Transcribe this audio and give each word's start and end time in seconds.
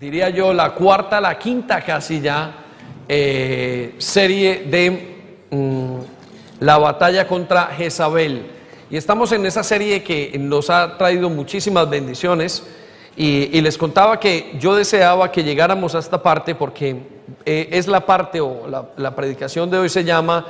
diría 0.00 0.30
yo, 0.30 0.54
la 0.54 0.70
cuarta, 0.70 1.20
la 1.20 1.38
quinta 1.38 1.82
casi 1.82 2.22
ya 2.22 2.54
eh, 3.06 3.94
serie 3.98 4.64
de 4.64 5.46
mm, 5.50 5.96
la 6.60 6.78
batalla 6.78 7.28
contra 7.28 7.66
Jezabel. 7.66 8.46
Y 8.88 8.96
estamos 8.96 9.30
en 9.32 9.44
esa 9.44 9.62
serie 9.62 10.02
que 10.02 10.36
nos 10.38 10.70
ha 10.70 10.96
traído 10.96 11.28
muchísimas 11.28 11.88
bendiciones. 11.88 12.66
Y, 13.14 13.60
les 13.60 13.76
contaba 13.76 14.18
que 14.18 14.56
yo 14.58 14.74
deseaba 14.74 15.30
que 15.30 15.44
llegáramos 15.44 15.94
a 15.94 15.98
esta 15.98 16.22
parte 16.22 16.54
porque 16.54 16.96
eh, 17.44 17.68
es 17.70 17.86
la 17.86 18.06
parte 18.06 18.40
o 18.40 18.66
la, 18.66 18.88
la 18.96 19.14
predicación 19.14 19.70
de 19.70 19.78
hoy 19.78 19.90
se 19.90 20.04
llama 20.04 20.46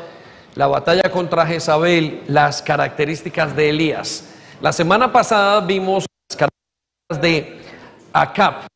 la 0.55 0.69
batalla 0.69 1.11
contra 1.11 1.45
Jezabel, 1.45 2.23
las 2.29 2.63
características 2.63 3.57
de 3.57 3.71
Elías. 3.71 4.27
La 4.61 4.73
semana 4.73 5.11
pasada 5.11 5.61
vimos 5.61 6.07
las 6.29 6.37
características 6.37 7.21
de 7.21 7.61
Acab, 8.13 8.70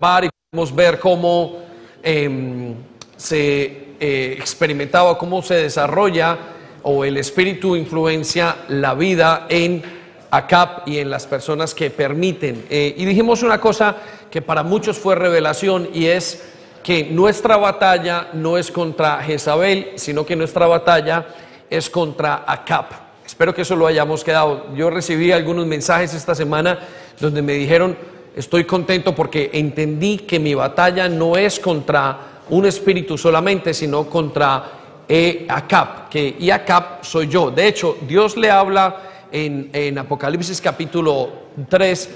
y 0.00 0.28
podemos 0.50 0.74
ver 0.74 0.98
cómo 0.98 1.58
em, 2.02 2.74
se 3.16 3.96
eh, 4.00 4.34
experimentaba, 4.38 5.18
cómo 5.18 5.42
se 5.42 5.56
desarrolla 5.56 6.38
o 6.84 7.04
el 7.04 7.18
espíritu 7.18 7.76
influencia 7.76 8.56
la 8.68 8.94
vida 8.94 9.46
en 9.50 9.82
Acap 10.30 10.88
y 10.88 10.98
en 10.98 11.10
las 11.10 11.26
personas 11.26 11.74
que 11.74 11.90
permiten. 11.90 12.64
Eh, 12.70 12.94
y 12.96 13.04
dijimos 13.04 13.42
una 13.42 13.60
cosa 13.60 13.96
que 14.30 14.40
para 14.40 14.62
muchos 14.62 14.98
fue 14.98 15.16
revelación 15.16 15.90
y 15.92 16.06
es 16.06 16.44
que 16.82 17.04
nuestra 17.04 17.58
batalla 17.58 18.30
no 18.32 18.56
es 18.56 18.70
contra 18.70 19.22
Jezabel, 19.22 19.92
sino 19.96 20.24
que 20.24 20.34
nuestra 20.34 20.66
batalla 20.66 21.26
es 21.68 21.90
contra 21.90 22.44
Acap. 22.46 22.92
Espero 23.26 23.54
que 23.54 23.62
eso 23.62 23.76
lo 23.76 23.86
hayamos 23.86 24.24
quedado. 24.24 24.74
Yo 24.74 24.88
recibí 24.88 25.30
algunos 25.30 25.66
mensajes 25.66 26.14
esta 26.14 26.34
semana 26.34 26.78
donde 27.20 27.42
me 27.42 27.52
dijeron, 27.52 27.98
estoy 28.40 28.64
contento 28.64 29.14
porque 29.14 29.50
entendí 29.52 30.18
que 30.18 30.38
mi 30.38 30.54
batalla 30.54 31.08
no 31.08 31.36
es 31.36 31.60
contra 31.60 32.42
un 32.48 32.66
espíritu 32.66 33.16
solamente, 33.16 33.72
sino 33.72 34.08
contra 34.08 35.04
eh, 35.08 35.46
Acap, 35.48 36.08
que 36.08 36.36
y 36.38 36.50
Acap 36.50 37.04
soy 37.04 37.28
yo. 37.28 37.50
De 37.50 37.68
hecho, 37.68 37.98
Dios 38.02 38.36
le 38.36 38.50
habla 38.50 39.26
en, 39.30 39.98
Apocalipsis 39.98 40.60
capítulo 40.60 41.50
3 41.68 42.14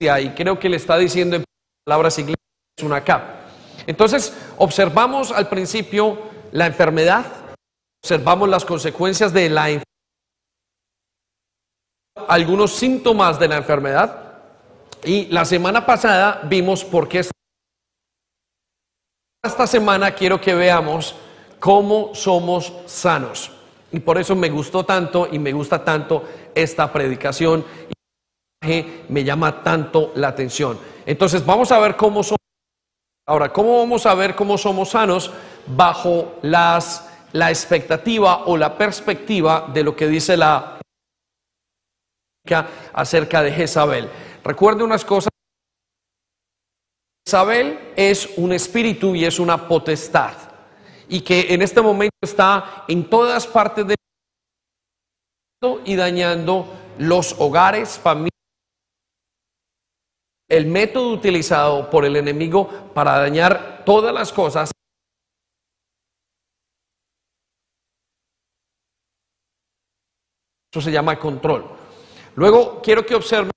y 0.00 0.28
creo 0.30 0.58
que 0.58 0.68
le 0.68 0.76
está 0.76 0.96
diciendo 0.96 1.36
en 1.36 1.44
palabras 1.84 2.18
inglesas 2.18 2.38
un 2.82 2.92
Acap. 2.92 3.22
Entonces, 3.86 4.34
observamos 4.56 5.30
al 5.30 5.48
principio 5.48 6.18
la 6.52 6.66
enfermedad, 6.66 7.26
observamos 8.02 8.48
las 8.48 8.64
consecuencias 8.64 9.32
de 9.32 9.50
la 9.50 9.68
enfermedad, 9.68 9.84
algunos 12.28 12.72
síntomas 12.72 13.38
de 13.38 13.48
la 13.48 13.56
enfermedad, 13.56 14.29
y 15.04 15.26
la 15.26 15.44
semana 15.44 15.86
pasada 15.86 16.40
vimos 16.44 16.84
por 16.84 17.08
qué. 17.08 17.24
Esta 19.42 19.66
semana 19.66 20.12
quiero 20.12 20.40
que 20.40 20.54
veamos 20.54 21.14
cómo 21.58 22.14
somos 22.14 22.72
sanos. 22.86 23.52
Y 23.92 24.00
por 24.00 24.18
eso 24.18 24.36
me 24.36 24.50
gustó 24.50 24.84
tanto 24.84 25.28
y 25.30 25.38
me 25.38 25.52
gusta 25.52 25.82
tanto 25.82 26.24
esta 26.54 26.92
predicación 26.92 27.64
y 28.66 28.84
me 29.08 29.24
llama 29.24 29.62
tanto 29.62 30.12
la 30.14 30.28
atención. 30.28 30.78
Entonces 31.06 31.44
vamos 31.44 31.72
a 31.72 31.78
ver 31.78 31.96
cómo 31.96 32.22
somos. 32.22 32.38
Ahora, 33.26 33.52
¿cómo 33.52 33.78
vamos 33.78 34.06
a 34.06 34.14
ver 34.14 34.34
cómo 34.34 34.58
somos 34.58 34.90
sanos 34.90 35.32
bajo 35.66 36.34
las, 36.42 37.08
la 37.32 37.48
expectativa 37.50 38.44
o 38.46 38.56
la 38.56 38.76
perspectiva 38.76 39.68
de 39.72 39.84
lo 39.84 39.96
que 39.96 40.08
dice 40.08 40.36
la 40.36 40.78
acerca 42.92 43.42
de 43.42 43.52
Jezabel? 43.52 44.10
Recuerde 44.42 44.84
unas 44.84 45.04
cosas. 45.04 45.30
Isabel 47.26 47.92
es 47.96 48.38
un 48.38 48.52
espíritu 48.52 49.14
y 49.14 49.24
es 49.24 49.38
una 49.38 49.68
potestad. 49.68 50.34
Y 51.08 51.20
que 51.20 51.52
en 51.52 51.62
este 51.62 51.80
momento 51.80 52.16
está 52.22 52.84
en 52.88 53.08
todas 53.08 53.46
partes 53.46 53.86
del 53.86 53.96
mundo 55.60 55.82
y 55.84 55.96
dañando 55.96 56.66
los 56.98 57.36
hogares, 57.38 57.98
familias. 57.98 58.30
El 60.48 60.66
método 60.66 61.12
utilizado 61.12 61.90
por 61.90 62.04
el 62.04 62.16
enemigo 62.16 62.68
para 62.94 63.18
dañar 63.18 63.84
todas 63.84 64.12
las 64.12 64.32
cosas. 64.32 64.70
Eso 70.72 70.80
se 70.80 70.92
llama 70.92 71.18
control. 71.18 71.64
Luego 72.36 72.80
quiero 72.82 73.04
que 73.04 73.14
observen 73.14 73.50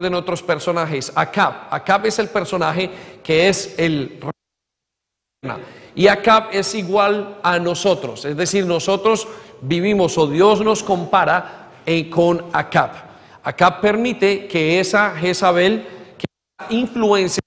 en 0.00 0.14
otros 0.14 0.42
personajes. 0.42 1.12
Acab. 1.14 1.68
Acab 1.70 2.06
es 2.06 2.18
el 2.18 2.28
personaje 2.28 2.90
que 3.22 3.48
es 3.48 3.78
el 3.78 4.20
y 5.94 6.08
Acab 6.08 6.48
es 6.52 6.74
igual 6.74 7.38
a 7.42 7.58
nosotros. 7.58 8.24
Es 8.24 8.36
decir, 8.36 8.66
nosotros 8.66 9.28
vivimos 9.60 10.18
o 10.18 10.26
Dios 10.26 10.60
nos 10.62 10.82
compara 10.82 11.70
eh, 11.86 12.10
con 12.10 12.46
Acab. 12.52 12.90
Acab 13.42 13.80
permite 13.80 14.48
que 14.48 14.80
esa 14.80 15.14
Jezabel 15.16 15.86
que 16.18 16.74
influencia 16.74 17.40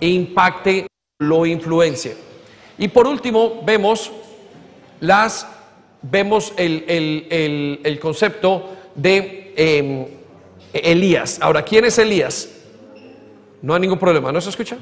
impacte 0.00 0.86
lo 1.18 1.44
influencia. 1.44 2.14
Y 2.78 2.88
por 2.88 3.06
último, 3.06 3.60
vemos 3.64 4.10
las 5.00 5.46
vemos 6.02 6.54
el, 6.56 6.84
el, 6.88 7.80
el 7.84 8.00
concepto 8.00 8.76
de 9.00 9.40
Em, 9.56 10.06
Elías. 10.72 11.38
Ahora, 11.40 11.62
¿quién 11.62 11.84
es 11.84 11.98
Elías? 11.98 12.48
No 13.62 13.74
hay 13.74 13.80
ningún 13.80 13.98
problema, 13.98 14.32
¿no 14.32 14.40
se 14.40 14.50
escucha? 14.50 14.78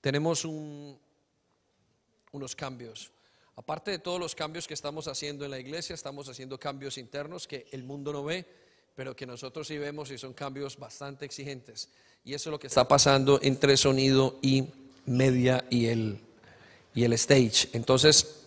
Tenemos 0.00 0.44
unos 0.44 0.96
cambios. 2.56 3.10
Aparte 3.56 3.90
de 3.90 3.98
todos 3.98 4.18
los 4.18 4.34
cambios 4.34 4.66
que 4.66 4.74
estamos 4.74 5.08
haciendo 5.08 5.44
en 5.44 5.50
la 5.50 5.58
iglesia, 5.58 5.94
estamos 5.94 6.28
haciendo 6.28 6.58
cambios 6.58 6.96
internos 6.96 7.46
que 7.46 7.66
el 7.72 7.84
mundo 7.84 8.12
no 8.12 8.24
ve, 8.24 8.46
pero 8.96 9.14
que 9.14 9.26
nosotros 9.26 9.66
sí 9.66 9.78
vemos 9.78 10.10
y 10.10 10.18
son 10.18 10.32
cambios 10.32 10.78
bastante 10.78 11.24
exigentes. 11.24 11.88
Y 12.24 12.34
eso 12.34 12.48
es 12.48 12.52
lo 12.52 12.58
que 12.58 12.68
está 12.68 12.88
pasando 12.88 13.38
entre 13.42 13.76
sonido 13.76 14.38
y 14.42 14.64
media 15.06 15.64
y 15.70 15.86
el, 15.86 16.20
y 16.94 17.04
el 17.04 17.12
stage. 17.14 17.68
Entonces, 17.72 18.44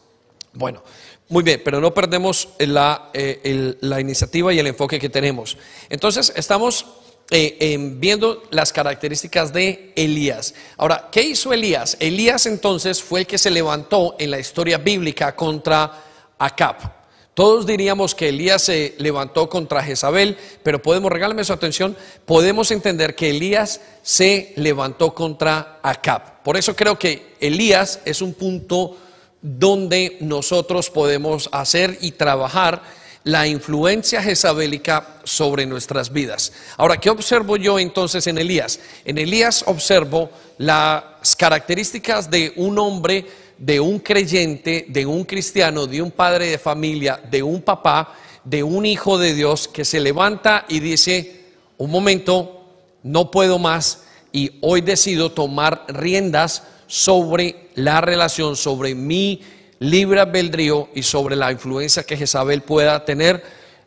bueno, 0.53 0.83
muy 1.29 1.43
bien, 1.43 1.61
pero 1.63 1.81
no 1.81 1.93
perdemos 1.93 2.49
la, 2.59 3.09
eh, 3.13 3.75
la 3.81 3.99
iniciativa 3.99 4.53
y 4.53 4.59
el 4.59 4.67
enfoque 4.67 4.99
que 4.99 5.09
tenemos. 5.09 5.57
Entonces, 5.89 6.33
estamos 6.35 6.85
eh, 7.31 7.77
viendo 7.79 8.43
las 8.51 8.71
características 8.71 9.51
de 9.53 9.91
Elías. 9.95 10.53
Ahora, 10.77 11.09
¿qué 11.11 11.23
hizo 11.23 11.51
Elías? 11.53 11.97
Elías 11.99 12.45
entonces 12.45 13.01
fue 13.01 13.21
el 13.21 13.27
que 13.27 13.37
se 13.37 13.49
levantó 13.49 14.15
en 14.19 14.31
la 14.31 14.39
historia 14.39 14.77
bíblica 14.77 15.35
contra 15.35 16.03
Acab. 16.37 17.03
Todos 17.33 17.65
diríamos 17.65 18.13
que 18.13 18.29
Elías 18.29 18.61
se 18.61 18.93
levantó 18.99 19.49
contra 19.49 19.81
Jezabel, 19.81 20.37
pero 20.61 20.81
podemos, 20.81 21.11
regalarme 21.11 21.43
su 21.43 21.53
atención, 21.53 21.97
podemos 22.25 22.69
entender 22.69 23.15
que 23.15 23.31
Elías 23.31 23.81
se 24.03 24.53
levantó 24.55 25.15
contra 25.15 25.79
Acab. 25.81 26.43
Por 26.43 26.57
eso 26.57 26.75
creo 26.75 26.99
que 26.99 27.35
Elías 27.39 28.01
es 28.05 28.21
un 28.21 28.35
punto 28.35 28.97
donde 29.41 30.17
nosotros 30.19 30.91
podemos 30.91 31.49
hacer 31.51 31.97
y 32.01 32.11
trabajar 32.11 32.83
la 33.23 33.47
influencia 33.47 34.21
jezabélica 34.21 35.19
sobre 35.23 35.65
nuestras 35.65 36.11
vidas. 36.11 36.51
Ahora, 36.77 36.97
¿qué 36.97 37.09
observo 37.09 37.55
yo 37.55 37.79
entonces 37.79 38.27
en 38.27 38.37
Elías? 38.37 38.79
En 39.05 39.17
Elías 39.17 39.63
observo 39.67 40.29
las 40.57 41.35
características 41.37 42.29
de 42.29 42.53
un 42.57 42.77
hombre, 42.79 43.25
de 43.57 43.79
un 43.79 43.99
creyente, 43.99 44.85
de 44.89 45.05
un 45.05 45.23
cristiano, 45.23 45.87
de 45.87 46.01
un 46.01 46.11
padre 46.11 46.47
de 46.47 46.57
familia, 46.57 47.19
de 47.29 47.41
un 47.41 47.61
papá, 47.61 48.15
de 48.43 48.61
un 48.61 48.85
hijo 48.85 49.17
de 49.17 49.33
Dios 49.33 49.69
que 49.69 49.85
se 49.85 50.01
levanta 50.01 50.65
y 50.67 50.81
dice, 50.81 51.43
un 51.77 51.91
momento, 51.91 52.59
no 53.03 53.31
puedo 53.31 53.57
más 53.57 54.03
y 54.31 54.59
hoy 54.61 54.81
decido 54.81 55.31
tomar 55.31 55.85
riendas 55.87 56.63
sobre 56.87 57.69
la 57.75 58.01
relación, 58.01 58.55
sobre 58.55 58.95
mi 58.95 59.41
libre 59.83 60.21
albedrío 60.21 60.89
y 60.95 61.03
sobre 61.03 61.35
la 61.35 61.51
influencia 61.51 62.03
que 62.03 62.15
Jezabel 62.15 62.61
pueda 62.61 63.03
tener 63.03 63.43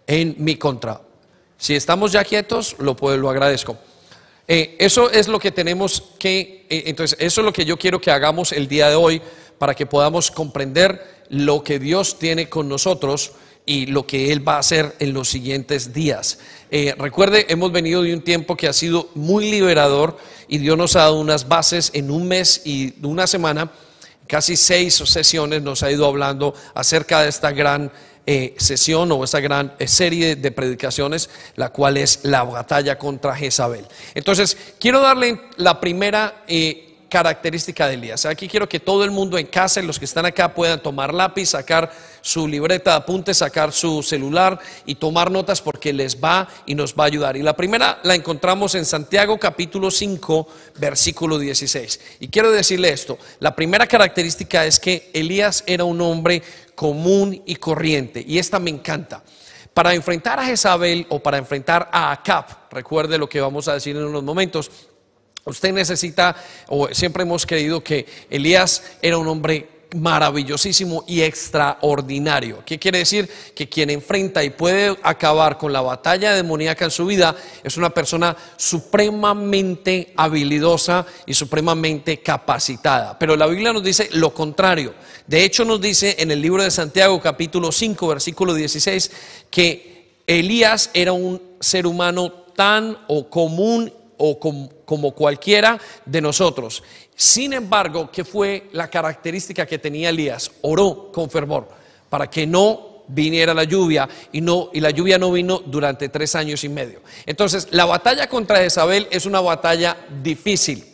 en 0.06 0.34
mi 0.38 0.56
contra. 0.56 1.00
Si 1.56 1.74
estamos 1.74 2.12
ya 2.12 2.22
quietos, 2.22 2.76
lo, 2.78 2.94
puedo, 2.94 3.16
lo 3.16 3.30
agradezco. 3.30 3.78
Eh, 4.46 4.76
eso 4.78 5.10
es 5.10 5.26
lo 5.26 5.38
que 5.38 5.50
tenemos 5.50 6.02
que, 6.18 6.66
eh, 6.68 6.84
entonces, 6.86 7.16
eso 7.18 7.40
es 7.40 7.44
lo 7.44 7.52
que 7.52 7.64
yo 7.64 7.78
quiero 7.78 8.00
que 8.00 8.10
hagamos 8.10 8.52
el 8.52 8.68
día 8.68 8.90
de 8.90 8.94
hoy 8.94 9.22
para 9.58 9.74
que 9.74 9.86
podamos 9.86 10.30
comprender 10.30 11.24
lo 11.30 11.64
que 11.64 11.78
Dios 11.78 12.18
tiene 12.18 12.48
con 12.48 12.68
nosotros 12.68 13.32
y 13.64 13.86
lo 13.86 14.06
que 14.06 14.32
Él 14.32 14.46
va 14.46 14.56
a 14.56 14.60
hacer 14.60 14.94
en 14.98 15.14
los 15.14 15.30
siguientes 15.30 15.94
días. 15.94 16.38
Eh, 16.70 16.94
recuerde, 16.98 17.46
hemos 17.48 17.72
venido 17.72 18.02
de 18.02 18.14
un 18.14 18.20
tiempo 18.20 18.54
que 18.54 18.68
ha 18.68 18.72
sido 18.74 19.08
muy 19.14 19.50
liberador 19.50 20.18
y 20.46 20.58
Dios 20.58 20.76
nos 20.76 20.94
ha 20.94 21.00
dado 21.00 21.18
unas 21.18 21.48
bases 21.48 21.90
en 21.94 22.10
un 22.10 22.28
mes 22.28 22.62
y 22.64 22.94
una 23.02 23.26
semana, 23.26 23.72
casi 24.26 24.56
seis 24.56 24.94
sesiones 24.94 25.62
nos 25.62 25.82
ha 25.82 25.90
ido 25.90 26.06
hablando 26.06 26.54
acerca 26.74 27.22
de 27.22 27.28
esta 27.28 27.50
gran 27.52 27.90
eh, 28.28 28.54
sesión 28.58 29.12
o 29.12 29.22
esta 29.22 29.38
gran 29.38 29.74
eh, 29.78 29.86
serie 29.86 30.34
de 30.34 30.50
predicaciones, 30.50 31.30
la 31.54 31.68
cual 31.68 31.96
es 31.96 32.20
la 32.24 32.42
batalla 32.42 32.98
contra 32.98 33.36
Jezabel. 33.36 33.86
Entonces, 34.14 34.56
quiero 34.80 35.00
darle 35.00 35.40
la 35.56 35.78
primera 35.78 36.42
característica 37.08 37.86
de 37.88 37.94
Elías. 37.94 38.26
Aquí 38.26 38.48
quiero 38.48 38.68
que 38.68 38.80
todo 38.80 39.04
el 39.04 39.10
mundo 39.10 39.38
en 39.38 39.46
casa 39.46 39.80
y 39.80 39.86
los 39.86 39.98
que 39.98 40.04
están 40.04 40.26
acá 40.26 40.52
puedan 40.52 40.82
tomar 40.82 41.14
lápiz, 41.14 41.50
sacar 41.50 41.92
su 42.20 42.48
libreta 42.48 42.90
de 42.90 42.96
apuntes, 42.96 43.38
sacar 43.38 43.72
su 43.72 44.02
celular 44.02 44.58
y 44.84 44.96
tomar 44.96 45.30
notas 45.30 45.62
porque 45.62 45.92
les 45.92 46.22
va 46.22 46.48
y 46.66 46.74
nos 46.74 46.94
va 46.94 47.04
a 47.04 47.06
ayudar. 47.06 47.36
Y 47.36 47.42
la 47.42 47.56
primera 47.56 48.00
la 48.02 48.14
encontramos 48.14 48.74
en 48.74 48.84
Santiago 48.84 49.38
capítulo 49.38 49.90
5, 49.90 50.48
versículo 50.78 51.38
16. 51.38 52.00
Y 52.20 52.28
quiero 52.28 52.50
decirle 52.50 52.90
esto, 52.90 53.18
la 53.38 53.54
primera 53.54 53.86
característica 53.86 54.66
es 54.66 54.80
que 54.80 55.10
Elías 55.14 55.62
era 55.66 55.84
un 55.84 56.00
hombre 56.00 56.42
común 56.74 57.42
y 57.46 57.56
corriente. 57.56 58.24
Y 58.26 58.38
esta 58.38 58.58
me 58.58 58.70
encanta. 58.70 59.22
Para 59.72 59.92
enfrentar 59.94 60.40
a 60.40 60.46
Jezabel 60.46 61.06
o 61.10 61.20
para 61.22 61.36
enfrentar 61.36 61.90
a 61.92 62.10
Acab, 62.10 62.46
recuerde 62.70 63.18
lo 63.18 63.28
que 63.28 63.42
vamos 63.42 63.68
a 63.68 63.74
decir 63.74 63.94
en 63.94 64.04
unos 64.04 64.22
momentos, 64.22 64.70
Usted 65.46 65.72
necesita, 65.72 66.34
o 66.66 66.88
siempre 66.92 67.22
hemos 67.22 67.46
creído 67.46 67.80
que 67.82 68.04
Elías 68.28 68.82
era 69.00 69.16
un 69.16 69.28
hombre 69.28 69.68
maravillosísimo 69.94 71.04
y 71.06 71.22
extraordinario. 71.22 72.64
¿Qué 72.66 72.80
quiere 72.80 72.98
decir? 72.98 73.30
Que 73.54 73.68
quien 73.68 73.90
enfrenta 73.90 74.42
y 74.42 74.50
puede 74.50 74.96
acabar 75.04 75.56
con 75.56 75.72
la 75.72 75.82
batalla 75.82 76.34
demoníaca 76.34 76.84
en 76.84 76.90
su 76.90 77.06
vida 77.06 77.36
es 77.62 77.76
una 77.76 77.90
persona 77.90 78.36
supremamente 78.56 80.12
habilidosa 80.16 81.06
y 81.26 81.34
supremamente 81.34 82.18
capacitada. 82.18 83.16
Pero 83.16 83.36
la 83.36 83.46
Biblia 83.46 83.72
nos 83.72 83.84
dice 83.84 84.08
lo 84.14 84.34
contrario. 84.34 84.94
De 85.28 85.44
hecho 85.44 85.64
nos 85.64 85.80
dice 85.80 86.16
en 86.18 86.32
el 86.32 86.42
libro 86.42 86.64
de 86.64 86.72
Santiago 86.72 87.20
capítulo 87.20 87.70
5 87.70 88.08
versículo 88.08 88.52
16 88.52 89.12
que 89.48 90.22
Elías 90.26 90.90
era 90.92 91.12
un 91.12 91.40
ser 91.60 91.86
humano 91.86 92.32
tan 92.56 92.98
o 93.06 93.30
común 93.30 93.92
o 94.18 94.38
como, 94.38 95.12
cualquiera 95.12 95.78
de 96.04 96.20
nosotros. 96.20 96.82
Sin 97.14 97.52
embargo, 97.52 98.10
¿qué 98.10 98.24
fue 98.24 98.68
la 98.72 98.88
característica 98.88 99.66
que 99.66 99.78
tenía 99.78 100.10
Elías? 100.10 100.50
Oró 100.62 101.10
con 101.12 101.30
fervor 101.30 101.68
para 102.08 102.28
que 102.28 102.46
no 102.46 103.04
viniera 103.08 103.54
la 103.54 103.64
lluvia 103.64 104.08
y 104.32 104.40
no 104.40 104.70
y 104.72 104.80
la 104.80 104.90
lluvia 104.90 105.16
no 105.16 105.30
vino 105.30 105.62
durante 105.64 106.08
tres 106.08 106.34
años 106.34 106.64
y 106.64 106.68
medio. 106.68 107.00
Entonces, 107.24 107.68
la 107.70 107.84
batalla 107.84 108.28
contra 108.28 108.64
Isabel 108.64 109.06
es 109.10 109.26
una 109.26 109.40
batalla 109.40 109.96
difícil 110.22 110.84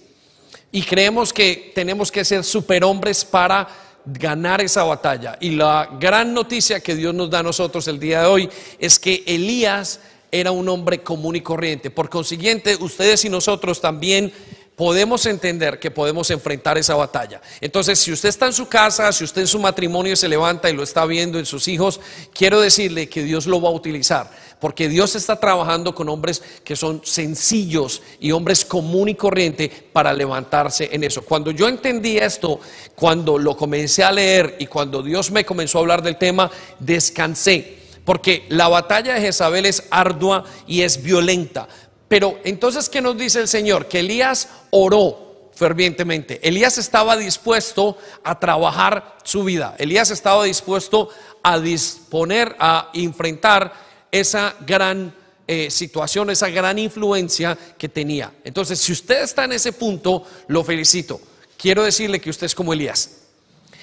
y 0.71 0.83
creemos 0.83 1.33
que 1.33 1.73
tenemos 1.75 2.11
que 2.11 2.25
ser 2.25 2.45
superhombres 2.45 3.25
para 3.25 3.69
ganar 4.05 4.61
esa 4.61 4.83
batalla. 4.85 5.37
Y 5.41 5.51
la 5.51 5.91
gran 5.99 6.35
noticia 6.35 6.81
que 6.81 6.95
Dios 6.95 7.15
nos 7.15 7.31
da 7.31 7.41
a 7.41 7.43
nosotros 7.43 7.87
el 7.89 8.01
día 8.01 8.23
de 8.23 8.27
hoy 8.27 8.51
es 8.79 8.99
que 8.99 9.23
Elías 9.27 10.01
era 10.33 10.51
un 10.51 10.67
hombre 10.71 11.03
común 11.03 11.37
y 11.37 11.43
corriente. 11.43 11.91
Por 11.91 12.09
consiguiente, 12.09 12.77
ustedes 12.81 13.25
y 13.27 13.29
nosotros 13.29 13.83
también 13.83 14.33
podemos 14.77 15.27
entender 15.27 15.79
que 15.79 15.91
podemos 15.91 16.31
enfrentar 16.31 16.79
esa 16.79 16.95
batalla. 16.95 17.43
Entonces, 17.61 17.99
si 17.99 18.11
usted 18.11 18.31
está 18.31 18.47
en 18.47 18.55
su 18.55 18.67
casa, 18.67 19.13
si 19.13 19.25
usted 19.25 19.43
en 19.43 19.47
su 19.47 19.59
matrimonio 19.59 20.17
se 20.17 20.29
levanta 20.29 20.71
y 20.71 20.73
lo 20.73 20.83
está 20.83 21.05
viendo 21.05 21.39
en 21.39 21.45
sus 21.45 21.69
hijos, 21.69 22.01
quiero 22.33 22.63
decirle 22.63 23.11
que 23.11 23.23
Dios 23.23 23.47
lo 23.47 23.61
va 23.61 23.69
a 23.69 23.73
utilizar, 23.73 24.31
porque 24.59 24.89
Dios 24.89 25.15
está 25.15 25.39
trabajando 25.39 25.95
con 25.95 26.09
hombres 26.09 26.43
que 26.65 26.75
son 26.75 27.03
sencillos 27.05 28.01
y 28.19 28.33
hombres 28.33 28.65
común 28.65 29.11
y 29.11 29.15
corriente 29.15 29.71
para 29.93 30.15
levantarse 30.15 30.89
en 30.91 31.05
eso. 31.05 31.21
Cuando 31.23 31.51
yo 31.51 31.69
entendí 31.69 32.17
esto, 32.17 32.59
cuando 32.95 33.37
lo 33.39 33.55
comencé 33.55 34.03
a 34.03 34.11
leer 34.11 34.57
y 34.59 34.67
cuando 34.67 35.03
Dios 35.03 35.31
me 35.31 35.45
comenzó 35.45 35.77
a 35.77 35.83
hablar 35.83 36.03
del 36.03 36.17
tema, 36.17 36.51
descansé 36.79 37.82
porque 38.05 38.47
la 38.49 38.69
batalla 38.69 39.15
de 39.15 39.21
Jezabel 39.21 39.67
es 39.67 39.85
ardua 39.91 40.45
y 40.67 40.83
es 40.83 41.03
violenta. 41.03 41.69
Pero 42.09 42.39
entonces, 42.45 42.89
¿qué 42.89 43.01
nos 43.01 43.17
dice 43.17 43.41
el 43.41 43.49
Señor? 43.49 43.87
Que 43.87 44.01
Elías 44.01 44.49
oró 44.71 45.51
fervientemente. 45.55 46.41
Elías 46.47 46.79
estaba 46.79 47.17
dispuesto 47.17 47.97
a 48.25 48.39
trabajar 48.39 49.17
su 49.23 49.45
vida. 49.45 49.77
Elías 49.79 50.11
estaba 50.11 50.45
dispuesto 50.45 51.09
a 51.43 51.59
disponer, 51.59 52.57
a 52.59 52.91
enfrentar 52.95 53.73
esa 54.11 54.55
gran 54.67 55.15
eh, 55.47 55.71
situación, 55.71 56.31
esa 56.31 56.51
gran 56.51 56.79
influencia 56.79 57.57
que 57.79 57.89
tenía. 57.89 58.33
Entonces, 58.45 58.79
si 58.79 58.93
usted 58.93 59.23
está 59.23 59.45
en 59.45 59.53
ese 59.53 59.73
punto, 59.73 60.25
lo 60.49 60.65
felicito. 60.65 61.21
Quiero 61.57 61.85
decirle 61.85 62.21
que 62.21 62.31
usted 62.31 62.47
es 62.47 62.55
como 62.55 62.73
Elías. 62.73 63.23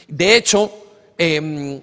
De 0.08 0.36
hecho, 0.36 0.72
em, 1.18 1.82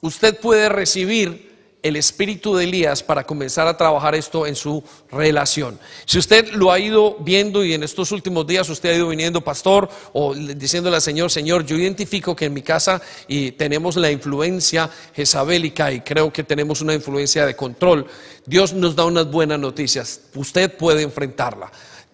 usted 0.00 0.38
puede 0.38 0.68
recibir 0.68 1.51
el 1.82 1.96
espíritu 1.96 2.54
de 2.54 2.64
Elías 2.64 3.02
para 3.02 3.24
comenzar 3.24 3.66
a 3.66 3.76
trabajar 3.76 4.14
esto 4.14 4.46
en 4.46 4.54
su 4.54 4.82
relación. 5.10 5.78
Si 6.04 6.18
usted 6.18 6.52
lo 6.52 6.70
ha 6.70 6.78
ido 6.78 7.16
viendo 7.20 7.64
y 7.64 7.74
en 7.74 7.82
estos 7.82 8.12
últimos 8.12 8.46
días 8.46 8.68
usted 8.68 8.90
ha 8.90 8.94
ido 8.94 9.08
viniendo, 9.08 9.40
pastor, 9.40 9.88
o 10.12 10.34
diciéndole 10.34 10.96
al 10.96 11.02
Señor, 11.02 11.30
Señor, 11.30 11.66
yo 11.66 11.76
identifico 11.76 12.36
que 12.36 12.46
en 12.46 12.54
mi 12.54 12.62
casa 12.62 13.02
y 13.26 13.52
tenemos 13.52 13.96
la 13.96 14.10
influencia 14.10 14.88
jezabélica 15.14 15.92
y 15.92 16.00
creo 16.00 16.32
que 16.32 16.44
tenemos 16.44 16.80
una 16.80 16.94
influencia 16.94 17.46
de 17.46 17.56
control. 17.56 18.06
Dios 18.46 18.72
nos 18.72 18.94
da 18.94 19.04
unas 19.04 19.30
buenas 19.30 19.58
noticias. 19.58 20.20
Usted 20.34 20.76
puede 20.76 21.02
enfrentarla. 21.02 21.70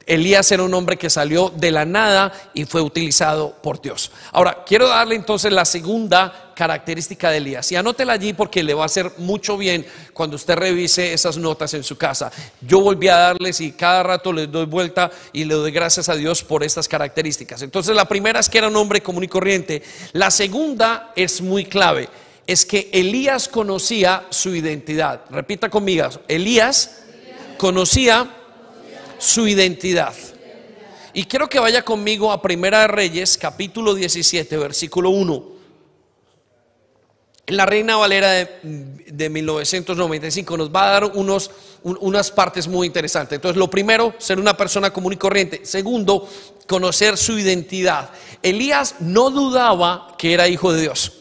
Elías 0.09 0.51
era 0.51 0.63
un 0.63 0.73
hombre 0.73 0.97
que 0.97 1.11
salió 1.11 1.53
de 1.55 1.71
la 1.71 1.85
nada 1.85 2.33
y 2.55 2.65
fue 2.65 2.81
utilizado 2.81 3.55
por 3.63 3.81
Dios. 3.83 4.11
Ahora, 4.33 4.65
quiero 4.67 4.89
darle 4.89 5.15
entonces 5.15 5.53
la 5.53 5.67
segunda 5.67 6.53
característica 6.57 7.31
de 7.31 7.37
Elías. 7.37 7.71
Y 7.71 7.77
anótela 7.77 8.15
allí 8.15 8.33
porque 8.33 8.63
le 8.63 8.73
va 8.73 8.85
a 8.85 8.87
hacer 8.87 9.13
mucho 9.19 9.59
bien 9.59 9.87
cuando 10.15 10.37
usted 10.37 10.57
revise 10.57 11.13
esas 11.13 11.37
notas 11.37 11.75
en 11.75 11.85
su 11.85 11.99
casa. 11.99 12.33
Yo 12.63 12.81
volví 12.81 13.09
a 13.09 13.19
darles 13.19 13.61
y 13.61 13.73
cada 13.73 14.03
rato 14.03 14.33
les 14.33 14.51
doy 14.51 14.65
vuelta 14.65 15.11
y 15.33 15.45
le 15.45 15.55
doy 15.55 15.71
gracias 15.71 16.09
a 16.09 16.17
Dios 16.17 16.43
por 16.43 16.65
estas 16.65 16.89
características. 16.89 17.61
Entonces, 17.61 17.95
la 17.95 18.07
primera 18.07 18.41
es 18.41 18.49
que 18.49 18.59
era 18.59 18.69
un 18.69 18.77
hombre 18.77 19.03
común 19.03 19.25
y 19.25 19.29
corriente. 19.29 19.83
La 20.13 20.31
segunda 20.31 21.13
es 21.15 21.43
muy 21.43 21.67
clave. 21.67 22.09
Es 22.47 22.65
que 22.65 22.89
Elías 22.95 23.47
conocía 23.47 24.25
su 24.31 24.55
identidad. 24.55 25.21
Repita 25.29 25.69
conmigo. 25.69 26.09
Elías 26.29 27.03
conocía 27.59 28.38
su 29.19 29.47
identidad. 29.47 30.15
Y 31.13 31.25
quiero 31.25 31.49
que 31.49 31.59
vaya 31.59 31.85
conmigo 31.85 32.31
a 32.31 32.41
Primera 32.41 32.83
de 32.83 32.89
Reyes, 32.89 33.37
capítulo 33.37 33.95
17, 33.95 34.57
versículo 34.57 35.11
1. 35.11 35.59
En 37.47 37.57
la 37.57 37.65
Reina 37.65 37.97
Valera 37.97 38.31
de, 38.33 39.31
1995 39.31 40.57
nos 40.59 40.71
va 40.71 40.89
a 40.89 40.91
dar 40.91 41.05
unos, 41.07 41.51
unas 41.83 42.31
partes 42.31 42.69
muy 42.69 42.87
interesantes. 42.87 43.37
Entonces, 43.37 43.57
lo 43.57 43.71
primero, 43.71 44.15
ser 44.19 44.39
una 44.39 44.55
persona 44.55 44.93
común 44.93 45.15
y 45.15 45.17
corriente. 45.17 45.65
Segundo, 45.65 46.29
conocer 46.67 47.17
su 47.17 47.39
identidad. 47.39 48.11
Elías 48.43 48.97
no 49.01 49.31
dudaba 49.31 50.15
que 50.19 50.35
era 50.35 50.47
hijo 50.47 50.75
de 50.75 50.83
Dios. 50.83 51.13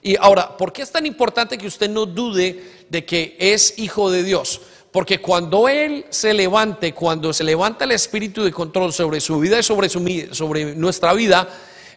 Y 0.00 0.14
ahora, 0.20 0.56
¿por 0.56 0.72
qué 0.72 0.82
es 0.82 0.92
tan 0.92 1.04
importante 1.04 1.58
que 1.58 1.66
usted 1.66 1.90
no 1.90 2.06
dude 2.06 2.86
de 2.88 3.04
que 3.04 3.36
es 3.40 3.76
hijo 3.78 4.12
de 4.12 4.22
Dios? 4.22 4.60
Porque 4.96 5.20
cuando 5.20 5.68
Él 5.68 6.06
se 6.08 6.32
levante, 6.32 6.94
cuando 6.94 7.30
se 7.30 7.44
levanta 7.44 7.84
el 7.84 7.92
espíritu 7.92 8.42
de 8.42 8.50
control 8.50 8.94
sobre 8.94 9.20
su 9.20 9.38
vida 9.38 9.58
y 9.58 9.62
sobre, 9.62 10.74
nuestra 10.74 11.12
vida, 11.12 11.46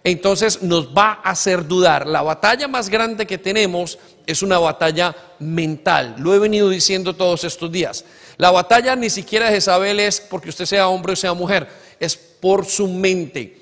entonces 0.03 0.61
nos 0.63 0.89
va 0.89 1.21
a 1.23 1.29
hacer 1.29 1.65
dudar. 1.65 2.05
La 2.05 2.23
batalla 2.23 2.67
más 2.67 2.89
grande 2.89 3.25
que 3.25 3.37
tenemos 3.37 3.97
es 4.27 4.41
una 4.41 4.59
batalla 4.59 5.15
mental. 5.39 6.15
Lo 6.17 6.35
he 6.35 6.39
venido 6.39 6.67
diciendo 6.67 7.15
todos 7.15 7.45
estos 7.45 7.71
días. 7.71 8.03
La 8.35 8.51
batalla 8.51 8.97
ni 8.97 9.09
siquiera 9.09 9.45
de 9.45 9.53
Jezabel 9.53 10.01
es 10.01 10.19
porque 10.19 10.49
usted 10.49 10.65
sea 10.65 10.89
hombre 10.89 11.13
o 11.13 11.15
sea 11.15 11.33
mujer, 11.33 11.69
es 12.01 12.17
por 12.17 12.65
su 12.65 12.89
mente. 12.89 13.61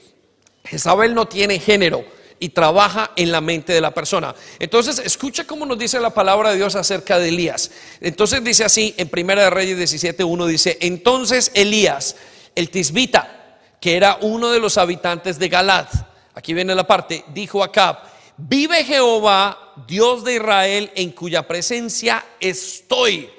Jezabel 0.64 1.14
no 1.14 1.28
tiene 1.28 1.60
género, 1.60 2.04
y 2.40 2.50
trabaja 2.50 3.12
en 3.16 3.32
la 3.32 3.42
mente 3.42 3.74
de 3.74 3.82
la 3.82 3.92
persona. 3.92 4.36
Entonces, 4.60 5.00
escucha 5.00 5.46
cómo 5.46 5.66
nos 5.66 5.78
dice 5.78 6.00
la 6.00 6.14
palabra 6.14 6.52
de 6.52 6.58
Dios 6.58 6.76
acerca 6.76 7.20
de 7.20 7.30
Elías. 7.30 7.72
Entonces 8.02 8.44
dice 8.44 8.64
así, 8.64 8.94
en 8.98 9.10
Primera 9.10 9.44
de 9.44 9.50
Reyes 9.50 9.78
17.1 9.78 10.46
dice, 10.46 10.78
entonces 10.82 11.52
Elías, 11.54 12.16
el 12.56 12.70
tisbita, 12.70 13.60
que 13.80 13.96
era 13.96 14.18
uno 14.22 14.52
de 14.52 14.60
los 14.60 14.78
habitantes 14.78 15.40
de 15.40 15.50
Galad, 15.50 15.88
aquí 16.34 16.54
viene 16.54 16.76
la 16.76 16.88
parte, 16.88 17.24
dijo 17.34 17.62
a 17.62 17.68
Acab, 17.68 17.98
vive 18.38 18.84
Jehová, 18.84 19.74
Dios 19.88 20.24
de 20.24 20.36
Israel, 20.36 20.92
en 20.96 21.12
cuya 21.12 21.48
presencia 21.48 22.24
estoy. 22.40 23.30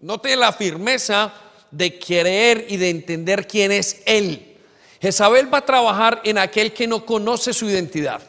Note 0.00 0.36
la 0.36 0.52
firmeza 0.52 1.32
de 1.70 1.98
creer 1.98 2.66
y 2.68 2.76
de 2.76 2.90
entender 2.90 3.46
quién 3.46 3.72
es 3.72 4.02
Él. 4.04 4.56
Jezabel 5.00 5.52
va 5.52 5.58
a 5.58 5.66
trabajar 5.66 6.20
en 6.24 6.38
aquel 6.38 6.72
que 6.72 6.86
no 6.86 7.04
conoce 7.04 7.52
su 7.52 7.68
identidad. 7.68 8.22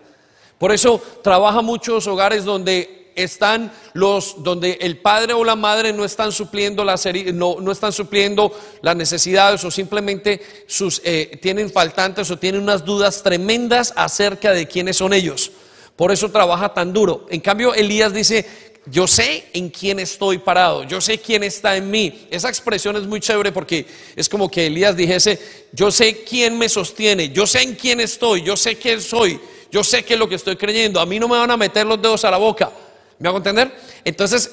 Por 0.64 0.72
eso 0.72 1.02
trabaja 1.22 1.62
muchos 1.62 2.08
hogares 2.08 2.46
donde 2.46 3.12
están 3.16 3.70
los 3.92 4.42
donde 4.46 4.78
el 4.80 4.98
padre 4.98 5.34
o 5.34 5.44
la 5.44 5.58
madre 5.58 5.92
no 5.92 6.06
están 6.06 6.32
supliendo 6.32 6.86
las 6.86 7.06
no, 7.34 7.58
no 7.60 7.70
están 7.70 7.92
supliendo 7.92 8.50
las 8.82 8.96
necesidades 8.96 9.62
o 9.66 9.70
simplemente 9.70 10.40
sus 10.66 11.02
eh, 11.04 11.38
tienen 11.42 11.70
faltantes 11.70 12.32
o 12.32 12.40
tienen 12.40 12.62
unas 12.62 12.86
dudas 12.86 13.22
tremendas 13.22 13.92
acerca 13.98 14.54
de 14.54 14.66
quiénes 14.66 14.96
son 14.96 15.12
ellos. 15.12 15.52
Por 15.98 16.14
eso 16.14 16.32
trabaja 16.32 16.74
tan 16.74 16.94
duro. 16.94 17.26
En 17.30 17.42
cambio, 17.42 17.74
Elías 17.74 18.14
dice, 18.14 18.46
yo 18.86 19.06
sé 19.06 19.50
en 19.52 19.70
quién 19.70 20.00
estoy 20.00 20.38
parado, 20.38 20.86
yo 20.86 21.02
sé 21.02 21.18
quién 21.18 21.44
está 21.44 21.76
en 21.76 21.92
mí. 21.92 22.26
Esa 22.32 22.48
expresión 22.48 22.96
es 22.96 23.06
muy 23.06 23.20
chévere 23.20 23.52
porque 23.52 23.86
es 24.16 24.30
como 24.30 24.50
que 24.50 24.68
Elías 24.68 24.96
dijese, 24.96 25.66
yo 25.74 25.92
sé 25.92 26.24
quién 26.24 26.58
me 26.58 26.70
sostiene, 26.70 27.32
yo 27.32 27.46
sé 27.46 27.64
en 27.64 27.76
quién 27.76 28.00
estoy, 28.00 28.44
yo 28.44 28.56
sé 28.56 28.78
quién 28.78 29.02
soy, 29.02 29.42
yo 29.74 29.84
sé 29.84 30.06
qué 30.06 30.14
es 30.14 30.20
lo 30.20 30.30
que 30.30 30.36
estoy 30.36 30.56
creyendo, 30.56 31.00
a 31.00 31.06
mí 31.08 31.20
no 31.20 31.28
me 31.28 31.36
van 31.36 31.50
a 31.50 31.58
meter 31.58 31.84
los 31.84 32.00
dedos 32.00 32.24
a 32.26 32.30
la 32.30 32.38
boca. 32.38 32.72
¿Me 33.18 33.28
hago 33.28 33.38
entender? 33.40 33.76
Entonces, 34.06 34.52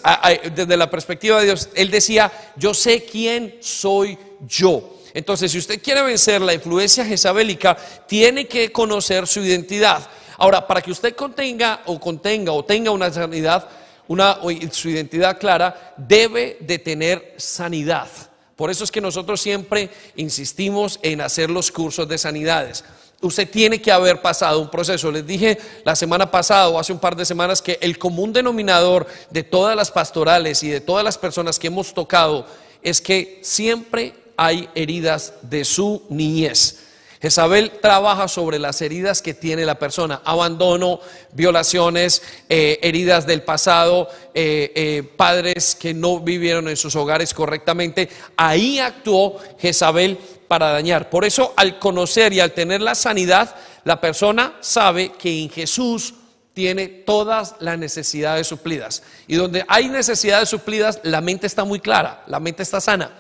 desde 0.55 0.79
la 0.79 0.89
perspectiva 0.89 1.39
de 1.39 1.45
Dios, 1.45 1.69
Él 1.75 1.91
decía, 1.91 2.33
yo 2.57 2.73
sé 2.73 3.05
quién 3.05 3.59
soy 3.61 4.17
yo. 4.49 4.97
Entonces, 5.13 5.53
si 5.53 5.59
usted 5.59 5.83
quiere 5.83 6.01
vencer 6.01 6.41
la 6.41 6.55
influencia 6.55 7.05
jezabélica, 7.05 7.77
tiene 8.07 8.47
que 8.47 8.73
conocer 8.73 9.27
su 9.27 9.41
identidad. 9.41 10.09
Ahora, 10.39 10.67
para 10.67 10.81
que 10.81 10.91
usted 10.91 11.15
contenga 11.15 11.83
o 11.85 12.01
contenga 12.01 12.53
o 12.53 12.65
tenga 12.65 12.91
una 12.91 13.13
sanidad, 13.13 13.69
una, 14.09 14.39
su 14.71 14.89
identidad 14.89 15.39
clara, 15.39 15.95
debe 15.99 16.57
de 16.61 16.79
tener 16.79 17.35
sanidad. 17.37 18.09
Por 18.57 18.71
eso 18.71 18.85
es 18.85 18.91
que 18.91 19.03
nosotros 19.03 19.39
siempre 19.39 19.91
insistimos 20.17 20.99
en 21.03 21.21
hacer 21.21 21.51
los 21.51 21.71
cursos 21.71 22.09
de 22.09 22.17
sanidades. 22.17 22.85
Usted 23.23 23.51
tiene 23.51 23.83
que 23.83 23.93
haber 23.93 24.23
pasado 24.23 24.61
un 24.61 24.71
proceso. 24.71 25.11
Les 25.11 25.27
dije 25.27 25.59
la 25.85 25.95
semana 25.95 26.31
pasada 26.31 26.69
o 26.69 26.79
hace 26.79 26.93
un 26.93 26.99
par 26.99 27.15
de 27.15 27.27
semanas 27.27 27.61
que 27.61 27.79
el 27.83 27.99
común 27.99 28.33
denominador 28.33 29.07
de 29.29 29.43
todas 29.43 29.77
las 29.77 29.91
pastorales 29.91 30.63
y 30.63 30.69
de 30.69 30.81
todas 30.81 31.05
las 31.05 31.19
personas 31.19 31.59
que 31.59 31.67
hemos 31.67 31.93
tocado 31.93 32.47
es 32.83 33.01
que 33.01 33.39
siempre 33.43 34.15
hay 34.37 34.71
heridas 34.75 35.35
de 35.43 35.67
su 35.67 36.03
niñez. 36.09 36.90
Jezabel 37.21 37.73
trabaja 37.83 38.29
sobre 38.29 38.59
las 38.59 38.81
heridas 38.81 39.21
que 39.21 39.35
tiene 39.35 39.67
la 39.67 39.79
persona, 39.79 40.23
abandono, 40.25 41.01
violaciones, 41.33 42.23
eh, 42.49 42.79
heridas 42.83 43.27
del 43.27 43.43
pasado, 43.43 44.09
eh, 44.33 44.73
eh, 44.75 45.03
padres 45.17 45.75
que 45.75 45.93
no 45.93 46.21
vivieron 46.21 46.69
en 46.69 46.79
sus 46.79 46.97
hogares 46.97 47.35
correctamente. 47.35 48.09
Ahí 48.37 48.79
actuó 48.79 49.37
Jezabel 49.59 50.17
para 50.49 50.73
dañar. 50.73 51.11
Por 51.11 51.27
eso 51.27 51.53
al 51.57 51.79
conocer 51.79 52.33
y 52.33 52.41
al 52.41 52.53
tener 52.53 52.81
la 52.81 52.95
sanidad, 52.95 53.55
la 53.85 54.01
persona 54.01 54.55
sabe 54.61 55.13
que 55.13 55.43
en 55.43 55.51
Jesús 55.51 56.15
tiene 56.55 56.89
todas 56.89 57.55
las 57.61 57.79
necesidades 57.79 58.47
suplidas. 58.47 59.03
Y 59.27 59.35
donde 59.35 59.67
hay 59.69 59.91
necesidades 59.91 60.49
suplidas, 60.49 61.01
la 61.03 61.21
mente 61.21 61.47
está 61.47 61.65
muy 61.65 61.81
clara, 61.81 62.25
la 62.29 62.41
mente 62.41 62.63
está 62.63 62.81
sana. 62.81 63.15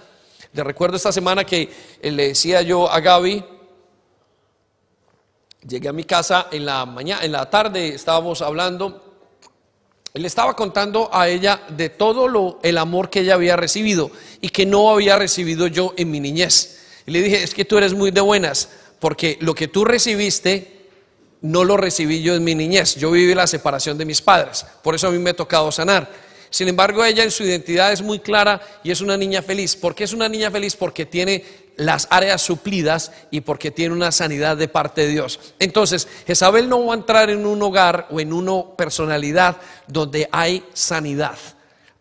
Le 0.55 0.65
recuerdo 0.65 0.97
esta 0.97 1.13
semana 1.13 1.45
que 1.45 1.71
le 2.03 2.29
decía 2.29 2.63
yo 2.63 2.91
a 2.91 2.99
Gaby, 3.01 3.45
Llegué 5.67 5.89
a 5.89 5.93
mi 5.93 6.05
casa 6.05 6.49
en 6.51 6.65
la 6.65 6.87
mañana, 6.87 7.25
en 7.25 7.33
la 7.33 7.49
tarde 7.49 7.89
estábamos 7.89 8.43
hablando 8.43 9.11
le 10.15 10.27
estaba 10.27 10.57
contando 10.57 11.09
a 11.13 11.29
ella 11.29 11.63
de 11.69 11.89
todo 11.89 12.27
lo, 12.27 12.59
el 12.63 12.79
amor 12.79 13.11
que 13.11 13.21
ella 13.21 13.35
había 13.35 13.57
recibido 13.57 14.11
y 14.41 14.49
que 14.49 14.67
no 14.67 14.91
había 14.91 15.17
recibido 15.17 15.69
yo 15.69 15.95
en 15.97 16.11
mi 16.11 16.19
niñez. 16.19 16.81
Y 17.07 17.13
le 17.13 17.23
dije, 17.23 17.43
es 17.43 17.55
que 17.55 17.65
tú 17.65 17.79
eres 17.79 17.95
muy 17.95 18.11
de 18.11 18.21
buenas, 18.21 18.69
porque 18.99 19.39
lo 19.41 19.55
que 19.55 19.69
tú 19.69 19.85
recibiste 19.85 20.89
no 21.43 21.65
lo 21.65 21.77
recibí 21.77 22.23
yo 22.23 22.35
en 22.35 22.43
mi 22.43 22.55
niñez. 22.55 22.97
Yo 22.97 23.11
viví 23.13 23.35
la 23.35 23.47
separación 23.47 23.97
de 23.99 24.05
mis 24.05 24.21
padres, 24.21 24.67
por 24.83 24.95
eso 24.95 25.07
a 25.07 25.11
mí 25.11 25.19
me 25.19 25.31
ha 25.31 25.37
tocado 25.37 25.71
sanar. 25.71 26.11
Sin 26.51 26.67
embargo, 26.67 27.05
ella 27.05 27.23
en 27.23 27.31
su 27.31 27.45
identidad 27.45 27.93
es 27.93 28.03
muy 28.03 28.19
clara 28.19 28.61
y 28.83 28.91
es 28.91 29.01
una 29.01 29.17
niña 29.17 29.41
feliz. 29.41 29.77
¿Por 29.77 29.95
qué 29.95 30.05
es 30.05 30.13
una 30.13 30.29
niña 30.29 30.51
feliz? 30.51 30.75
Porque 30.75 31.07
tiene 31.07 31.45
las 31.77 32.09
áreas 32.11 32.43
suplidas 32.43 33.13
y 33.31 33.41
porque 33.41 33.71
tiene 33.71 33.95
una 33.95 34.13
sanidad 34.13 34.57
de 34.57 34.69
parte 34.69 35.03
de 35.03 35.09
Dios. 35.09 35.39
Entonces, 35.59 36.09
Jezabel 36.27 36.69
no 36.69 36.85
va 36.85 36.95
a 36.95 36.97
entrar 36.99 37.31
en 37.31 37.47
un 37.47 37.63
hogar 37.63 38.09
o 38.11 38.21
en 38.21 38.33
una 38.33 38.77
personalidad 38.77 39.57
donde 39.87 40.29
hay 40.33 40.65
sanidad. 40.75 41.39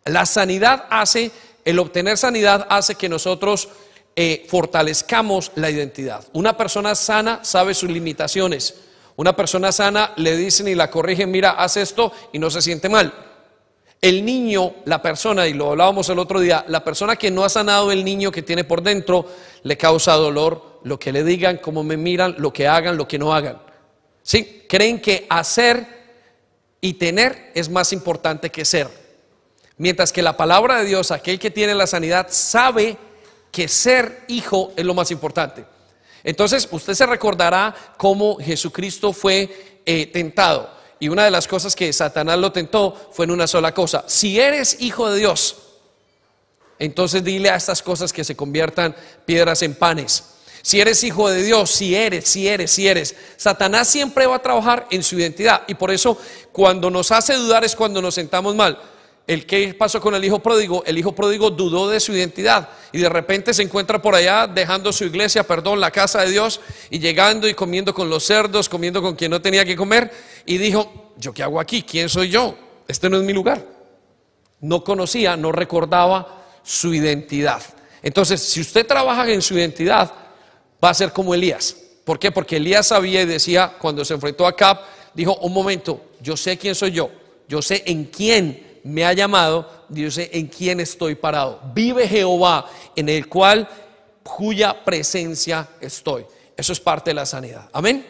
La 0.04 0.26
sanidad 0.26 0.86
hace, 0.90 1.32
el 1.64 1.78
obtener 1.80 2.18
sanidad 2.18 2.66
hace 2.70 2.96
que 2.96 3.08
nosotros 3.08 3.70
eh, 4.16 4.48
fortalezcamos 4.50 5.52
la 5.56 5.70
identidad. 5.70 6.26
Una 6.34 6.58
persona 6.58 6.96
sana 6.96 7.40
sabe 7.44 7.74
sus 7.74 7.90
limitaciones. 7.90 8.76
Una 9.16 9.36
persona 9.36 9.72
sana 9.72 10.14
le 10.18 10.36
dicen 10.36 10.68
y 10.68 10.76
la 10.76 10.90
corrigen, 10.90 11.30
mira, 11.30 11.52
haz 11.52 11.78
esto 11.78 12.12
y 12.34 12.40
no 12.40 12.50
se 12.50 12.62
siente 12.62 12.90
mal. 12.90 13.14
El 14.02 14.24
niño, 14.24 14.76
la 14.86 15.02
persona, 15.02 15.48
y 15.48 15.54
lo 15.54 15.72
hablábamos 15.72 16.08
el 16.10 16.20
otro 16.20 16.40
día, 16.40 16.64
la 16.68 16.84
persona 16.84 17.18
que 17.18 17.32
no 17.32 17.44
ha 17.44 17.50
sanado 17.50 17.92
el 17.92 18.06
niño 18.06 18.32
que 18.32 18.42
tiene 18.42 18.64
por 18.64 18.82
dentro, 18.82 19.26
le 19.64 19.78
causa 19.78 20.14
dolor 20.14 20.80
lo 20.84 20.98
que 20.98 21.12
le 21.12 21.24
digan, 21.24 21.58
cómo 21.58 21.84
me 21.84 21.98
miran, 21.98 22.36
lo 22.38 22.54
que 22.54 22.68
hagan, 22.68 22.96
lo 22.96 23.08
que 23.08 23.20
no 23.20 23.34
hagan. 23.34 23.62
¿Sí? 24.24 24.66
Creen 24.70 25.02
que 25.02 25.28
hacer 25.30 25.86
y 26.80 26.94
tener 26.94 27.52
es 27.54 27.70
más 27.70 27.92
importante 27.92 28.50
que 28.50 28.64
ser. 28.64 28.88
Mientras 29.78 30.14
que 30.14 30.22
la 30.22 30.38
palabra 30.38 30.80
de 30.80 30.86
Dios, 30.86 31.12
aquel 31.12 31.40
que 31.40 31.52
tiene 31.52 31.76
la 31.76 31.88
sanidad, 31.88 32.28
sabe 32.30 32.98
que 33.52 33.68
ser 33.68 34.24
hijo 34.28 34.72
es 34.78 34.86
lo 34.86 34.94
más 34.94 35.12
importante. 35.12 35.66
Entonces, 36.24 36.68
usted 36.72 36.94
se 36.94 37.06
recordará 37.06 37.74
cómo 37.98 38.38
Jesucristo 38.38 39.14
fue 39.14 39.82
eh, 39.86 40.06
tentado. 40.08 40.79
Y 41.00 41.08
una 41.08 41.26
de 41.26 41.32
las 41.32 41.48
cosas 41.48 41.76
que 41.76 41.92
Satanás 41.94 42.38
lo 42.38 42.52
tentó 42.52 43.10
fue 43.12 43.26
en 43.26 43.32
una 43.32 43.48
sola 43.48 43.74
cosa. 43.74 44.04
Si 44.08 44.40
eres 44.40 44.78
hijo 44.82 45.10
de 45.10 45.20
Dios, 45.20 45.56
entonces 46.78 47.24
dile 47.24 47.50
a 47.50 47.56
estas 47.56 47.82
cosas 47.82 48.12
que 48.12 48.24
se 48.24 48.36
conviertan 48.36 48.96
piedras 49.26 49.62
en 49.62 49.76
panes. 49.76 50.24
Si 50.62 50.82
eres 50.82 51.04
hijo 51.04 51.30
de 51.30 51.42
Dios, 51.44 51.72
si 51.72 51.96
eres, 51.96 52.28
si 52.28 52.48
eres, 52.48 52.72
si 52.72 52.88
eres. 52.88 53.16
Satanás 53.38 53.88
siempre 53.88 54.28
va 54.28 54.36
a 54.36 54.42
trabajar 54.42 54.88
en 54.92 55.04
su 55.04 55.18
identidad. 55.18 55.64
Y 55.68 55.76
por 55.76 55.92
eso 55.92 56.18
cuando 56.52 56.90
nos 56.90 57.12
hace 57.12 57.36
dudar 57.36 57.64
es 57.64 57.76
cuando 57.76 58.02
nos 58.02 58.16
sentamos 58.16 58.56
mal. 58.56 58.78
El 59.30 59.46
que 59.46 59.76
pasó 59.76 60.02
con 60.02 60.16
el 60.16 60.26
hijo 60.26 60.40
pródigo, 60.40 60.84
el 60.88 60.98
hijo 60.98 61.12
pródigo 61.12 61.52
dudó 61.52 61.88
de 61.88 62.00
su 62.00 62.14
identidad 62.14 62.68
y 62.92 62.98
de 62.98 63.10
repente 63.10 63.54
se 63.54 63.62
encuentra 63.62 64.02
por 64.02 64.16
allá 64.16 64.48
dejando 64.48 64.92
su 64.92 65.06
iglesia, 65.06 65.44
perdón, 65.44 65.80
la 65.80 65.92
casa 65.92 66.24
de 66.24 66.32
Dios 66.32 66.60
y 66.90 66.98
llegando 66.98 67.48
y 67.48 67.54
comiendo 67.54 67.94
con 67.94 68.10
los 68.10 68.24
cerdos, 68.24 68.68
comiendo 68.68 69.04
con 69.04 69.16
quien 69.16 69.30
no 69.30 69.40
tenía 69.40 69.64
que 69.64 69.76
comer 69.76 70.12
y 70.48 70.58
dijo, 70.58 71.12
¿yo 71.16 71.32
qué 71.32 71.44
hago 71.44 71.60
aquí? 71.60 71.84
¿Quién 71.84 72.10
soy 72.10 72.30
yo? 72.30 72.58
Este 72.88 73.08
no 73.08 73.18
es 73.18 73.24
mi 73.24 73.32
lugar. 73.32 73.64
No 74.62 74.84
conocía, 74.84 75.38
no 75.38 75.52
recordaba 75.52 76.46
su 76.64 76.92
identidad. 76.92 77.62
Entonces, 78.02 78.42
si 78.42 78.62
usted 78.62 78.88
trabaja 78.88 79.30
en 79.30 79.44
su 79.44 79.54
identidad, 79.54 80.12
va 80.84 80.90
a 80.90 80.94
ser 80.96 81.14
como 81.14 81.36
Elías. 81.36 81.76
¿Por 82.04 82.18
qué? 82.18 82.32
Porque 82.32 82.56
Elías 82.56 82.88
sabía 82.88 83.22
y 83.22 83.28
decía, 83.28 83.76
cuando 83.78 84.04
se 84.04 84.16
enfrentó 84.16 84.48
a 84.48 84.56
Cap, 84.56 84.82
dijo, 85.14 85.36
un 85.36 85.54
momento, 85.54 86.14
yo 86.20 86.36
sé 86.36 86.58
quién 86.58 86.74
soy 86.74 86.94
yo, 86.94 87.12
yo 87.48 87.62
sé 87.62 87.84
en 87.86 88.06
quién 88.06 88.69
me 88.84 89.06
ha 89.06 89.14
llamado, 89.14 89.86
sé 90.10 90.30
en 90.34 90.48
quién 90.48 90.80
estoy 90.80 91.16
parado. 91.16 91.62
Vive 91.74 92.08
Jehová, 92.08 92.70
en 92.96 93.10
el 93.10 93.28
cual 93.28 93.68
cuya 94.24 94.84
presencia 94.84 95.68
estoy. 95.82 96.26
Eso 96.56 96.74
es 96.74 96.80
parte 96.80 97.12
de 97.12 97.16
la 97.16 97.26
sanidad. 97.26 97.70
Amén. 97.74 98.06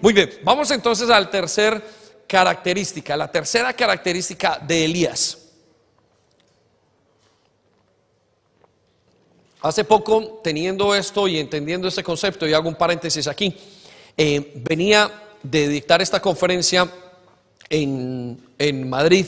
Muy 0.00 0.12
bien, 0.12 0.30
vamos 0.42 0.70
entonces 0.70 1.08
a 1.08 1.18
la 1.18 1.30
tercera 1.30 1.82
característica, 2.26 3.16
la 3.16 3.30
tercera 3.30 3.72
característica 3.72 4.58
de 4.58 4.84
Elías. 4.84 5.38
Hace 9.62 9.84
poco, 9.84 10.40
teniendo 10.44 10.94
esto 10.94 11.26
y 11.26 11.38
entendiendo 11.38 11.88
este 11.88 12.02
concepto, 12.02 12.46
y 12.46 12.52
hago 12.52 12.68
un 12.68 12.74
paréntesis 12.74 13.26
aquí, 13.26 13.56
eh, 14.16 14.52
venía 14.56 15.10
de 15.42 15.68
dictar 15.68 16.02
esta 16.02 16.20
conferencia 16.20 16.88
en, 17.68 18.40
en 18.58 18.88
Madrid 18.88 19.26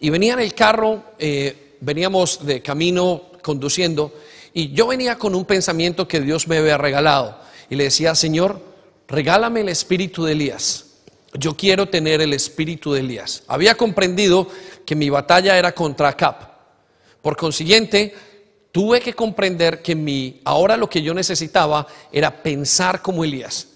y 0.00 0.10
venía 0.10 0.34
en 0.34 0.40
el 0.40 0.54
carro, 0.54 1.02
eh, 1.18 1.76
veníamos 1.80 2.44
de 2.46 2.62
camino 2.62 3.22
conduciendo, 3.42 4.12
y 4.52 4.72
yo 4.72 4.86
venía 4.86 5.18
con 5.18 5.34
un 5.34 5.44
pensamiento 5.44 6.08
que 6.08 6.20
Dios 6.20 6.48
me 6.48 6.58
había 6.58 6.78
regalado. 6.78 7.38
Y 7.70 7.76
le 7.76 7.84
decía, 7.84 8.14
Señor, 8.14 8.60
regálame 9.06 9.60
el 9.60 9.68
espíritu 9.68 10.24
de 10.24 10.32
Elías. 10.32 10.84
yo 11.34 11.54
quiero 11.54 11.86
tener 11.88 12.22
el 12.22 12.32
espíritu 12.32 12.92
de 12.92 13.00
Elías. 13.00 13.42
Había 13.48 13.74
comprendido 13.74 14.48
que 14.86 14.96
mi 14.96 15.10
batalla 15.10 15.58
era 15.58 15.72
contra 15.72 16.08
Acab. 16.08 16.36
Por 17.20 17.36
consiguiente, 17.36 18.14
tuve 18.72 19.00
que 19.00 19.12
comprender 19.12 19.82
que 19.82 19.94
mi, 19.94 20.40
ahora 20.44 20.76
lo 20.76 20.88
que 20.88 21.02
yo 21.02 21.12
necesitaba 21.12 21.86
era 22.10 22.42
pensar 22.42 23.02
como 23.02 23.24
Elías. 23.24 23.68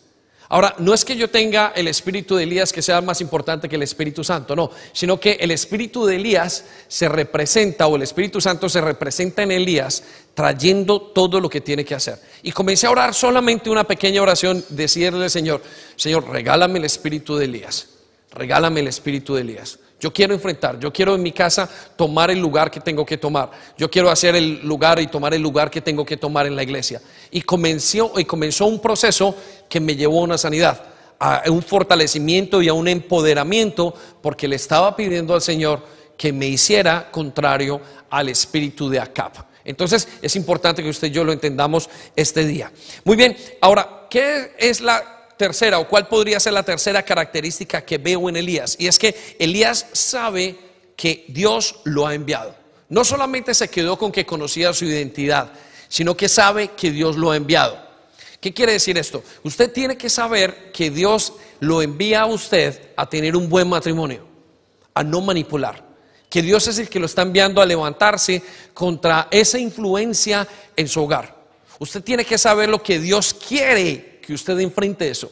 Ahora, 0.52 0.74
no 0.76 0.92
es 0.92 1.02
que 1.02 1.16
yo 1.16 1.30
tenga 1.30 1.72
el 1.74 1.88
espíritu 1.88 2.36
de 2.36 2.42
Elías 2.42 2.74
que 2.74 2.82
sea 2.82 3.00
más 3.00 3.22
importante 3.22 3.70
que 3.70 3.76
el 3.76 3.82
Espíritu 3.82 4.22
Santo, 4.22 4.54
no, 4.54 4.70
sino 4.92 5.18
que 5.18 5.38
el 5.40 5.50
espíritu 5.50 6.04
de 6.04 6.16
Elías 6.16 6.66
se 6.88 7.08
representa 7.08 7.86
o 7.86 7.96
el 7.96 8.02
Espíritu 8.02 8.38
Santo 8.38 8.68
se 8.68 8.82
representa 8.82 9.42
en 9.42 9.50
Elías 9.50 10.04
trayendo 10.34 11.00
todo 11.00 11.40
lo 11.40 11.48
que 11.48 11.62
tiene 11.62 11.86
que 11.86 11.94
hacer. 11.94 12.18
Y 12.42 12.52
comencé 12.52 12.86
a 12.86 12.90
orar 12.90 13.14
solamente 13.14 13.70
una 13.70 13.84
pequeña 13.84 14.20
oración, 14.20 14.62
decirle 14.68 15.30
Señor, 15.30 15.62
Señor, 15.96 16.28
regálame 16.28 16.80
el 16.80 16.84
espíritu 16.84 17.36
de 17.36 17.46
Elías, 17.46 17.88
regálame 18.34 18.80
el 18.80 18.88
espíritu 18.88 19.34
de 19.34 19.40
Elías. 19.40 19.78
Yo 20.02 20.12
quiero 20.12 20.34
enfrentar, 20.34 20.80
yo 20.80 20.92
quiero 20.92 21.14
en 21.14 21.22
mi 21.22 21.30
casa 21.30 21.70
tomar 21.94 22.32
el 22.32 22.40
lugar 22.40 22.72
que 22.72 22.80
tengo 22.80 23.06
que 23.06 23.18
tomar. 23.18 23.52
Yo 23.78 23.88
quiero 23.88 24.10
hacer 24.10 24.34
el 24.34 24.60
lugar 24.66 24.98
y 24.98 25.06
tomar 25.06 25.32
el 25.32 25.40
lugar 25.40 25.70
que 25.70 25.80
tengo 25.80 26.04
que 26.04 26.16
tomar 26.16 26.44
en 26.44 26.56
la 26.56 26.64
iglesia. 26.64 27.00
Y 27.30 27.42
comenzó, 27.42 28.12
y 28.18 28.24
comenzó 28.24 28.66
un 28.66 28.80
proceso 28.80 29.36
que 29.68 29.78
me 29.78 29.94
llevó 29.94 30.18
a 30.18 30.24
una 30.24 30.38
sanidad, 30.38 30.82
a 31.20 31.44
un 31.46 31.62
fortalecimiento 31.62 32.60
y 32.60 32.68
a 32.68 32.74
un 32.74 32.88
empoderamiento, 32.88 33.94
porque 34.20 34.48
le 34.48 34.56
estaba 34.56 34.96
pidiendo 34.96 35.34
al 35.34 35.40
Señor 35.40 35.86
que 36.16 36.32
me 36.32 36.48
hiciera 36.48 37.08
contrario 37.12 37.80
al 38.10 38.28
espíritu 38.28 38.88
de 38.88 38.98
Acab. 38.98 39.52
Entonces 39.64 40.08
es 40.20 40.34
importante 40.34 40.82
que 40.82 40.90
usted 40.90 41.06
y 41.06 41.12
yo 41.12 41.22
lo 41.22 41.30
entendamos 41.32 41.88
este 42.16 42.44
día. 42.44 42.72
Muy 43.04 43.14
bien, 43.14 43.36
ahora, 43.60 44.08
¿qué 44.10 44.50
es 44.58 44.80
la 44.80 45.21
tercera 45.36 45.78
o 45.78 45.88
cuál 45.88 46.08
podría 46.08 46.40
ser 46.40 46.52
la 46.52 46.62
tercera 46.62 47.02
característica 47.02 47.84
que 47.84 47.98
veo 47.98 48.28
en 48.28 48.36
Elías? 48.36 48.76
Y 48.78 48.86
es 48.86 48.98
que 48.98 49.36
Elías 49.38 49.86
sabe 49.92 50.56
que 50.96 51.24
Dios 51.28 51.76
lo 51.84 52.06
ha 52.06 52.14
enviado. 52.14 52.54
No 52.88 53.04
solamente 53.04 53.54
se 53.54 53.68
quedó 53.68 53.98
con 53.98 54.12
que 54.12 54.26
conocía 54.26 54.72
su 54.72 54.84
identidad, 54.84 55.52
sino 55.88 56.16
que 56.16 56.28
sabe 56.28 56.68
que 56.76 56.90
Dios 56.90 57.16
lo 57.16 57.30
ha 57.30 57.36
enviado. 57.36 57.78
¿Qué 58.40 58.52
quiere 58.52 58.72
decir 58.72 58.98
esto? 58.98 59.22
Usted 59.44 59.72
tiene 59.72 59.96
que 59.96 60.10
saber 60.10 60.72
que 60.72 60.90
Dios 60.90 61.32
lo 61.60 61.80
envía 61.80 62.22
a 62.22 62.26
usted 62.26 62.90
a 62.96 63.08
tener 63.08 63.36
un 63.36 63.48
buen 63.48 63.68
matrimonio, 63.68 64.26
a 64.94 65.04
no 65.04 65.20
manipular. 65.20 65.84
Que 66.28 66.42
Dios 66.42 66.66
es 66.66 66.78
el 66.78 66.88
que 66.88 66.98
lo 66.98 67.06
está 67.06 67.22
enviando 67.22 67.62
a 67.62 67.66
levantarse 67.66 68.42
contra 68.74 69.28
esa 69.30 69.58
influencia 69.58 70.48
en 70.74 70.88
su 70.88 71.02
hogar. 71.02 71.36
Usted 71.78 72.02
tiene 72.02 72.24
que 72.24 72.36
saber 72.36 72.68
lo 72.68 72.82
que 72.82 72.98
Dios 72.98 73.32
quiere 73.34 74.11
que 74.22 74.32
usted 74.32 74.58
enfrente 74.60 75.10
eso. 75.10 75.30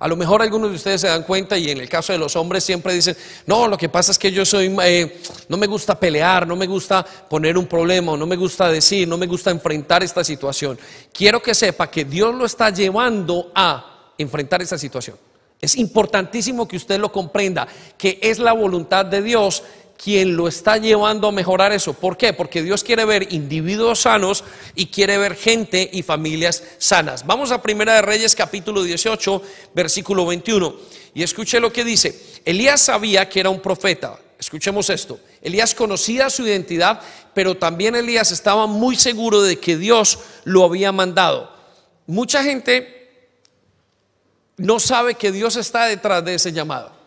A 0.00 0.08
lo 0.08 0.16
mejor 0.16 0.40
algunos 0.40 0.70
de 0.70 0.76
ustedes 0.76 1.02
se 1.02 1.08
dan 1.08 1.24
cuenta 1.24 1.58
y 1.58 1.70
en 1.70 1.78
el 1.78 1.86
caso 1.86 2.14
de 2.14 2.18
los 2.18 2.34
hombres 2.34 2.64
siempre 2.64 2.94
dicen, 2.94 3.14
no, 3.44 3.68
lo 3.68 3.76
que 3.76 3.90
pasa 3.90 4.12
es 4.12 4.18
que 4.18 4.32
yo 4.32 4.46
soy, 4.46 4.74
eh, 4.82 5.20
no 5.46 5.58
me 5.58 5.66
gusta 5.66 6.00
pelear, 6.00 6.46
no 6.46 6.56
me 6.56 6.66
gusta 6.66 7.04
poner 7.04 7.58
un 7.58 7.66
problema, 7.66 8.16
no 8.16 8.26
me 8.26 8.36
gusta 8.36 8.70
decir, 8.70 9.06
no 9.06 9.18
me 9.18 9.26
gusta 9.26 9.50
enfrentar 9.50 10.02
esta 10.02 10.24
situación. 10.24 10.78
Quiero 11.12 11.42
que 11.42 11.54
sepa 11.54 11.90
que 11.90 12.06
Dios 12.06 12.34
lo 12.34 12.46
está 12.46 12.70
llevando 12.70 13.52
a 13.54 14.12
enfrentar 14.16 14.62
esta 14.62 14.78
situación. 14.78 15.18
Es 15.60 15.76
importantísimo 15.76 16.66
que 16.66 16.78
usted 16.78 16.98
lo 16.98 17.12
comprenda, 17.12 17.68
que 17.98 18.18
es 18.22 18.38
la 18.38 18.54
voluntad 18.54 19.04
de 19.04 19.20
Dios 19.20 19.62
quien 20.02 20.34
lo 20.34 20.48
está 20.48 20.78
llevando 20.78 21.28
a 21.28 21.32
mejorar 21.32 21.72
eso. 21.72 21.92
¿Por 21.92 22.16
qué? 22.16 22.32
Porque 22.32 22.62
Dios 22.62 22.82
quiere 22.82 23.04
ver 23.04 23.34
individuos 23.34 24.00
sanos 24.00 24.44
y 24.74 24.86
quiere 24.86 25.18
ver 25.18 25.36
gente 25.36 25.90
y 25.92 26.02
familias 26.02 26.62
sanas. 26.78 27.26
Vamos 27.26 27.52
a 27.52 27.60
Primera 27.60 27.94
de 27.94 28.02
Reyes 28.02 28.34
capítulo 28.34 28.82
18, 28.82 29.42
versículo 29.74 30.24
21. 30.24 30.74
Y 31.12 31.22
escuche 31.22 31.60
lo 31.60 31.70
que 31.70 31.84
dice. 31.84 32.18
Elías 32.46 32.80
sabía 32.80 33.28
que 33.28 33.40
era 33.40 33.50
un 33.50 33.60
profeta. 33.60 34.18
Escuchemos 34.38 34.88
esto. 34.88 35.20
Elías 35.42 35.74
conocía 35.74 36.30
su 36.30 36.46
identidad, 36.46 37.02
pero 37.34 37.58
también 37.58 37.94
Elías 37.94 38.32
estaba 38.32 38.66
muy 38.66 38.96
seguro 38.96 39.42
de 39.42 39.58
que 39.58 39.76
Dios 39.76 40.18
lo 40.44 40.64
había 40.64 40.92
mandado. 40.92 41.52
Mucha 42.06 42.42
gente 42.42 43.28
no 44.56 44.80
sabe 44.80 45.14
que 45.14 45.30
Dios 45.30 45.56
está 45.56 45.84
detrás 45.84 46.24
de 46.24 46.34
ese 46.36 46.52
llamado 46.52 46.99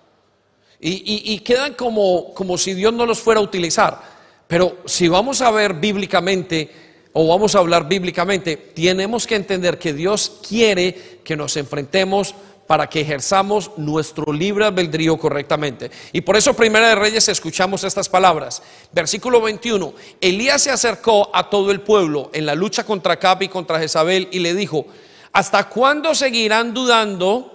y, 0.86 1.40
quedan 1.40 1.76
como, 1.76 2.34
como 2.34 2.58
si 2.58 2.74
Dios 2.74 2.94
no 2.94 3.06
los 3.06 3.20
fuera 3.20 3.40
a 3.40 3.44
utilizar. 3.44 4.02
Pero 4.48 4.80
si 4.86 5.08
vamos 5.08 5.42
a 5.42 5.50
ver 5.52 5.76
bíblicamente 5.76 6.70
o 7.14 7.28
vamos 7.28 7.56
a 7.56 7.60
hablar 7.60 7.88
bíblicamente, 7.88 8.58
tenemos 8.58 9.26
que 9.26 9.36
entender 9.36 9.80
que 9.80 9.94
Dios 9.94 10.40
quiere 10.48 11.20
que 11.24 11.38
nos 11.38 11.56
enfrentemos 11.56 12.36
para 12.68 12.88
que 12.88 13.02
ejerzamos 13.02 13.72
nuestro 13.78 14.32
libre 14.34 14.66
albedrío 14.66 15.18
correctamente. 15.18 15.92
Y 16.12 16.22
por 16.22 16.36
eso 16.36 16.54
Primera 16.54 16.90
de 16.90 16.96
Reyes 16.96 17.30
escuchamos 17.30 17.84
estas 17.84 18.10
palabras. 18.10 18.62
Versículo 18.92 19.42
21. 19.42 19.94
Elías 20.20 20.64
se 20.64 20.72
acercó 20.72 21.30
a 21.34 21.50
todo 21.50 21.72
el 21.72 21.82
pueblo 21.82 22.30
en 22.34 22.46
la 22.46 22.56
lucha 22.56 22.86
contra 22.86 23.18
Cap 23.18 23.42
y 23.42 23.48
contra 23.48 23.80
Jezabel 23.80 24.28
y 24.32 24.40
le 24.40 24.54
dijo, 24.54 24.86
¿hasta 25.32 25.70
cuándo 25.70 26.16
seguirán 26.16 26.74
dudando? 26.74 27.53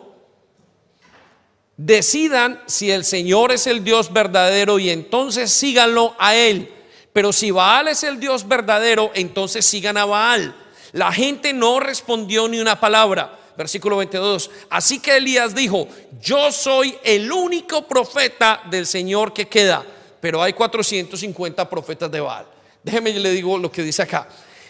Decidan 1.79 2.61
si 2.67 2.91
el 2.91 3.05
Señor 3.05 3.53
es 3.53 3.67
el 3.67 3.85
Dios 3.85 4.12
verdadero 4.12 4.79
y 4.79 4.91
entonces 4.91 5.51
síganlo 5.51 6.14
a 6.19 6.35
Él. 6.35 6.75
Pero 7.14 7.33
si 7.33 7.51
Baal 7.51 7.88
es 7.88 8.03
el 8.03 8.21
Dios 8.21 8.47
verdadero, 8.47 9.11
entonces 9.14 9.64
sigan 9.64 9.97
a 9.97 10.05
Baal. 10.05 10.55
La 10.93 11.12
gente 11.12 11.53
no 11.53 11.81
respondió 11.81 12.49
ni 12.49 12.59
una 12.59 12.79
palabra. 12.79 13.38
Versículo 13.57 13.97
22. 13.97 14.51
Así 14.71 15.01
que 15.01 15.17
Elías 15.17 15.55
dijo, 15.55 15.88
yo 16.21 16.53
soy 16.53 16.97
el 17.03 17.33
único 17.33 17.87
profeta 17.87 18.62
del 18.71 18.87
Señor 18.87 19.33
que 19.33 19.49
queda, 19.49 19.85
pero 20.21 20.43
hay 20.43 20.53
450 20.53 21.69
profetas 21.69 22.11
de 22.11 22.21
Baal. 22.21 22.47
Déjeme, 22.83 23.12
le 23.12 23.31
digo 23.31 23.59
lo 23.59 23.71
que 23.71 23.83
dice 23.83 24.03
acá. 24.03 24.29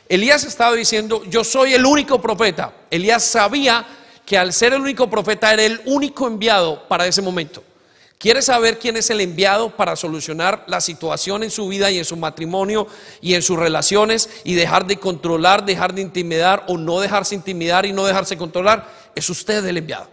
Elías 0.08 0.44
estaba 0.44 0.74
diciendo, 0.74 1.22
yo 1.26 1.44
soy 1.44 1.74
el 1.74 1.84
único 1.84 2.20
profeta. 2.20 2.72
Elías 2.90 3.24
sabía 3.24 3.86
que 4.28 4.36
al 4.36 4.52
ser 4.52 4.74
el 4.74 4.82
único 4.82 5.08
profeta 5.08 5.54
era 5.54 5.64
el 5.64 5.80
único 5.86 6.26
enviado 6.26 6.86
para 6.86 7.06
ese 7.06 7.22
momento. 7.22 7.64
¿Quiere 8.18 8.42
saber 8.42 8.78
quién 8.78 8.98
es 8.98 9.08
el 9.08 9.22
enviado 9.22 9.70
para 9.70 9.96
solucionar 9.96 10.64
la 10.66 10.82
situación 10.82 11.44
en 11.44 11.50
su 11.50 11.66
vida 11.66 11.90
y 11.90 11.96
en 11.96 12.04
su 12.04 12.14
matrimonio 12.14 12.88
y 13.22 13.32
en 13.32 13.40
sus 13.40 13.58
relaciones 13.58 14.28
y 14.44 14.52
dejar 14.52 14.84
de 14.84 14.98
controlar, 14.98 15.64
dejar 15.64 15.94
de 15.94 16.02
intimidar 16.02 16.62
o 16.68 16.76
no 16.76 17.00
dejarse 17.00 17.36
intimidar 17.36 17.86
y 17.86 17.94
no 17.94 18.04
dejarse 18.04 18.36
controlar? 18.36 18.86
Es 19.14 19.30
usted 19.30 19.64
el 19.64 19.78
enviado. 19.78 20.10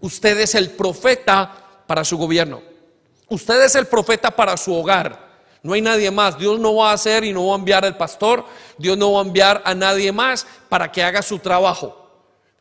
Usted 0.00 0.40
es 0.40 0.54
el 0.54 0.70
profeta 0.70 1.82
para 1.86 2.06
su 2.06 2.16
gobierno. 2.16 2.62
Usted 3.28 3.62
es 3.64 3.74
el 3.74 3.86
profeta 3.86 4.30
para 4.30 4.56
su 4.56 4.74
hogar. 4.74 5.26
No 5.62 5.74
hay 5.74 5.82
nadie 5.82 6.10
más. 6.10 6.38
Dios 6.38 6.58
no 6.58 6.76
va 6.76 6.92
a 6.92 6.94
hacer 6.94 7.22
y 7.22 7.34
no 7.34 7.48
va 7.48 7.56
a 7.56 7.58
enviar 7.58 7.84
al 7.84 7.98
pastor. 7.98 8.46
Dios 8.78 8.96
no 8.96 9.12
va 9.12 9.20
a 9.20 9.24
enviar 9.26 9.60
a 9.62 9.74
nadie 9.74 10.10
más 10.10 10.46
para 10.70 10.90
que 10.90 11.02
haga 11.02 11.20
su 11.20 11.38
trabajo. 11.38 12.05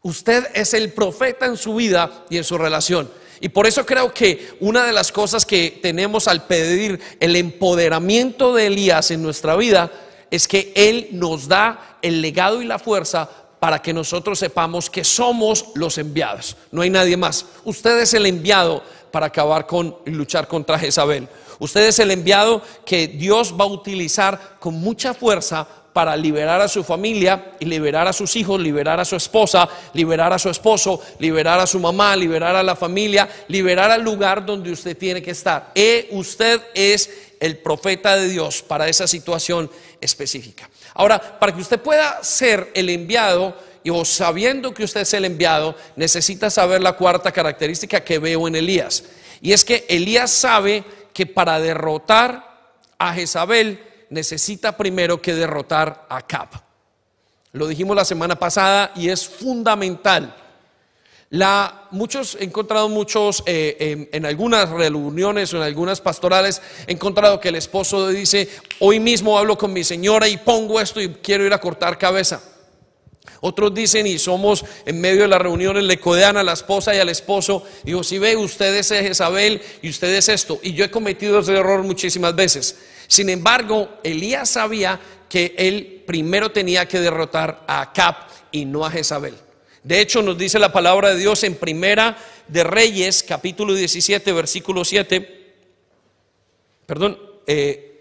Usted 0.06 0.50
es 0.54 0.76
el 0.76 0.94
profeta 0.94 1.48
en 1.48 1.58
su 1.58 1.74
vida 1.74 2.26
y 2.30 2.38
en 2.38 2.44
su 2.44 2.60
relación. 2.60 3.10
Y 3.42 3.50
por 3.50 3.66
eso 3.66 3.88
creo 3.88 4.14
que 4.14 4.56
una 4.60 4.86
de 4.86 4.94
las 4.94 5.12
cosas 5.12 5.48
que 5.48 5.80
tenemos 5.82 6.28
al 6.28 6.46
pedir 6.46 7.00
el 7.20 7.36
empoderamiento 7.36 8.54
de 8.54 8.68
Elías 8.68 9.10
en 9.10 9.24
nuestra 9.24 9.56
vida 9.56 9.92
es 10.30 10.48
que 10.48 10.72
Él 10.76 11.08
nos 11.14 11.48
da 11.48 11.98
el 12.04 12.22
legado 12.22 12.62
y 12.62 12.66
la 12.66 12.78
fuerza 12.78 13.28
para 13.60 13.82
que 13.82 13.94
nosotros 13.94 14.38
sepamos 14.38 14.92
que 14.92 15.04
somos 15.04 15.70
los 15.74 15.98
enviados. 15.98 16.56
No 16.70 16.84
hay 16.84 16.92
nadie 16.92 17.18
más. 17.18 17.44
Usted 17.64 18.00
es 18.00 18.14
el 18.14 18.28
enviado 18.28 18.84
para 19.10 19.26
acabar 19.26 19.66
con 19.66 19.98
y 20.06 20.12
luchar 20.12 20.48
contra 20.48 20.78
Jezabel. 20.78 21.28
Usted 21.58 21.88
es 21.88 21.98
el 21.98 22.12
enviado 22.12 22.62
que 22.86 23.08
Dios 23.08 23.56
va 23.60 23.64
a 23.64 23.70
utilizar 23.70 24.58
con 24.60 24.76
mucha 24.76 25.16
fuerza 25.16 25.68
para 25.96 26.18
liberar 26.18 26.60
a 26.60 26.68
su 26.68 26.84
familia 26.84 27.54
y 27.58 27.64
liberar 27.64 28.06
a 28.06 28.12
sus 28.12 28.36
hijos, 28.36 28.60
liberar 28.60 29.00
a 29.00 29.06
su 29.06 29.16
esposa, 29.16 29.66
liberar 29.94 30.34
a 30.34 30.38
su 30.38 30.50
esposo, 30.50 31.02
liberar 31.20 31.58
a 31.62 31.66
su 31.66 31.80
mamá, 31.80 32.18
liberar 32.18 32.54
a 32.54 32.62
la 32.62 32.76
familia, 32.76 33.30
liberar 33.48 33.90
al 33.90 34.02
lugar 34.02 34.46
donde 34.46 34.74
usted 34.74 34.98
tiene 34.98 35.22
que 35.22 35.32
estar. 35.32 35.72
E 35.74 36.10
usted 36.12 36.62
es 36.74 37.10
el 37.40 37.60
profeta 37.60 38.18
de 38.18 38.28
Dios 38.28 38.62
para 38.62 38.90
esa 38.90 39.08
situación 39.08 39.72
específica. 40.02 40.70
Ahora, 40.96 41.40
para 41.40 41.56
que 41.56 41.62
usted 41.62 41.80
pueda 41.80 42.22
ser 42.22 42.72
el 42.74 42.90
enviado, 42.90 43.56
y 43.82 43.90
o 43.90 44.04
sabiendo 44.04 44.74
que 44.74 44.84
usted 44.84 45.00
es 45.00 45.14
el 45.14 45.24
enviado, 45.24 45.78
necesita 45.96 46.50
saber 46.50 46.82
la 46.82 46.98
cuarta 46.98 47.32
característica 47.32 48.04
que 48.04 48.20
veo 48.20 48.50
en 48.50 48.58
Elías. 48.58 49.06
Y 49.40 49.54
es 49.54 49.64
que 49.64 49.86
Elías 49.88 50.30
sabe 50.30 50.84
que 51.14 51.26
para 51.26 51.58
derrotar 51.62 52.74
a 52.98 53.14
Jezabel, 53.14 53.95
necesita 54.16 54.78
primero 54.78 55.22
que 55.22 55.34
derrotar 55.34 56.08
a 56.10 56.26
Cap. 56.26 56.56
Lo 57.52 57.68
dijimos 57.68 57.96
la 57.96 58.06
semana 58.06 58.38
pasada 58.38 58.92
y 58.96 59.10
es 59.10 59.28
fundamental. 59.28 60.36
La, 61.30 61.88
muchos, 61.92 62.38
he 62.40 62.46
encontrado 62.46 62.88
muchos, 62.88 63.44
eh, 63.46 64.10
en, 64.12 64.26
algunas 64.26 64.70
reuniones 64.70 65.54
o 65.54 65.58
en 65.58 65.64
algunas 65.64 66.00
pastorales, 66.00 66.62
he 66.88 66.94
encontrado 66.94 67.40
que 67.40 67.50
el 67.50 67.56
esposo 67.56 68.08
dice, 68.08 68.48
hoy 68.80 69.00
mismo 69.00 69.38
hablo 69.38 69.58
con 69.58 69.74
mi 69.74 69.84
señora 69.84 70.28
y 70.28 70.38
pongo 70.38 70.80
esto 70.80 71.02
y 71.02 71.10
quiero 71.16 71.46
ir 71.46 71.54
a 71.54 71.60
cortar 71.60 71.98
cabeza. 71.98 72.42
Otros 73.42 73.74
dicen 73.74 74.08
y 74.08 74.18
somos 74.18 74.64
en 74.86 75.02
medio 75.02 75.24
de 75.24 75.28
las 75.28 75.42
reuniones, 75.42 75.84
le 75.84 76.00
codean 76.00 76.38
a 76.38 76.44
la 76.44 76.54
esposa 76.54 76.96
y 76.96 77.00
al 77.00 77.10
esposo. 77.10 77.64
Digo, 77.84 78.04
si 78.04 78.18
ve, 78.18 78.38
usted 78.38 78.74
es 78.76 78.90
Jezabel 78.90 79.62
y 79.82 79.90
usted 79.90 80.14
es 80.16 80.30
esto. 80.30 80.60
Y 80.64 80.74
yo 80.74 80.86
he 80.86 80.92
cometido 80.92 81.40
ese 81.40 81.54
error 81.54 81.84
muchísimas 81.84 82.36
veces. 82.36 82.78
Sin 83.08 83.30
embargo, 83.30 84.00
Elías 84.04 84.50
sabía 84.50 85.00
que 85.30 85.54
él 85.58 86.04
primero 86.06 86.52
tenía 86.52 86.88
que 86.88 87.00
derrotar 87.00 87.64
a 87.68 87.82
Acab 87.82 88.16
y 88.52 88.66
no 88.66 88.86
a 88.86 88.92
Jezabel. 88.92 89.36
De 89.84 90.02
hecho, 90.02 90.22
nos 90.22 90.38
dice 90.38 90.60
la 90.60 90.72
palabra 90.72 91.10
de 91.10 91.20
Dios 91.20 91.44
en 91.44 91.56
Primera 91.56 92.18
de 92.48 92.64
Reyes, 92.64 93.24
capítulo 93.24 93.74
17, 93.74 94.32
versículo 94.34 94.84
7. 94.84 95.54
Perdón, 96.86 97.20
eh, 97.48 97.96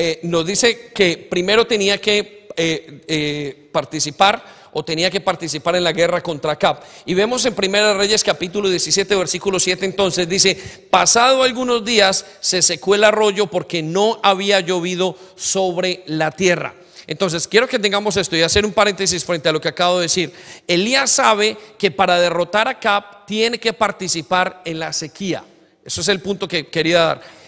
Eh, 0.00 0.20
nos 0.22 0.46
dice 0.46 0.92
que 0.94 1.26
primero 1.28 1.66
tenía 1.66 2.00
que 2.00 2.37
eh, 2.60 3.04
eh, 3.06 3.68
participar 3.70 4.44
o 4.72 4.84
tenía 4.84 5.10
que 5.10 5.20
participar 5.20 5.76
en 5.76 5.84
la 5.84 5.92
guerra 5.92 6.20
contra 6.20 6.52
Acab. 6.52 6.80
Y 7.06 7.14
vemos 7.14 7.44
en 7.46 7.54
Primera 7.54 7.94
Reyes 7.94 8.24
capítulo 8.24 8.68
17 8.68 9.14
versículo 9.14 9.60
7 9.60 9.86
entonces 9.86 10.28
dice, 10.28 10.56
pasado 10.90 11.44
algunos 11.44 11.84
días 11.84 12.26
se 12.40 12.60
secó 12.60 12.96
el 12.96 13.04
arroyo 13.04 13.46
porque 13.46 13.82
no 13.82 14.18
había 14.24 14.58
llovido 14.58 15.16
sobre 15.36 16.02
la 16.06 16.32
tierra. 16.32 16.74
Entonces, 17.06 17.48
quiero 17.48 17.68
que 17.68 17.78
tengamos 17.78 18.18
esto 18.18 18.36
y 18.36 18.42
hacer 18.42 18.66
un 18.66 18.72
paréntesis 18.72 19.24
frente 19.24 19.48
a 19.48 19.52
lo 19.52 19.60
que 19.60 19.68
acabo 19.68 19.96
de 19.96 20.02
decir. 20.02 20.32
Elías 20.66 21.10
sabe 21.10 21.56
que 21.78 21.90
para 21.90 22.20
derrotar 22.20 22.68
a 22.68 22.72
Acab 22.72 23.24
tiene 23.24 23.58
que 23.58 23.72
participar 23.72 24.62
en 24.64 24.80
la 24.80 24.92
sequía. 24.92 25.42
Eso 25.84 26.00
es 26.02 26.08
el 26.08 26.20
punto 26.20 26.46
que 26.46 26.66
quería 26.66 27.00
dar 27.04 27.38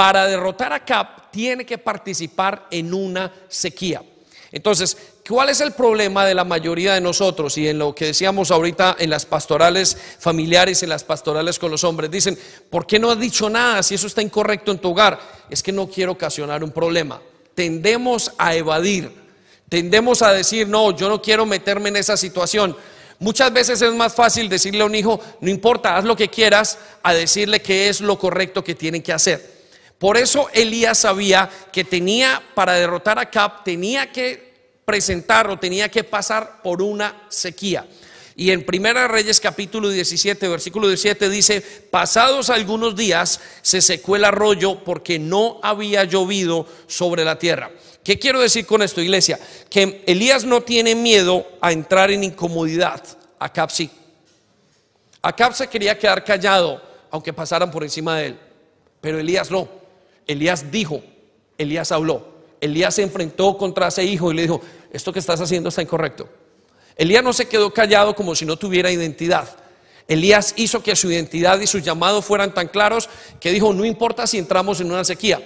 para 0.00 0.26
derrotar 0.26 0.72
a 0.72 0.82
Cap 0.82 1.30
tiene 1.30 1.66
que 1.66 1.76
participar 1.76 2.68
en 2.70 2.94
una 2.94 3.30
sequía. 3.48 4.02
Entonces, 4.52 4.96
¿cuál 5.28 5.48
es 5.48 5.60
el 5.60 5.72
problema 5.72 6.26
de 6.26 6.34
la 6.34 6.44
mayoría 6.44 6.94
de 6.94 7.00
nosotros? 7.00 7.56
Y 7.56 7.68
en 7.68 7.78
lo 7.78 7.94
que 7.94 8.06
decíamos 8.06 8.50
ahorita 8.50 8.96
en 8.98 9.10
las 9.10 9.24
pastorales 9.24 9.96
familiares, 10.18 10.82
en 10.82 10.88
las 10.88 11.04
pastorales 11.04 11.58
con 11.58 11.70
los 11.70 11.84
hombres, 11.84 12.10
dicen, 12.10 12.36
¿por 12.68 12.84
qué 12.84 12.98
no 12.98 13.10
has 13.10 13.20
dicho 13.20 13.48
nada 13.48 13.82
si 13.82 13.94
eso 13.94 14.08
está 14.08 14.22
incorrecto 14.22 14.72
en 14.72 14.78
tu 14.78 14.90
hogar? 14.90 15.20
Es 15.48 15.62
que 15.62 15.70
no 15.70 15.88
quiero 15.88 16.12
ocasionar 16.12 16.64
un 16.64 16.72
problema. 16.72 17.22
Tendemos 17.54 18.32
a 18.38 18.56
evadir, 18.56 19.12
tendemos 19.68 20.20
a 20.22 20.32
decir, 20.32 20.66
no, 20.66 20.96
yo 20.96 21.08
no 21.08 21.22
quiero 21.22 21.46
meterme 21.46 21.90
en 21.90 21.96
esa 21.96 22.16
situación. 22.16 22.76
Muchas 23.20 23.52
veces 23.52 23.80
es 23.82 23.94
más 23.94 24.14
fácil 24.14 24.48
decirle 24.48 24.82
a 24.82 24.86
un 24.86 24.94
hijo, 24.96 25.20
no 25.40 25.50
importa, 25.50 25.96
haz 25.96 26.04
lo 26.04 26.16
que 26.16 26.28
quieras, 26.28 26.78
a 27.04 27.14
decirle 27.14 27.60
que 27.60 27.88
es 27.88 28.00
lo 28.00 28.18
correcto 28.18 28.64
que 28.64 28.74
tienen 28.74 29.02
que 29.02 29.12
hacer. 29.12 29.59
Por 30.00 30.16
eso 30.16 30.48
Elías 30.54 30.96
sabía 30.96 31.50
que 31.70 31.84
tenía, 31.84 32.42
para 32.54 32.72
derrotar 32.72 33.18
a 33.18 33.28
Cap, 33.28 33.64
tenía 33.64 34.10
que 34.10 34.80
presentar 34.86 35.50
o 35.50 35.58
tenía 35.58 35.90
que 35.90 36.04
pasar 36.04 36.62
por 36.62 36.80
una 36.80 37.26
sequía. 37.28 37.86
Y 38.34 38.50
en 38.50 38.64
Primera 38.64 39.06
Reyes 39.08 39.40
capítulo 39.40 39.90
17, 39.90 40.48
versículo 40.48 40.88
17 40.88 41.28
dice, 41.28 41.60
pasados 41.60 42.48
algunos 42.48 42.96
días 42.96 43.42
se 43.60 43.82
secó 43.82 44.16
el 44.16 44.24
arroyo 44.24 44.82
porque 44.84 45.18
no 45.18 45.60
había 45.62 46.04
llovido 46.04 46.66
sobre 46.86 47.22
la 47.22 47.38
tierra. 47.38 47.70
¿Qué 48.02 48.18
quiero 48.18 48.40
decir 48.40 48.64
con 48.64 48.80
esto, 48.80 49.02
iglesia? 49.02 49.38
Que 49.68 50.02
Elías 50.06 50.44
no 50.46 50.62
tiene 50.62 50.94
miedo 50.94 51.46
a 51.60 51.72
entrar 51.72 52.10
en 52.10 52.24
incomodidad. 52.24 53.04
Acab 53.38 53.70
sí. 53.70 53.90
Acab 55.20 55.52
se 55.52 55.68
quería 55.68 55.98
quedar 55.98 56.24
callado, 56.24 56.80
aunque 57.10 57.34
pasaran 57.34 57.70
por 57.70 57.84
encima 57.84 58.16
de 58.16 58.28
él. 58.28 58.40
Pero 59.02 59.18
Elías 59.18 59.50
no. 59.50 59.79
Elías 60.30 60.70
dijo, 60.70 61.02
Elías 61.58 61.90
habló, 61.90 62.24
Elías 62.60 62.94
se 62.94 63.02
enfrentó 63.02 63.58
contra 63.58 63.88
ese 63.88 64.04
hijo 64.04 64.30
y 64.30 64.36
le 64.36 64.42
dijo, 64.42 64.60
esto 64.92 65.12
que 65.12 65.18
estás 65.18 65.40
haciendo 65.40 65.70
está 65.70 65.82
incorrecto. 65.82 66.28
Elías 66.94 67.24
no 67.24 67.32
se 67.32 67.48
quedó 67.48 67.74
callado 67.74 68.14
como 68.14 68.36
si 68.36 68.46
no 68.46 68.56
tuviera 68.56 68.92
identidad. 68.92 69.48
Elías 70.06 70.54
hizo 70.56 70.84
que 70.84 70.94
su 70.94 71.10
identidad 71.10 71.58
y 71.58 71.66
su 71.66 71.80
llamado 71.80 72.22
fueran 72.22 72.54
tan 72.54 72.68
claros 72.68 73.08
que 73.40 73.50
dijo, 73.50 73.74
no 73.74 73.84
importa 73.84 74.24
si 74.28 74.38
entramos 74.38 74.80
en 74.80 74.92
una 74.92 75.02
sequía. 75.02 75.42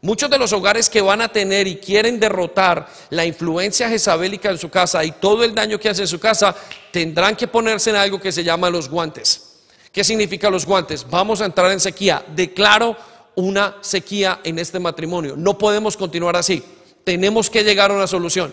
Muchos 0.00 0.30
de 0.30 0.38
los 0.38 0.52
hogares 0.52 0.88
que 0.88 1.00
van 1.00 1.22
a 1.22 1.32
tener 1.32 1.66
y 1.66 1.76
quieren 1.78 2.20
derrotar 2.20 2.88
la 3.10 3.26
influencia 3.26 3.88
jezabélica 3.88 4.48
en 4.50 4.58
su 4.58 4.70
casa 4.70 5.04
y 5.04 5.10
todo 5.10 5.42
el 5.42 5.56
daño 5.56 5.80
que 5.80 5.88
hace 5.88 6.02
en 6.02 6.08
su 6.08 6.20
casa, 6.20 6.54
tendrán 6.92 7.34
que 7.34 7.48
ponerse 7.48 7.90
en 7.90 7.96
algo 7.96 8.20
que 8.20 8.30
se 8.30 8.44
llama 8.44 8.70
los 8.70 8.88
guantes. 8.88 9.48
¿Qué 9.90 10.04
significa 10.04 10.48
los 10.50 10.64
guantes? 10.64 11.04
Vamos 11.10 11.40
a 11.40 11.46
entrar 11.46 11.72
en 11.72 11.80
sequía. 11.80 12.24
Declaro 12.32 12.96
una 13.34 13.76
sequía 13.80 14.40
en 14.44 14.58
este 14.58 14.78
matrimonio. 14.78 15.34
No 15.36 15.56
podemos 15.56 15.96
continuar 15.96 16.36
así. 16.36 16.62
Tenemos 17.04 17.48
que 17.48 17.64
llegar 17.64 17.90
a 17.90 17.94
una 17.94 18.06
solución. 18.06 18.52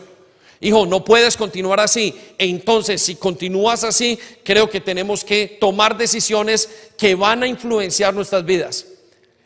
Hijo, 0.59 0.85
no 0.85 1.05
puedes 1.05 1.37
continuar 1.37 1.79
así. 1.79 2.15
E 2.37 2.47
entonces, 2.47 3.01
si 3.01 3.15
continúas 3.15 3.83
así, 3.83 4.17
creo 4.43 4.69
que 4.69 4.81
tenemos 4.81 5.23
que 5.23 5.57
tomar 5.59 5.97
decisiones 5.97 6.69
que 6.97 7.15
van 7.15 7.43
a 7.43 7.47
influenciar 7.47 8.13
nuestras 8.13 8.43
vidas. 8.43 8.85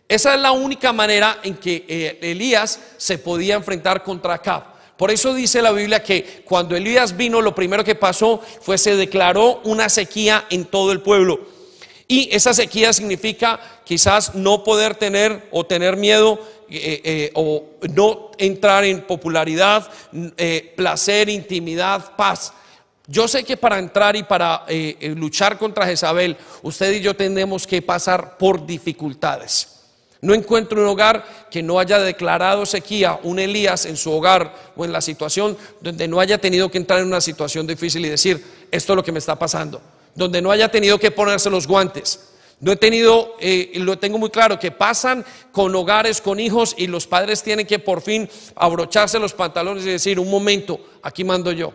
Esa 0.08 0.36
es 0.36 0.42
la 0.42 0.52
única 0.52 0.94
manera 0.94 1.40
en 1.44 1.56
que 1.56 1.86
eh, 1.88 2.20
Elías 2.22 2.80
se 2.98 3.18
podía 3.18 3.56
enfrentar 3.56 4.04
contra 4.04 4.36
Acab. 4.36 4.64
Por 4.98 5.10
eso 5.10 5.34
dice 5.34 5.62
la 5.62 5.72
Biblia 5.72 6.04
que 6.04 6.44
cuando 6.46 6.76
Elías 6.76 7.18
vino, 7.18 7.42
lo 7.42 7.56
primero 7.56 7.84
que 7.84 7.96
pasó 7.96 8.42
fue 8.62 8.78
se 8.78 8.96
declaró 8.96 9.62
una 9.64 9.90
sequía 9.90 10.46
en 10.50 10.66
todo 10.66 10.92
el 10.92 11.02
pueblo. 11.02 11.40
Y 12.08 12.30
esa 12.32 12.54
sequía 12.54 12.94
significa 12.94 13.81
quizás 13.84 14.36
no 14.36 14.64
poder 14.64 14.96
tener 14.96 15.48
o 15.52 15.66
tener 15.66 15.98
miedo 15.98 16.40
eh, 16.70 17.02
eh, 17.04 17.32
o 17.34 17.66
no 17.94 18.32
entrar 18.38 18.86
en 18.86 19.02
popularidad, 19.02 19.90
eh, 20.38 20.74
placer, 20.76 21.30
intimidad, 21.30 22.16
paz. 22.16 22.54
Yo 23.08 23.28
sé 23.28 23.44
que 23.44 23.58
para 23.58 23.80
entrar 23.80 24.16
y 24.16 24.24
para 24.24 24.66
luchar 25.16 25.58
contra 25.58 25.86
Jezabel, 25.86 26.38
usted 26.62 26.94
y 26.94 27.02
yo 27.02 27.16
tenemos 27.16 27.68
que 27.68 27.82
pasar 27.82 28.38
por 28.38 28.66
dificultades. 28.66 29.80
No 30.22 30.34
encuentro 30.34 30.82
un 30.82 30.88
hogar 30.88 31.48
que 31.50 31.64
no 31.64 31.80
haya 31.80 32.00
declarado 32.00 32.66
sequía, 32.66 33.20
un 33.24 33.40
Elías 33.40 33.86
en 33.86 33.98
su 33.98 34.12
hogar 34.12 34.54
o 34.78 34.86
en 34.86 34.94
la 34.94 35.02
situación 35.02 35.58
donde 35.82 36.08
no 36.08 36.20
haya 36.20 36.38
tenido 36.38 36.70
que 36.70 36.78
entrar 36.78 37.00
en 37.00 37.08
una 37.08 37.20
situación 37.20 37.68
difícil 37.68 38.06
y 38.06 38.10
decir, 38.10 38.42
esto 38.70 38.94
es 38.94 38.96
lo 38.96 39.04
que 39.04 39.12
me 39.12 39.20
está 39.20 39.38
pasando 39.38 39.82
donde 40.16 40.42
no 40.42 40.52
haya 40.52 40.70
tenido 40.70 41.00
que 41.00 41.12
ponerse 41.12 41.50
los 41.50 41.68
guantes. 41.68 42.31
No 42.62 42.72
he 42.72 42.76
tenido, 42.76 43.36
eh, 43.40 43.72
lo 43.76 43.98
tengo 43.98 44.18
muy 44.18 44.30
claro, 44.30 44.58
que 44.60 44.72
pasan 44.72 45.26
con 45.52 45.76
hogares, 45.76 46.22
con 46.22 46.40
hijos 46.40 46.74
y 46.78 46.88
los 46.88 47.08
padres 47.08 47.44
tienen 47.44 47.68
que 47.68 47.80
por 47.80 48.02
fin 48.02 48.30
abrocharse 48.56 49.20
los 49.20 49.34
pantalones 49.34 49.84
y 49.84 49.90
decir, 49.90 50.20
un 50.20 50.30
momento, 50.30 50.80
aquí 51.02 51.24
mando 51.24 51.52
yo. 51.52 51.74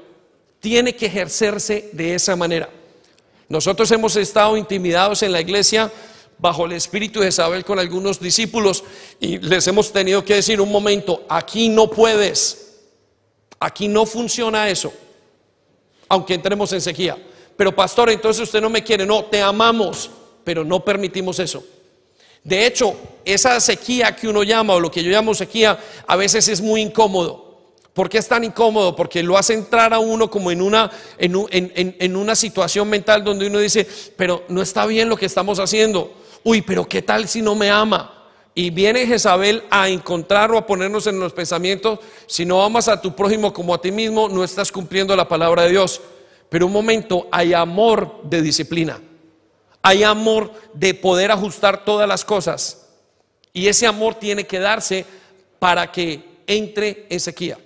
Tiene 0.61 0.95
que 0.97 1.07
ejercerse 1.07 1.91
de 1.93 2.15
esa 2.15 2.37
manera. 2.37 2.71
Nosotros 3.49 3.91
hemos 3.91 4.17
estado 4.17 4.57
intimidados 4.57 5.23
en 5.23 5.33
la 5.33 5.41
iglesia 5.41 5.93
bajo 6.39 6.67
el 6.67 6.73
espíritu 6.73 7.21
de 7.21 7.29
Isabel 7.29 7.65
con 7.65 7.79
algunos 7.79 8.19
discípulos 8.21 8.85
y 9.21 9.39
les 9.39 9.67
hemos 9.67 9.93
tenido 9.93 10.25
que 10.25 10.37
decir, 10.37 10.61
un 10.61 10.71
momento, 10.71 11.25
aquí 11.29 11.69
no 11.69 11.91
puedes, 11.91 12.79
aquí 13.59 13.89
no 13.89 14.07
funciona 14.07 14.69
eso, 14.69 14.93
aunque 16.09 16.35
entremos 16.35 16.73
en 16.73 16.81
sequía 16.81 17.17
pero 17.57 17.75
pastor, 17.75 18.11
entonces 18.11 18.43
usted 18.43 18.61
no 18.61 18.71
me 18.71 18.85
quiere. 18.85 19.07
No, 19.07 19.25
te 19.25 19.41
amamos, 19.41 20.11
pero 20.47 20.65
no 20.65 20.85
permitimos 20.85 21.41
eso. 21.41 21.65
De 22.45 22.65
hecho, 22.65 22.95
esa 23.25 23.59
sequía 23.59 24.15
que 24.15 24.29
uno 24.29 24.45
llama, 24.45 24.75
o 24.75 24.81
lo 24.81 24.93
que 24.93 25.03
yo 25.03 25.11
llamo 25.11 25.35
sequía, 25.35 25.77
a 26.07 26.15
veces 26.15 26.47
es 26.47 26.61
muy 26.61 26.83
incómodo. 26.83 27.73
¿Por 27.93 28.09
qué 28.09 28.19
es 28.19 28.29
tan 28.29 28.45
incómodo? 28.45 28.95
Porque 28.95 29.25
lo 29.25 29.37
hace 29.37 29.55
entrar 29.55 29.93
a 29.93 29.99
uno 29.99 30.31
como 30.31 30.53
en 30.53 30.63
una, 30.63 30.89
en, 31.19 32.17
una 32.17 32.37
situación 32.37 32.89
mental 32.89 33.25
donde 33.25 33.49
uno 33.49 33.59
dice, 33.59 33.89
pero 34.17 34.45
no 34.49 34.63
está 34.63 34.87
bien 34.87 35.09
lo 35.09 35.17
que 35.17 35.27
estamos 35.27 35.59
haciendo. 35.59 36.15
Uy, 36.45 36.63
pero 36.63 36.87
¿qué 36.87 37.03
tal 37.03 37.27
si 37.27 37.43
no 37.43 37.57
me 37.57 37.69
ama? 37.69 38.31
Y 38.55 38.71
viene 38.71 39.05
Jezabel 39.05 39.65
a 39.69 39.89
encontrar 39.89 40.53
o 40.53 40.59
a 40.59 40.65
ponernos 40.65 41.09
en 41.09 41.19
los 41.19 41.33
pensamientos, 41.33 41.99
si 42.29 42.45
no 42.45 42.63
amas 42.63 42.87
a 42.87 43.01
tu 43.01 43.17
prójimo 43.17 43.53
como 43.53 43.75
a 43.75 43.81
ti 43.81 43.91
mismo, 43.91 44.29
no 44.29 44.45
estás 44.45 44.71
cumpliendo 44.71 45.17
la 45.17 45.27
palabra 45.27 45.65
de 45.65 45.71
Dios. 45.71 46.01
Pero 46.49 46.67
un 46.67 46.73
momento, 46.73 47.27
hay 47.33 47.53
amor 47.53 48.21
de 48.23 48.43
disciplina. 48.43 49.01
Hay 49.87 50.03
amor 50.03 50.53
de 50.75 50.95
poder 50.95 51.31
ajustar 51.31 51.85
todas 51.85 52.09
las 52.09 52.25
cosas. 52.25 52.89
Y 53.53 53.69
ese 53.69 53.87
amor 53.87 54.17
tiene 54.17 54.45
que 54.45 54.59
darse 54.59 55.07
para 55.61 55.93
que 55.93 56.41
entre 56.45 57.07
en 57.09 57.21
sequía. 57.21 57.57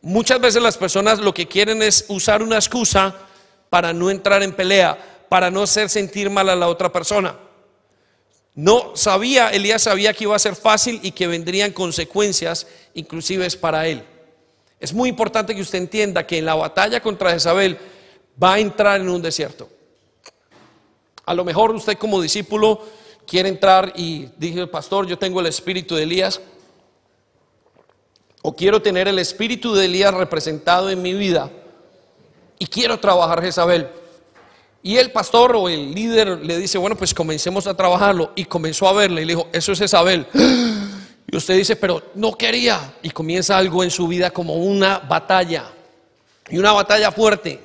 Muchas 0.00 0.40
veces 0.40 0.62
las 0.62 0.78
personas 0.78 1.18
lo 1.18 1.34
que 1.34 1.48
quieren 1.48 1.82
es 1.82 2.04
usar 2.06 2.40
una 2.40 2.54
excusa 2.54 3.16
para 3.68 3.92
no 3.92 4.12
entrar 4.12 4.44
en 4.44 4.52
pelea, 4.52 4.96
para 5.28 5.50
no 5.50 5.64
hacer 5.64 5.90
sentir 5.90 6.30
mal 6.30 6.48
a 6.48 6.54
la 6.54 6.68
otra 6.68 6.92
persona. 6.92 7.36
No 8.54 8.92
sabía, 8.94 9.50
Elías 9.50 9.82
sabía 9.82 10.14
que 10.14 10.22
iba 10.22 10.36
a 10.36 10.38
ser 10.38 10.54
fácil 10.54 11.00
y 11.02 11.10
que 11.10 11.26
vendrían 11.26 11.72
consecuencias, 11.72 12.68
inclusive 12.94 13.50
para 13.60 13.88
él. 13.88 14.04
Es 14.78 14.92
muy 14.92 15.08
importante 15.08 15.52
que 15.52 15.62
usted 15.62 15.78
entienda 15.78 16.24
que 16.24 16.38
en 16.38 16.44
la 16.44 16.54
batalla 16.54 17.00
contra 17.00 17.32
Jezabel 17.32 17.76
va 18.40 18.54
a 18.54 18.60
entrar 18.60 19.00
en 19.00 19.08
un 19.08 19.20
desierto. 19.20 19.73
A 21.26 21.34
lo 21.34 21.44
mejor 21.44 21.70
usted 21.72 21.96
como 21.96 22.20
discípulo 22.20 22.80
quiere 23.26 23.48
entrar 23.48 23.92
y 23.96 24.28
dije, 24.36 24.66
pastor, 24.66 25.06
yo 25.06 25.18
tengo 25.18 25.40
el 25.40 25.46
espíritu 25.46 25.94
de 25.94 26.02
Elías. 26.02 26.40
O 28.42 28.54
quiero 28.54 28.82
tener 28.82 29.08
el 29.08 29.18
espíritu 29.18 29.74
de 29.74 29.86
Elías 29.86 30.12
representado 30.12 30.90
en 30.90 31.00
mi 31.00 31.14
vida. 31.14 31.50
Y 32.58 32.66
quiero 32.66 32.98
trabajar 33.00 33.42
Jezabel. 33.42 33.88
Y 34.82 34.98
el 34.98 35.12
pastor 35.12 35.56
o 35.56 35.70
el 35.70 35.94
líder 35.94 36.44
le 36.44 36.58
dice, 36.58 36.76
bueno, 36.76 36.94
pues 36.94 37.14
comencemos 37.14 37.66
a 37.66 37.74
trabajarlo. 37.74 38.32
Y 38.34 38.44
comenzó 38.44 38.86
a 38.86 38.92
verle 38.92 39.22
y 39.22 39.24
le 39.24 39.32
dijo, 39.32 39.48
eso 39.52 39.72
es 39.72 39.78
Jezabel. 39.78 40.26
Y 41.26 41.36
usted 41.36 41.56
dice, 41.56 41.74
pero 41.74 42.02
no 42.14 42.36
quería. 42.36 42.96
Y 43.02 43.10
comienza 43.10 43.56
algo 43.56 43.82
en 43.82 43.90
su 43.90 44.06
vida 44.06 44.30
como 44.30 44.54
una 44.56 44.98
batalla. 44.98 45.64
Y 46.50 46.58
una 46.58 46.72
batalla 46.72 47.10
fuerte. 47.10 47.58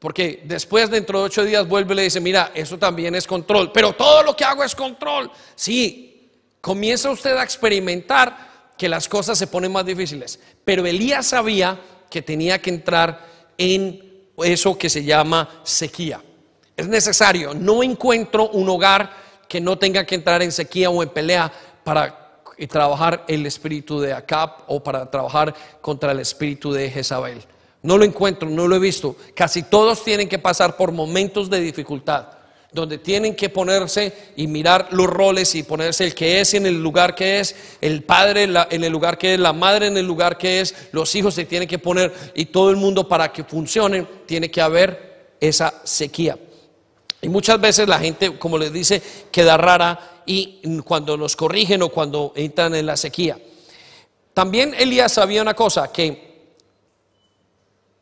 Porque 0.00 0.40
después, 0.44 0.90
dentro 0.90 1.20
de 1.20 1.26
ocho 1.26 1.44
días, 1.44 1.68
vuelve 1.68 1.92
y 1.92 1.96
le 1.96 2.02
dice, 2.04 2.20
mira, 2.20 2.52
eso 2.54 2.78
también 2.78 3.14
es 3.14 3.26
control. 3.26 3.70
Pero 3.70 3.92
todo 3.92 4.22
lo 4.22 4.34
que 4.34 4.44
hago 4.44 4.64
es 4.64 4.74
control. 4.74 5.30
Sí, 5.54 6.30
comienza 6.62 7.10
usted 7.10 7.36
a 7.36 7.44
experimentar 7.44 8.72
que 8.78 8.88
las 8.88 9.06
cosas 9.06 9.36
se 9.36 9.46
ponen 9.46 9.70
más 9.70 9.84
difíciles. 9.84 10.40
Pero 10.64 10.86
Elías 10.86 11.26
sabía 11.26 11.78
que 12.08 12.22
tenía 12.22 12.62
que 12.62 12.70
entrar 12.70 13.26
en 13.58 14.26
eso 14.42 14.78
que 14.78 14.88
se 14.88 15.04
llama 15.04 15.60
sequía. 15.64 16.22
Es 16.74 16.88
necesario. 16.88 17.52
No 17.52 17.82
encuentro 17.82 18.48
un 18.48 18.70
hogar 18.70 19.12
que 19.46 19.60
no 19.60 19.76
tenga 19.76 20.06
que 20.06 20.14
entrar 20.14 20.40
en 20.40 20.50
sequía 20.50 20.88
o 20.88 21.02
en 21.02 21.10
pelea 21.10 21.52
para 21.84 22.40
trabajar 22.70 23.24
el 23.28 23.44
espíritu 23.44 24.00
de 24.00 24.14
Acab 24.14 24.64
o 24.66 24.82
para 24.82 25.10
trabajar 25.10 25.54
contra 25.82 26.12
el 26.12 26.20
espíritu 26.20 26.72
de 26.72 26.90
Jezabel. 26.90 27.44
No 27.82 27.96
lo 27.96 28.04
encuentro, 28.04 28.48
no 28.48 28.68
lo 28.68 28.76
he 28.76 28.78
visto. 28.78 29.16
Casi 29.34 29.62
todos 29.62 30.04
tienen 30.04 30.28
que 30.28 30.38
pasar 30.38 30.76
por 30.76 30.92
momentos 30.92 31.48
de 31.48 31.60
dificultad, 31.60 32.26
donde 32.72 32.98
tienen 32.98 33.34
que 33.34 33.48
ponerse 33.48 34.12
y 34.36 34.46
mirar 34.46 34.88
los 34.90 35.06
roles 35.06 35.54
y 35.54 35.62
ponerse 35.62 36.04
el 36.04 36.14
que 36.14 36.40
es 36.40 36.54
en 36.54 36.66
el 36.66 36.82
lugar 36.82 37.14
que 37.14 37.40
es, 37.40 37.56
el 37.80 38.02
padre 38.02 38.44
en 38.44 38.84
el 38.84 38.92
lugar 38.92 39.16
que 39.16 39.34
es, 39.34 39.40
la 39.40 39.52
madre 39.52 39.86
en 39.86 39.96
el 39.96 40.06
lugar 40.06 40.36
que 40.36 40.60
es, 40.60 40.74
los 40.92 41.14
hijos 41.14 41.34
se 41.34 41.46
tienen 41.46 41.68
que 41.68 41.78
poner 41.78 42.12
y 42.34 42.46
todo 42.46 42.70
el 42.70 42.76
mundo 42.76 43.08
para 43.08 43.32
que 43.32 43.44
funcionen 43.44 44.06
tiene 44.26 44.50
que 44.50 44.60
haber 44.60 45.34
esa 45.40 45.80
sequía. 45.84 46.38
Y 47.22 47.28
muchas 47.28 47.60
veces 47.60 47.88
la 47.88 47.98
gente, 47.98 48.38
como 48.38 48.58
les 48.58 48.72
dice, 48.72 49.02
queda 49.30 49.56
rara 49.56 50.22
y 50.26 50.60
cuando 50.84 51.16
los 51.16 51.34
corrigen 51.34 51.82
o 51.82 51.88
cuando 51.88 52.32
entran 52.36 52.74
en 52.74 52.86
la 52.86 52.96
sequía. 52.96 53.38
También 54.32 54.74
Elías 54.78 55.12
sabía 55.12 55.42
una 55.42 55.54
cosa, 55.54 55.90
que 55.92 56.29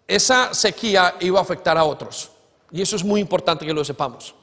esa 0.09 0.55
sequía 0.55 1.17
iba 1.21 1.39
a 1.39 1.43
afectar 1.43 1.77
a 1.77 1.85
otros. 1.85 2.31
Y 2.73 2.81
eso 2.81 2.97
es 2.97 3.05
muy 3.05 3.21
importante 3.21 3.67
que 3.67 3.75
lo 3.75 3.85
sepamos. 3.85 4.35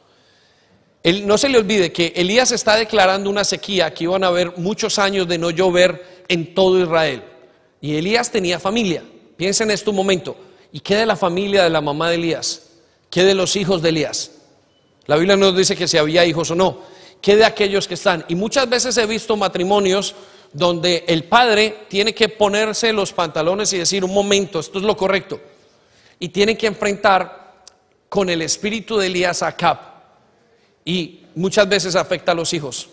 no 1.04 1.38
se 1.38 1.49
le 1.49 1.58
olvide 1.58 1.91
que 1.91 2.13
Elías 2.15 2.51
está 2.51 2.75
declarando 2.75 3.30
una 3.30 3.43
sequía 3.43 3.93
que 3.93 4.04
iban 4.06 4.23
a 4.23 4.28
haber 4.28 4.58
muchos 4.58 4.99
años 4.99 5.28
de 5.28 5.39
no 5.39 5.49
llover 5.49 6.23
en 6.28 6.54
todo 6.54 6.80
Israel. 6.80 7.23
Y 7.82 7.95
Elías 7.95 8.32
tenía 8.32 8.60
familia. 8.60 9.04
Piensen 9.36 9.69
en 9.69 9.73
esto 9.73 9.89
un 9.89 9.97
momento. 9.97 10.38
¿Y 10.71 10.80
qué 10.80 10.95
de 10.95 11.06
la 11.06 11.15
familia 11.15 11.63
de 11.63 11.69
la 11.71 11.82
mamá 11.82 12.10
de 12.10 12.15
Elías? 12.15 12.69
¿Qué 13.10 13.23
de 13.23 13.34
los 13.34 13.56
hijos 13.56 13.82
de 13.82 13.89
Elías? 13.89 14.32
La 15.08 15.15
Biblia 15.15 15.36
no 15.36 15.47
nos 15.47 15.58
dice 15.58 15.75
que 15.75 15.88
si 15.88 15.97
había 15.97 16.25
hijos 16.25 16.51
o 16.51 16.56
no. 16.56 16.80
¿Qué 17.21 17.36
de 17.36 17.45
aquellos 17.45 17.88
que 17.88 17.95
están? 17.95 18.23
Y 18.28 18.36
muchas 18.36 18.69
veces 18.69 18.97
he 18.97 19.06
visto 19.06 19.36
matrimonios 19.36 20.15
donde 20.54 21.06
el 21.08 21.23
padre 21.23 21.86
tiene 21.88 22.13
que 22.13 22.30
ponerse 22.30 22.93
los 22.93 23.13
pantalones 23.13 23.73
y 23.73 23.80
decir, 23.80 24.04
un 24.04 24.13
momento, 24.13 24.60
esto 24.60 24.78
es 24.78 24.84
lo 24.84 24.95
correcto 24.95 25.39
y 26.19 26.30
tienen 26.30 26.58
que 26.58 26.67
enfrentar 26.67 27.63
con 28.10 28.30
el 28.30 28.41
espíritu 28.41 28.97
de 28.97 29.08
Elías 29.08 29.43
a 29.43 29.47
Acab. 29.47 29.78
Y 30.84 31.25
muchas 31.36 31.67
veces 31.67 31.95
afecta 31.95 32.32
a 32.32 32.36
los 32.36 32.54
hijos. 32.54 32.89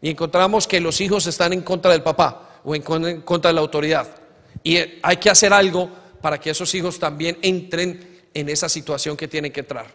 Y 0.00 0.10
encontramos 0.10 0.66
que 0.66 0.80
los 0.80 1.00
hijos 1.00 1.26
están 1.26 1.52
en 1.52 1.62
contra 1.62 1.92
del 1.92 2.02
papá 2.02 2.60
o 2.64 2.74
en 2.74 2.82
contra 3.22 3.50
de 3.50 3.54
la 3.54 3.60
autoridad. 3.60 4.08
Y 4.64 4.78
hay 5.02 5.16
que 5.18 5.30
hacer 5.30 5.52
algo 5.52 5.90
para 6.20 6.38
que 6.38 6.50
esos 6.50 6.74
hijos 6.74 6.98
también 6.98 7.38
entren 7.42 8.22
en 8.34 8.48
esa 8.48 8.68
situación 8.68 9.16
que 9.16 9.28
tienen 9.28 9.52
que 9.52 9.60
entrar. 9.60 9.86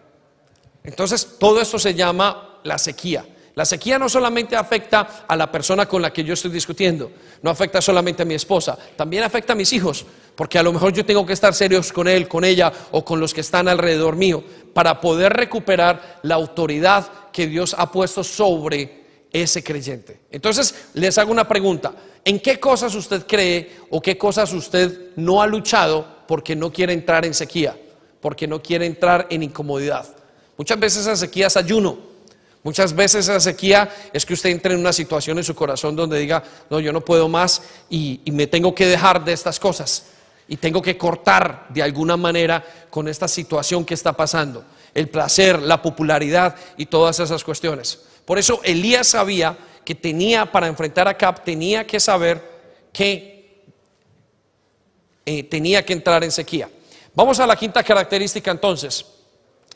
Entonces, 0.83 1.38
todo 1.39 1.60
esto 1.60 1.79
se 1.79 1.93
llama 1.93 2.60
la 2.63 2.77
sequía. 2.77 3.25
La 3.55 3.65
sequía 3.65 3.97
no 3.97 4.07
solamente 4.07 4.55
afecta 4.55 5.25
a 5.27 5.36
la 5.36 5.51
persona 5.51 5.88
con 5.88 6.01
la 6.01 6.13
que 6.13 6.23
yo 6.23 6.36
estoy 6.36 6.51
discutiendo, 6.51 7.12
no 7.41 7.49
afecta 7.49 7.81
solamente 7.81 8.21
a 8.21 8.25
mi 8.25 8.36
esposa, 8.36 8.77
también 8.95 9.23
afecta 9.23 9.53
a 9.53 9.55
mis 9.55 9.73
hijos, 9.73 10.05
porque 10.38 10.60
a 10.60 10.63
lo 10.63 10.71
mejor 10.71 10.93
yo 10.93 11.04
tengo 11.04 11.26
que 11.26 11.34
estar 11.34 11.56
serios 11.56 11.91
con 11.91 12.08
él, 12.08 12.28
con 12.28 12.45
ella 12.45 12.71
o 12.91 13.04
con 13.04 13.19
los 13.19 13.34
que 13.34 13.41
están 13.41 13.67
alrededor 13.67 14.15
mío 14.15 14.43
para 14.71 15.02
poder 15.02 15.34
recuperar 15.34 16.19
la 16.21 16.36
autoridad 16.36 17.10
que 17.34 17.47
Dios 17.47 17.76
ha 17.76 17.91
puesto 17.91 18.23
sobre 18.23 19.04
ese 19.32 19.63
creyente. 19.63 20.19
Entonces, 20.32 20.89
les 20.93 21.17
hago 21.17 21.32
una 21.32 21.47
pregunta. 21.47 21.91
¿En 22.23 22.39
qué 22.39 22.60
cosas 22.60 22.93
usted 22.93 23.26
cree 23.26 23.78
o 23.89 24.00
qué 24.00 24.15
cosas 24.15 24.54
usted 24.54 25.10
no 25.15 25.41
ha 25.41 25.47
luchado 25.47 26.08
porque 26.28 26.56
no 26.56 26.71
quiere 26.71 26.93
entrar 26.93 27.26
en 27.26 27.34
sequía, 27.34 27.76
porque 28.21 28.47
no 28.47 28.62
quiere 28.62 28.86
entrar 28.86 29.26
en 29.32 29.41
incomodidad? 29.41 30.06
Muchas 30.56 30.80
veces 30.80 31.02
esa 31.02 31.15
sequía 31.15 31.47
es 31.47 31.58
ayuno. 31.58 31.97
Muchas 32.62 32.93
veces 32.93 33.28
esa 33.28 33.39
sequía 33.39 33.89
es 34.13 34.23
que 34.23 34.36
usted 34.36 34.52
entre 34.52 34.76
en 34.76 34.82
una 34.82 34.93
situación 34.93 35.39
en 35.39 35.43
su 35.43 35.56
corazón 35.56 35.95
donde 35.95 36.19
diga, 36.19 36.43
no, 36.69 36.80
yo 36.80 36.93
no 36.93 37.04
puedo 37.04 37.28
más 37.28 37.63
y, 37.89 38.21
me 38.32 38.45
tengo 38.45 38.76
que 38.76 38.86
dejar 38.86 39.26
de 39.26 39.34
estas 39.34 39.60
cosas 39.60 40.16
y 40.47 40.57
tengo 40.57 40.81
que 40.81 40.97
cortar 40.97 41.67
de 41.69 41.83
alguna 41.83 42.17
manera 42.17 42.63
con 42.89 43.07
esta 43.07 43.27
situación 43.27 43.83
que 43.86 43.93
está 43.93 44.13
pasando. 44.13 44.63
El 44.93 45.10
placer, 45.10 45.62
la 45.62 45.81
popularidad 45.81 46.55
y 46.77 46.86
todas 46.86 47.19
esas 47.19 47.43
cuestiones. 47.43 48.01
Por 48.25 48.38
eso 48.38 48.62
Elías 48.63 49.07
sabía 49.07 49.57
que 49.83 49.95
tenía, 49.95 50.51
para 50.51 50.67
enfrentar 50.67 51.07
a 51.07 51.17
Cap, 51.17 51.43
tenía 51.43 51.86
que 51.86 51.99
saber 51.99 52.41
que 52.91 53.63
eh, 55.25 55.43
tenía 55.43 55.86
que 55.86 55.93
entrar 55.93 56.23
en 56.23 56.31
sequía. 56.31 56.69
Vamos 57.13 57.39
a 57.39 57.47
la 57.47 57.55
quinta 57.55 57.83
característica 57.83 58.51
entonces. 58.51 59.05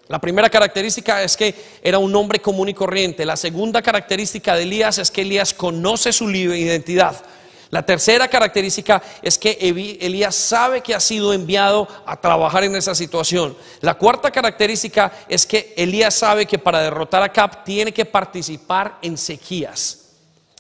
La 0.07 0.19
primera 0.19 0.49
característica 0.49 1.23
es 1.23 1.37
que 1.37 1.55
era 1.81 1.97
un 1.97 2.13
hombre 2.15 2.39
común 2.39 2.69
y 2.69 2.73
corriente. 2.73 3.25
La 3.25 3.37
segunda 3.37 3.81
característica 3.81 4.55
de 4.55 4.63
Elías 4.63 4.97
es 4.97 5.09
que 5.09 5.21
Elías 5.21 5.53
conoce 5.53 6.11
su 6.11 6.29
identidad. 6.29 7.23
La 7.71 7.85
tercera 7.85 8.27
característica 8.27 9.01
es 9.21 9.37
que 9.37 9.57
Elías 10.01 10.35
sabe 10.35 10.81
que 10.81 10.93
ha 10.93 10.99
sido 10.99 11.31
enviado 11.31 11.87
a 12.05 12.19
trabajar 12.19 12.65
en 12.65 12.75
esa 12.75 12.93
situación. 12.93 13.55
La 13.79 13.93
cuarta 13.93 14.29
característica 14.29 15.11
es 15.29 15.45
que 15.45 15.73
Elías 15.77 16.13
sabe 16.13 16.45
que 16.45 16.59
para 16.59 16.81
derrotar 16.81 17.23
a 17.23 17.31
Cap 17.31 17.63
tiene 17.63 17.93
que 17.93 18.03
participar 18.03 18.99
en 19.01 19.17
sequías. 19.17 20.09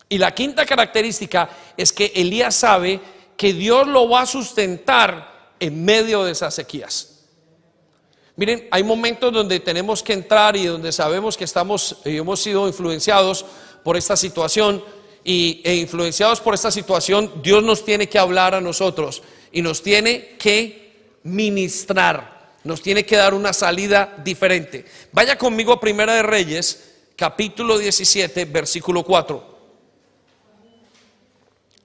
Y 0.07 0.17
la 0.17 0.33
quinta 0.33 0.65
característica 0.65 1.49
es 1.75 1.91
que 1.91 2.13
Elías 2.15 2.55
sabe 2.55 3.01
que 3.35 3.51
Dios 3.51 3.87
lo 3.87 4.07
va 4.09 4.21
a 4.21 4.25
sustentar 4.25 5.51
en 5.59 5.83
medio 5.83 6.23
de 6.23 6.31
esas 6.31 6.55
sequías. 6.55 7.25
Miren, 8.37 8.69
hay 8.71 8.83
momentos 8.83 9.33
donde 9.33 9.59
tenemos 9.59 10.01
que 10.01 10.13
entrar 10.13 10.55
y 10.55 10.65
donde 10.65 10.93
sabemos 10.93 11.35
que 11.35 11.43
estamos, 11.43 11.97
y 12.05 12.09
eh, 12.11 12.17
hemos 12.17 12.41
sido 12.41 12.67
influenciados 12.67 13.45
por 13.83 13.97
esta 13.97 14.15
situación 14.15 14.81
y, 15.23 15.61
e 15.63 15.75
influenciados 15.75 16.41
por 16.41 16.53
esta 16.53 16.71
situación, 16.71 17.41
Dios 17.43 17.63
nos 17.63 17.85
tiene 17.85 18.07
que 18.07 18.19
hablar 18.19 18.55
a 18.55 18.61
nosotros 18.61 19.21
y 19.51 19.61
nos 19.61 19.81
tiene 19.81 20.35
que 20.37 21.17
ministrar, 21.23 22.55
nos 22.63 22.81
tiene 22.81 23.05
que 23.05 23.17
dar 23.17 23.33
una 23.33 23.53
salida 23.53 24.15
diferente. 24.23 24.85
Vaya 25.11 25.37
conmigo 25.37 25.73
a 25.73 25.79
Primera 25.79 26.15
de 26.15 26.23
Reyes, 26.23 26.91
capítulo 27.15 27.77
17, 27.77 28.45
versículo 28.45 29.03
4. 29.03 29.51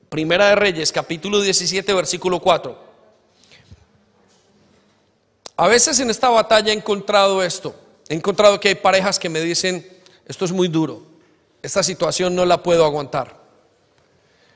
Primera 0.08 0.48
de 0.48 0.54
Reyes, 0.56 0.92
capítulo 0.92 1.40
17, 1.40 1.92
versículo 1.92 2.40
4. 2.40 2.86
A 5.56 5.68
veces 5.68 5.98
en 6.00 6.10
esta 6.10 6.28
batalla 6.28 6.72
he 6.72 6.76
encontrado 6.76 7.42
esto. 7.42 7.74
He 8.08 8.14
encontrado 8.14 8.60
que 8.60 8.68
hay 8.68 8.74
parejas 8.76 9.18
que 9.18 9.28
me 9.28 9.40
dicen, 9.40 9.86
esto 10.26 10.44
es 10.44 10.52
muy 10.52 10.68
duro, 10.68 11.02
esta 11.66 11.82
situación 11.82 12.36
no 12.36 12.44
la 12.44 12.62
puedo 12.62 12.84
aguantar. 12.84 13.40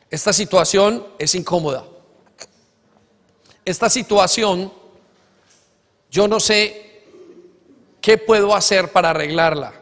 Esta 0.08 0.32
situación 0.32 1.04
es 1.18 1.34
incómoda. 1.34 1.84
Esta 3.64 3.90
situación, 3.90 4.72
yo 6.08 6.28
no 6.28 6.38
sé 6.38 7.02
qué 8.00 8.16
puedo 8.16 8.54
hacer 8.54 8.92
para 8.92 9.10
arreglarla. 9.10 9.74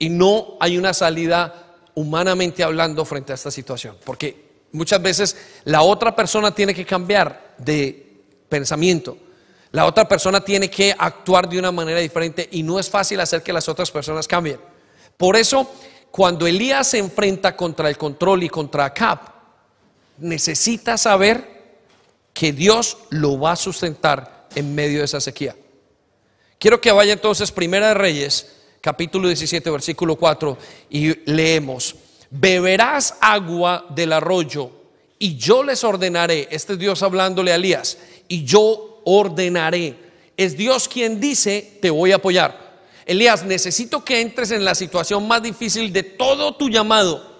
Y 0.00 0.08
no 0.08 0.56
hay 0.58 0.76
una 0.76 0.92
salida 0.92 1.76
humanamente 1.94 2.64
hablando 2.64 3.04
frente 3.04 3.30
a 3.30 3.36
esta 3.36 3.52
situación. 3.52 3.96
Porque 4.04 4.48
muchas 4.72 5.00
veces 5.00 5.36
la 5.62 5.82
otra 5.82 6.16
persona 6.16 6.52
tiene 6.52 6.74
que 6.74 6.84
cambiar 6.84 7.54
de 7.56 8.20
pensamiento. 8.48 9.16
La 9.70 9.86
otra 9.86 10.08
persona 10.08 10.40
tiene 10.40 10.68
que 10.68 10.92
actuar 10.98 11.48
de 11.48 11.60
una 11.60 11.70
manera 11.70 12.00
diferente 12.00 12.48
y 12.50 12.64
no 12.64 12.80
es 12.80 12.90
fácil 12.90 13.20
hacer 13.20 13.44
que 13.44 13.52
las 13.52 13.68
otras 13.68 13.92
personas 13.92 14.26
cambien. 14.26 14.58
Por 15.16 15.36
eso, 15.36 15.70
cuando 16.16 16.46
Elías 16.46 16.88
se 16.88 16.96
enfrenta 16.96 17.54
contra 17.54 17.90
el 17.90 17.98
control 17.98 18.42
y 18.42 18.48
contra 18.48 18.86
Acab, 18.86 19.18
necesita 20.16 20.96
saber 20.96 21.76
que 22.32 22.54
Dios 22.54 22.96
lo 23.10 23.38
va 23.38 23.52
a 23.52 23.56
sustentar 23.56 24.48
en 24.54 24.74
medio 24.74 25.00
de 25.00 25.04
esa 25.04 25.20
sequía. 25.20 25.54
Quiero 26.58 26.80
que 26.80 26.90
vaya 26.90 27.12
entonces 27.12 27.52
Primera 27.52 27.88
de 27.88 27.94
Reyes, 27.94 28.50
capítulo 28.80 29.28
17, 29.28 29.70
versículo 29.70 30.16
4, 30.16 30.56
y 30.88 31.30
leemos, 31.30 31.94
beberás 32.30 33.18
agua 33.20 33.84
del 33.90 34.14
arroyo 34.14 34.70
y 35.18 35.36
yo 35.36 35.62
les 35.62 35.84
ordenaré, 35.84 36.48
este 36.50 36.72
es 36.72 36.78
Dios 36.78 37.02
hablándole 37.02 37.52
a 37.52 37.56
Elías, 37.56 37.98
y 38.26 38.42
yo 38.44 39.02
ordenaré. 39.04 39.96
Es 40.38 40.56
Dios 40.56 40.88
quien 40.88 41.20
dice, 41.20 41.78
te 41.82 41.90
voy 41.90 42.12
a 42.12 42.16
apoyar. 42.16 42.65
Elías, 43.06 43.44
necesito 43.44 44.04
que 44.04 44.20
entres 44.20 44.50
en 44.50 44.64
la 44.64 44.74
situación 44.74 45.26
más 45.28 45.40
difícil 45.40 45.92
de 45.92 46.02
todo 46.02 46.56
tu 46.56 46.68
llamado. 46.68 47.36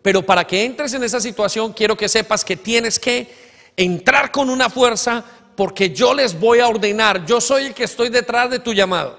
Pero 0.00 0.24
para 0.24 0.46
que 0.46 0.64
entres 0.64 0.94
en 0.94 1.04
esa 1.04 1.20
situación, 1.20 1.74
quiero 1.74 1.96
que 1.96 2.08
sepas 2.08 2.44
que 2.44 2.56
tienes 2.56 2.98
que 2.98 3.28
entrar 3.76 4.32
con 4.32 4.48
una 4.48 4.70
fuerza 4.70 5.22
porque 5.54 5.90
yo 5.90 6.14
les 6.14 6.38
voy 6.38 6.60
a 6.60 6.68
ordenar. 6.68 7.26
Yo 7.26 7.42
soy 7.42 7.66
el 7.66 7.74
que 7.74 7.84
estoy 7.84 8.08
detrás 8.08 8.48
de 8.50 8.58
tu 8.58 8.72
llamado. 8.72 9.18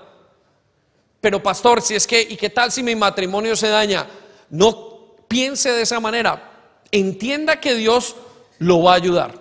Pero 1.22 1.44
pastor, 1.44 1.82
si 1.82 1.94
es 1.94 2.08
que, 2.08 2.22
¿y 2.22 2.38
qué 2.38 2.50
tal 2.50 2.72
si 2.72 2.82
mi 2.82 2.96
matrimonio 2.96 3.56
se 3.56 3.68
daña? 3.68 4.08
No 4.50 5.16
piense 5.28 5.72
de 5.72 5.84
esa 5.84 6.00
manera. 6.00 6.74
Entienda 6.92 7.60
que 7.60 7.76
Dios 7.76 8.16
lo 8.58 8.82
va 8.82 8.94
a 8.94 8.96
ayudar. 8.96 9.34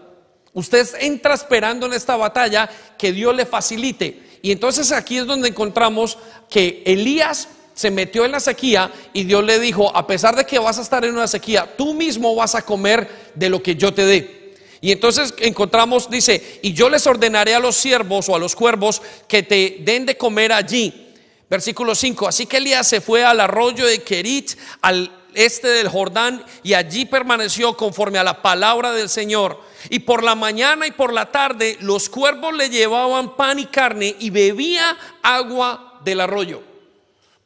Usted 0.52 0.86
entra 1.00 1.34
esperando 1.34 1.86
en 1.86 1.94
esta 1.94 2.16
batalla 2.16 2.68
que 2.98 3.12
Dios 3.12 3.34
le 3.34 3.46
facilite. 3.46 4.25
Y 4.42 4.52
entonces 4.52 4.92
aquí 4.92 5.18
es 5.18 5.26
donde 5.26 5.48
encontramos 5.48 6.18
que 6.48 6.82
Elías 6.86 7.48
se 7.74 7.90
metió 7.90 8.24
en 8.24 8.32
la 8.32 8.40
sequía 8.40 8.90
y 9.12 9.24
Dios 9.24 9.44
le 9.44 9.58
dijo, 9.60 9.94
a 9.94 10.06
pesar 10.06 10.34
de 10.34 10.46
que 10.46 10.58
vas 10.58 10.78
a 10.78 10.82
estar 10.82 11.04
en 11.04 11.14
una 11.14 11.28
sequía, 11.28 11.76
tú 11.76 11.92
mismo 11.92 12.34
vas 12.34 12.54
a 12.54 12.62
comer 12.62 13.08
de 13.34 13.50
lo 13.50 13.62
que 13.62 13.76
yo 13.76 13.92
te 13.92 14.06
dé. 14.06 14.54
Y 14.80 14.92
entonces 14.92 15.34
encontramos, 15.38 16.08
dice, 16.08 16.60
y 16.62 16.72
yo 16.72 16.88
les 16.88 17.06
ordenaré 17.06 17.54
a 17.54 17.60
los 17.60 17.76
siervos 17.76 18.28
o 18.28 18.34
a 18.34 18.38
los 18.38 18.54
cuervos 18.54 19.02
que 19.28 19.42
te 19.42 19.78
den 19.80 20.06
de 20.06 20.16
comer 20.16 20.52
allí. 20.52 21.12
Versículo 21.48 21.94
5, 21.94 22.26
así 22.26 22.46
que 22.46 22.56
Elías 22.56 22.88
se 22.88 23.00
fue 23.00 23.24
al 23.24 23.40
arroyo 23.40 23.86
de 23.86 24.02
Kerit, 24.02 24.52
al 24.80 25.10
este 25.36 25.68
del 25.68 25.88
Jordán, 25.88 26.44
y 26.64 26.74
allí 26.74 27.04
permaneció 27.04 27.76
conforme 27.76 28.18
a 28.18 28.24
la 28.24 28.42
palabra 28.42 28.92
del 28.92 29.08
Señor. 29.08 29.60
Y 29.90 30.00
por 30.00 30.24
la 30.24 30.34
mañana 30.34 30.86
y 30.86 30.90
por 30.90 31.12
la 31.12 31.30
tarde 31.30 31.76
los 31.80 32.08
cuervos 32.08 32.54
le 32.54 32.70
llevaban 32.70 33.36
pan 33.36 33.58
y 33.58 33.66
carne 33.66 34.16
y 34.18 34.30
bebía 34.30 34.96
agua 35.22 36.00
del 36.04 36.20
arroyo. 36.20 36.62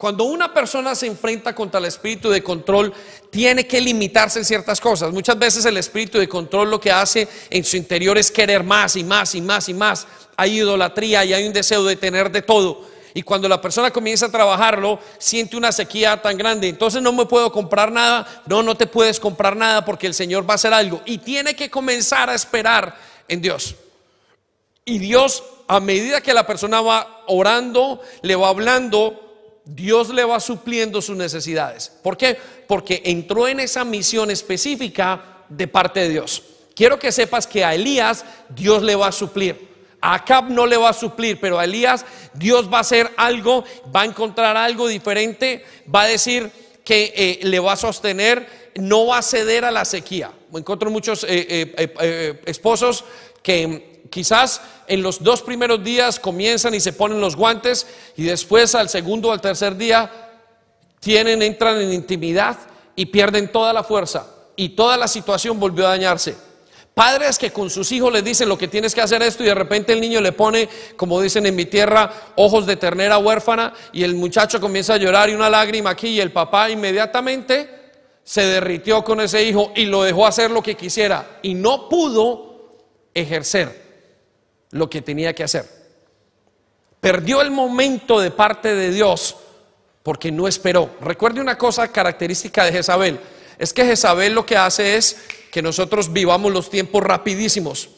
Cuando 0.01 0.23
una 0.23 0.51
persona 0.51 0.95
se 0.95 1.05
enfrenta 1.05 1.53
contra 1.53 1.79
el 1.79 1.85
espíritu 1.85 2.31
de 2.31 2.41
control, 2.41 2.91
tiene 3.29 3.67
que 3.67 3.79
limitarse 3.79 4.39
en 4.39 4.45
ciertas 4.45 4.81
cosas. 4.81 5.13
Muchas 5.13 5.37
veces 5.37 5.63
el 5.65 5.77
espíritu 5.77 6.17
de 6.17 6.27
control 6.27 6.71
lo 6.71 6.81
que 6.81 6.91
hace 6.91 7.27
en 7.51 7.63
su 7.63 7.77
interior 7.77 8.17
es 8.17 8.31
querer 8.31 8.63
más 8.63 8.95
y 8.95 9.03
más 9.03 9.35
y 9.35 9.41
más 9.41 9.69
y 9.69 9.75
más. 9.75 10.07
Hay 10.35 10.57
idolatría 10.57 11.23
y 11.23 11.33
hay 11.33 11.45
un 11.45 11.53
deseo 11.53 11.83
de 11.83 11.97
tener 11.97 12.31
de 12.31 12.41
todo. 12.41 12.89
Y 13.13 13.23
cuando 13.23 13.49
la 13.49 13.61
persona 13.61 13.91
comienza 13.91 14.27
a 14.27 14.31
trabajarlo, 14.31 14.99
siente 15.17 15.57
una 15.57 15.71
sequía 15.71 16.21
tan 16.21 16.37
grande. 16.37 16.69
Entonces 16.69 17.01
no 17.01 17.11
me 17.11 17.25
puedo 17.25 17.51
comprar 17.51 17.91
nada. 17.91 18.43
No, 18.45 18.63
no 18.63 18.75
te 18.75 18.87
puedes 18.87 19.19
comprar 19.19 19.55
nada 19.55 19.83
porque 19.83 20.07
el 20.07 20.13
Señor 20.13 20.49
va 20.49 20.53
a 20.53 20.55
hacer 20.55 20.73
algo. 20.73 21.01
Y 21.05 21.17
tiene 21.17 21.55
que 21.55 21.69
comenzar 21.69 22.29
a 22.29 22.35
esperar 22.35 22.95
en 23.27 23.41
Dios. 23.41 23.75
Y 24.85 24.99
Dios, 24.99 25.43
a 25.67 25.79
medida 25.79 26.21
que 26.21 26.33
la 26.33 26.47
persona 26.47 26.81
va 26.81 27.23
orando, 27.27 28.01
le 28.21 28.35
va 28.35 28.49
hablando, 28.49 29.61
Dios 29.65 30.09
le 30.09 30.23
va 30.23 30.39
supliendo 30.39 31.01
sus 31.01 31.15
necesidades. 31.15 31.91
¿Por 32.01 32.17
qué? 32.17 32.37
Porque 32.67 33.01
entró 33.05 33.47
en 33.47 33.59
esa 33.59 33.83
misión 33.83 34.31
específica 34.31 35.45
de 35.49 35.67
parte 35.67 36.01
de 36.01 36.09
Dios. 36.09 36.43
Quiero 36.73 36.97
que 36.97 37.11
sepas 37.11 37.45
que 37.45 37.63
a 37.63 37.75
Elías 37.75 38.25
Dios 38.49 38.81
le 38.81 38.95
va 38.95 39.07
a 39.07 39.11
suplir. 39.11 39.70
A 40.01 40.15
Acab 40.15 40.49
no 40.49 40.65
le 40.65 40.77
va 40.77 40.89
a 40.89 40.93
suplir, 40.93 41.39
pero 41.39 41.59
a 41.59 41.65
Elías 41.65 42.05
Dios 42.33 42.71
va 42.71 42.79
a 42.79 42.81
hacer 42.81 43.11
algo, 43.17 43.63
va 43.95 44.01
a 44.01 44.05
encontrar 44.05 44.57
algo 44.57 44.87
diferente, 44.87 45.63
va 45.93 46.03
a 46.03 46.07
decir 46.07 46.51
que 46.83 47.13
eh, 47.15 47.39
le 47.43 47.59
va 47.59 47.73
a 47.73 47.77
sostener, 47.77 48.71
no 48.75 49.05
va 49.07 49.19
a 49.19 49.21
ceder 49.21 49.63
a 49.63 49.71
la 49.71 49.85
sequía. 49.85 50.31
Encuentro 50.53 50.89
muchos 50.89 51.23
eh, 51.23 51.73
eh, 51.77 52.41
esposos 52.45 53.05
que 53.43 54.01
quizás 54.09 54.61
en 54.87 55.01
los 55.01 55.23
dos 55.23 55.41
primeros 55.41 55.83
días 55.83 56.19
comienzan 56.19 56.73
y 56.73 56.79
se 56.79 56.93
ponen 56.93 57.21
los 57.21 57.35
guantes 57.35 57.87
y 58.17 58.23
después 58.23 58.75
al 58.75 58.89
segundo 58.89 59.29
o 59.29 59.31
al 59.31 59.39
tercer 59.39 59.77
día 59.77 60.11
tienen, 60.99 61.41
entran 61.41 61.79
en 61.79 61.93
intimidad 61.93 62.57
y 62.95 63.05
pierden 63.05 63.51
toda 63.51 63.71
la 63.71 63.83
fuerza 63.83 64.27
y 64.55 64.69
toda 64.69 64.97
la 64.97 65.07
situación 65.07 65.59
volvió 65.59 65.87
a 65.87 65.91
dañarse. 65.91 66.35
Padres 66.93 67.39
que 67.39 67.51
con 67.51 67.69
sus 67.69 67.91
hijos 67.93 68.11
les 68.11 68.23
dicen 68.23 68.49
lo 68.49 68.57
que 68.57 68.67
tienes 68.67 68.93
que 68.93 69.01
hacer 69.01 69.21
esto 69.23 69.43
y 69.43 69.45
de 69.45 69.55
repente 69.55 69.93
el 69.93 70.01
niño 70.01 70.19
le 70.19 70.33
pone, 70.33 70.67
como 70.97 71.21
dicen 71.21 71.45
en 71.45 71.55
mi 71.55 71.65
tierra, 71.65 72.11
ojos 72.35 72.65
de 72.65 72.75
ternera 72.75 73.17
huérfana 73.17 73.73
y 73.93 74.03
el 74.03 74.13
muchacho 74.15 74.59
comienza 74.59 74.95
a 74.95 74.97
llorar 74.97 75.29
y 75.29 75.33
una 75.33 75.49
lágrima 75.49 75.91
aquí 75.91 76.09
y 76.09 76.19
el 76.19 76.31
papá 76.31 76.69
inmediatamente 76.69 77.81
se 78.23 78.45
derritió 78.45 79.03
con 79.05 79.21
ese 79.21 79.41
hijo 79.43 79.71
y 79.75 79.85
lo 79.85 80.03
dejó 80.03 80.27
hacer 80.27 80.51
lo 80.51 80.61
que 80.61 80.75
quisiera 80.75 81.39
y 81.41 81.53
no 81.53 81.87
pudo 81.87 82.77
ejercer 83.13 83.81
lo 84.71 84.89
que 84.89 85.01
tenía 85.01 85.33
que 85.33 85.45
hacer. 85.45 85.65
Perdió 86.99 87.41
el 87.41 87.51
momento 87.51 88.19
de 88.19 88.31
parte 88.31 88.75
de 88.75 88.91
Dios 88.91 89.37
porque 90.03 90.31
no 90.31 90.47
esperó. 90.47 90.91
Recuerde 90.99 91.39
una 91.39 91.57
cosa 91.57 91.87
característica 91.87 92.65
de 92.65 92.73
Jezabel, 92.73 93.19
es 93.57 93.73
que 93.73 93.85
Jezabel 93.85 94.33
lo 94.33 94.45
que 94.45 94.57
hace 94.57 94.97
es 94.97 95.17
que 95.51 95.61
nosotros 95.61 96.11
vivamos 96.11 96.51
los 96.51 96.69
tiempos 96.69 97.03
rapidísimos. 97.03 97.89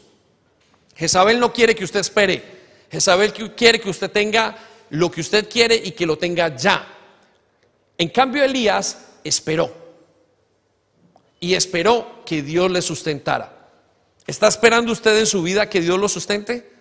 Jezabel 0.96 1.40
no 1.40 1.54
quiere 1.54 1.76
que 1.76 1.84
usted 1.84 2.00
espere. 2.00 2.44
Jezabel 2.92 3.32
quiere 3.56 3.80
que 3.80 3.90
usted 3.90 4.12
tenga 4.12 4.58
lo 4.90 5.10
que 5.10 5.22
usted 5.22 5.48
quiere 5.50 5.76
y 5.76 5.92
que 5.92 6.06
lo 6.06 6.18
tenga 6.18 6.56
ya. 6.56 6.88
En 7.98 8.10
cambio, 8.10 8.44
Elías 8.44 9.06
esperó. 9.24 9.72
Y 11.40 11.54
esperó 11.54 12.24
que 12.26 12.42
Dios 12.42 12.72
le 12.72 12.82
sustentara. 12.82 13.70
¿Está 14.26 14.48
esperando 14.48 14.92
usted 14.92 15.18
en 15.18 15.26
su 15.26 15.44
vida 15.44 15.70
que 15.70 15.82
Dios 15.82 16.00
lo 16.00 16.10
sustente? 16.10 16.72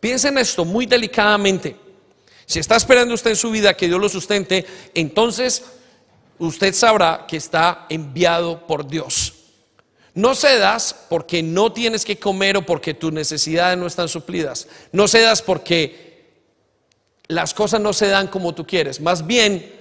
Piensen 0.00 0.36
esto 0.38 0.64
muy 0.64 0.84
delicadamente. 0.84 1.76
Si 2.46 2.58
está 2.58 2.76
esperando 2.76 3.14
usted 3.14 3.30
en 3.30 3.36
su 3.36 3.50
vida 3.50 3.74
que 3.74 3.86
Dios 3.86 4.00
lo 4.00 4.08
sustente, 4.08 4.66
entonces 4.92 5.64
usted 6.38 6.74
sabrá 6.74 7.24
que 7.26 7.36
está 7.36 7.86
enviado 7.88 8.66
por 8.66 8.86
Dios. 8.86 9.34
No 10.14 10.34
cedas 10.34 10.94
porque 11.08 11.42
no 11.42 11.72
tienes 11.72 12.04
que 12.04 12.18
comer 12.18 12.56
o 12.56 12.64
porque 12.64 12.94
tus 12.94 13.12
necesidades 13.12 13.76
no 13.76 13.86
están 13.86 14.08
suplidas. 14.08 14.68
No 14.92 15.08
cedas 15.08 15.42
porque 15.42 16.04
las 17.26 17.52
cosas 17.52 17.80
no 17.80 17.92
se 17.92 18.06
dan 18.06 18.28
como 18.28 18.54
tú 18.54 18.66
quieres. 18.66 19.00
Más 19.00 19.26
bien, 19.26 19.74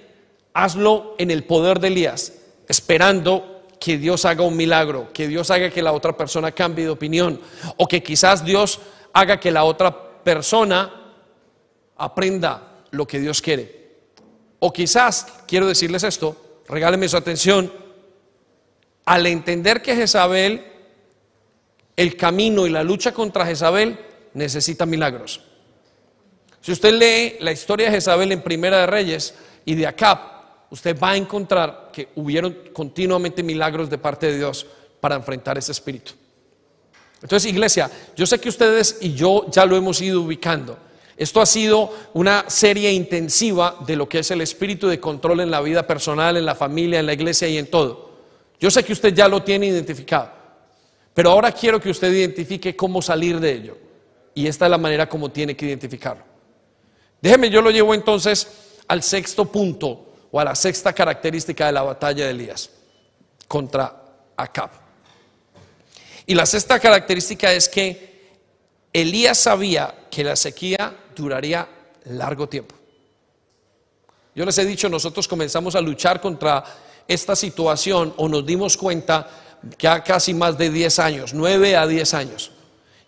hazlo 0.54 1.16
en 1.20 1.30
el 1.30 1.44
poder 1.44 1.80
de 1.80 1.90
Elías, 1.90 2.34
esperando 2.68 3.68
que 3.80 3.98
Dios 3.98 4.26
haga 4.26 4.44
un 4.44 4.56
milagro, 4.56 5.12
que 5.14 5.28
Dios 5.28 5.52
haga 5.52 5.70
que 5.70 5.82
la 5.82 5.92
otra 5.92 6.16
persona 6.16 6.52
cambie 6.52 6.86
de 6.86 6.92
opinión 6.92 7.40
o 7.78 7.88
que 7.88 8.02
quizás 8.02 8.44
Dios 8.44 8.80
haga 9.12 9.40
que 9.40 9.52
la 9.52 9.66
otra 9.66 10.24
persona 10.24 11.14
aprenda 11.98 12.82
lo 12.92 13.06
que 13.06 13.20
Dios 13.20 13.42
quiere. 13.42 13.84
O 14.60 14.72
quizás, 14.72 15.28
quiero 15.46 15.68
decirles 15.68 16.04
esto, 16.04 16.38
regáleme 16.68 17.10
su 17.10 17.18
atención, 17.18 17.72
al 19.06 19.26
entender 19.26 19.82
que 19.82 19.96
Jezabel, 19.96 20.66
el 21.96 22.16
camino 22.16 22.66
y 22.66 22.70
la 22.70 22.84
lucha 22.84 23.14
contra 23.14 23.46
Jezabel 23.46 24.00
necesita 24.34 24.86
milagros. 24.86 25.42
Si 26.62 26.72
usted 26.72 26.94
lee 26.94 27.38
la 27.44 27.52
historia 27.52 27.88
de 27.88 27.96
Jezabel 27.96 28.32
en 28.32 28.42
Primera 28.42 28.80
de 28.80 28.88
Reyes 28.88 29.36
y 29.66 29.76
de 29.76 29.86
Acab, 29.86 30.20
usted 30.70 30.98
va 30.98 31.12
a 31.12 31.18
encontrar 31.18 31.90
que 31.92 32.10
hubieron 32.16 32.58
continuamente 32.72 33.44
milagros 33.44 33.90
de 33.90 33.98
parte 33.98 34.28
de 34.28 34.38
Dios 34.38 34.66
para 35.00 35.16
enfrentar 35.16 35.58
ese 35.58 35.74
espíritu. 35.74 36.14
Entonces, 37.22 37.52
iglesia, 37.52 37.92
yo 38.16 38.26
sé 38.26 38.40
que 38.40 38.50
ustedes 38.50 38.98
y 39.02 39.14
yo 39.14 39.46
ya 39.52 39.66
lo 39.66 39.76
hemos 39.76 40.02
ido 40.02 40.22
ubicando. 40.22 40.78
Esto 41.16 41.42
ha 41.42 41.46
sido 41.46 41.92
una 42.14 42.50
serie 42.50 42.92
intensiva 42.92 43.78
de 43.86 43.96
lo 43.96 44.10
que 44.10 44.20
es 44.20 44.32
el 44.32 44.42
espíritu 44.42 44.88
de 44.88 45.00
control 45.00 45.42
en 45.42 45.52
la 45.52 45.62
vida 45.62 45.86
personal, 45.86 46.38
en 46.38 46.46
la 46.46 46.56
familia, 46.56 47.00
en 47.00 47.06
la 47.06 47.14
iglesia 47.14 47.48
y 47.48 47.58
en 47.58 47.68
todo. 47.68 48.14
Yo 48.60 48.72
sé 48.72 48.84
que 48.84 48.94
usted 48.94 49.14
ya 49.14 49.28
lo 49.28 49.44
tiene 49.44 49.68
identificado, 49.68 50.32
pero 51.14 51.32
ahora 51.32 51.52
quiero 51.52 51.80
que 51.80 51.90
usted 51.90 52.12
identifique 52.12 52.76
cómo 52.76 53.02
salir 53.02 53.40
de 53.40 53.52
ello. 53.52 53.78
Y 54.34 54.48
esta 54.48 54.66
es 54.66 54.72
la 54.72 54.78
manera 54.78 55.08
como 55.08 55.30
tiene 55.30 55.56
que 55.56 55.68
identificarlo. 55.68 56.24
Déjeme, 57.22 57.50
yo 57.50 57.62
lo 57.62 57.70
llevo 57.70 57.94
entonces 57.94 58.48
al 58.88 59.04
sexto 59.04 59.46
punto 59.46 60.14
o 60.32 60.40
a 60.40 60.44
la 60.44 60.56
sexta 60.56 60.94
característica 60.94 61.68
de 61.68 61.72
la 61.72 61.84
batalla 61.84 62.26
de 62.26 62.32
Elías 62.32 62.70
contra 63.48 63.96
Acab. 64.36 64.72
Y 66.26 66.34
la 66.34 66.46
sexta 66.46 66.80
característica 66.80 67.54
es 67.54 67.70
que 67.70 68.32
Elías 68.92 69.38
sabía 69.38 69.94
que 70.10 70.24
la 70.24 70.36
sequía 70.36 70.96
duraría 71.22 71.68
largo 72.06 72.48
tiempo. 72.48 72.76
Yo 74.36 74.46
les 74.46 74.58
he 74.58 74.66
dicho, 74.66 74.90
nosotros 74.90 75.28
comenzamos 75.28 75.76
a 75.76 75.82
luchar 75.82 76.20
contra 76.20 76.64
esta 77.08 77.36
situación 77.36 78.14
o 78.18 78.28
nos 78.28 78.46
dimos 78.46 78.78
cuenta 78.78 79.30
que 79.78 79.88
ha 79.88 80.04
casi 80.04 80.34
más 80.34 80.58
de 80.58 80.70
10 80.70 81.00
años, 81.00 81.34
9 81.34 81.78
a 81.78 81.86
10 81.86 82.14
años. 82.14 82.52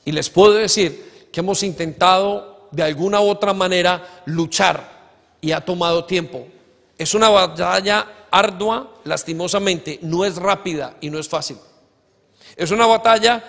Y 0.06 0.12
les 0.12 0.30
puedo 0.30 0.54
decir 0.54 1.30
que 1.32 1.40
hemos 1.40 1.64
intentado 1.64 2.68
de 2.72 2.84
alguna 2.84 3.22
u 3.22 3.30
otra 3.30 3.54
manera 3.54 4.22
luchar 4.26 5.12
y 5.42 5.52
ha 5.52 5.62
tomado 5.62 6.06
tiempo. 6.06 6.48
Es 6.98 7.14
una 7.14 7.30
batalla 7.30 8.28
ardua, 8.32 8.94
lastimosamente, 9.04 10.00
no 10.02 10.26
es 10.26 10.36
rápida 10.36 10.96
y 11.02 11.10
no 11.10 11.20
es 11.20 11.28
fácil. 11.28 11.58
Es 12.56 12.72
una 12.72 12.86
batalla 12.86 13.44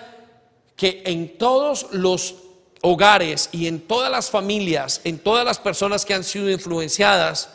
que 0.75 1.03
en 1.05 1.37
todos 1.37 1.87
los 1.91 2.35
hogares 2.81 3.49
y 3.51 3.67
en 3.67 3.81
todas 3.81 4.11
las 4.11 4.29
familias, 4.29 5.01
en 5.03 5.19
todas 5.19 5.45
las 5.45 5.59
personas 5.59 6.05
que 6.05 6.13
han 6.13 6.23
sido 6.23 6.49
influenciadas, 6.49 7.49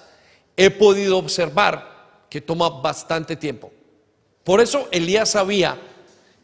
he 0.57 0.71
podido 0.71 1.19
observar 1.19 2.25
que 2.29 2.41
toma 2.41 2.69
bastante 2.69 3.37
tiempo. 3.37 3.73
Por 4.45 4.61
eso 4.61 4.89
Elías 4.91 5.31
sabía 5.31 5.79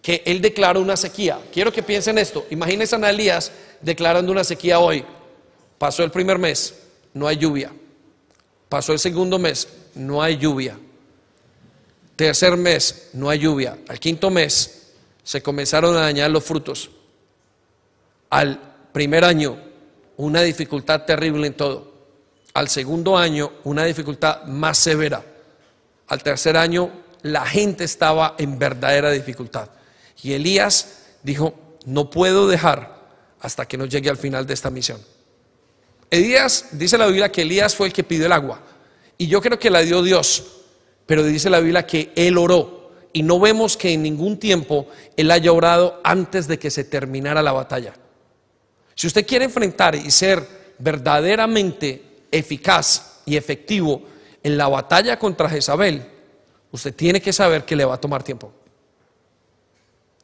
que 0.03 0.23
él 0.25 0.41
declaró 0.41 0.81
una 0.81 0.97
sequía. 0.97 1.41
Quiero 1.53 1.73
que 1.73 1.83
piensen 1.83 2.19
esto. 2.19 2.47
Imagínense 2.51 2.97
a 2.97 3.11
Elías 3.11 3.53
declarando 3.81 4.33
una 4.33 4.45
sequía 4.45 4.79
hoy. 4.79 5.05
Pasó 5.79 6.03
el 6.03 6.11
primer 6.11 6.39
mes, 6.39 6.75
no 7.15 7.27
hay 7.27 7.37
lluvia. 7.37 7.73
Pasó 8.69 8.93
el 8.93 8.99
segundo 8.99 9.39
mes, 9.39 9.69
no 9.95 10.23
hay 10.23 10.37
lluvia. 10.37 10.79
Tercer 12.17 12.57
mes, 12.57 13.11
no 13.13 13.31
hay 13.31 13.39
lluvia. 13.39 13.79
Al 13.89 13.99
quinto 13.99 14.31
mes, 14.31 14.93
se 15.23 15.43
comenzaron 15.43 15.97
a 15.97 16.01
dañar 16.01 16.31
los 16.31 16.45
frutos. 16.45 16.91
Al 18.31 18.61
primer 18.93 19.25
año, 19.25 19.59
una 20.17 20.43
dificultad 20.43 21.05
terrible 21.05 21.47
en 21.47 21.55
todo. 21.55 21.93
Al 22.55 22.69
segundo 22.69 23.17
año, 23.17 23.53
una 23.65 23.85
dificultad 23.85 24.45
más 24.45 24.79
severa. 24.79 25.25
Al 26.09 26.23
tercer 26.23 26.57
año, 26.57 26.91
la 27.23 27.47
gente 27.47 27.85
estaba 27.85 28.35
en 28.39 28.59
verdadera 28.59 29.11
dificultad. 29.11 29.69
Y 30.23 30.33
Elías 30.33 31.05
dijo, 31.23 31.55
no 31.85 32.11
puedo 32.11 32.49
dejar 32.49 32.99
hasta 33.41 33.67
que 33.67 33.77
no 33.77 33.87
llegue 33.87 34.11
al 34.11 34.17
final 34.17 34.47
de 34.47 34.55
esta 34.55 34.71
misión. 34.71 35.01
Elías, 36.11 36.67
dice 36.73 36.99
la 36.99 37.07
Biblia 37.07 37.31
que 37.31 37.43
Elías 37.43 37.77
fue 37.77 37.89
el 37.89 37.93
que 37.93 38.03
pidió 38.03 38.27
el 38.27 38.33
agua. 38.33 38.61
Y 39.17 39.27
yo 39.27 39.41
creo 39.41 39.59
que 39.59 39.71
la 39.71 39.81
dio 39.81 40.03
Dios. 40.03 40.45
Pero 41.07 41.23
dice 41.23 41.51
la 41.51 41.61
Biblia 41.61 41.87
que 41.87 42.13
él 42.17 42.39
oró. 42.39 42.91
Y 43.13 43.23
no 43.23 43.39
vemos 43.41 43.77
que 43.77 43.93
en 43.93 44.03
ningún 44.03 44.39
tiempo 44.39 44.89
él 45.17 45.31
haya 45.31 45.53
orado 45.53 46.01
antes 46.05 46.47
de 46.47 46.59
que 46.59 46.71
se 46.71 46.85
terminara 46.85 47.43
la 47.43 47.53
batalla. 47.53 47.95
Si 48.99 49.07
usted 49.07 49.25
quiere 49.25 49.45
enfrentar 49.45 49.95
y 49.95 50.11
ser 50.11 50.45
verdaderamente 50.77 52.03
eficaz 52.33 53.21
y 53.27 53.37
efectivo 53.37 54.03
en 54.43 54.59
la 54.59 54.67
batalla 54.67 55.17
contra 55.17 55.49
Jezabel, 55.49 56.05
usted 56.73 56.93
tiene 56.97 57.21
que 57.21 57.33
saber 57.33 57.65
que 57.65 57.77
le 57.77 57.85
va 57.85 57.95
a 57.95 58.01
tomar 58.01 58.25
tiempo. 58.25 58.53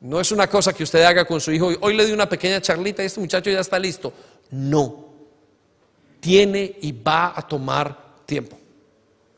No 0.00 0.20
es 0.20 0.32
una 0.32 0.48
cosa 0.48 0.72
que 0.72 0.82
usted 0.82 1.04
haga 1.04 1.24
con 1.24 1.40
su 1.40 1.52
hijo, 1.52 1.70
hoy 1.82 1.94
le 1.94 2.04
di 2.04 2.10
una 2.10 2.28
pequeña 2.28 2.60
charlita 2.60 3.04
y 3.04 3.06
este 3.06 3.20
muchacho 3.20 3.48
ya 3.48 3.60
está 3.60 3.78
listo. 3.78 4.12
No, 4.50 5.06
tiene 6.18 6.74
y 6.82 6.90
va 6.90 7.32
a 7.36 7.46
tomar 7.46 7.96
tiempo. 8.26 8.58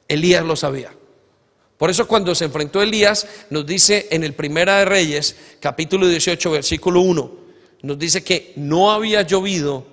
Elías 0.08 0.46
lo 0.46 0.56
sabía. 0.56 0.94
Por 1.76 1.90
eso 1.90 2.08
cuando 2.08 2.34
se 2.34 2.46
enfrentó 2.46 2.80
Elías, 2.80 3.28
nos 3.50 3.66
dice 3.66 4.08
en 4.10 4.24
el 4.24 4.32
Primera 4.32 4.78
de 4.78 4.86
Reyes, 4.86 5.36
capítulo 5.60 6.08
18, 6.08 6.52
versículo 6.52 7.02
1, 7.02 7.45
nos 7.82 7.98
dice 7.98 8.24
que 8.24 8.52
no 8.56 8.90
había 8.90 9.22
llovido 9.22 9.86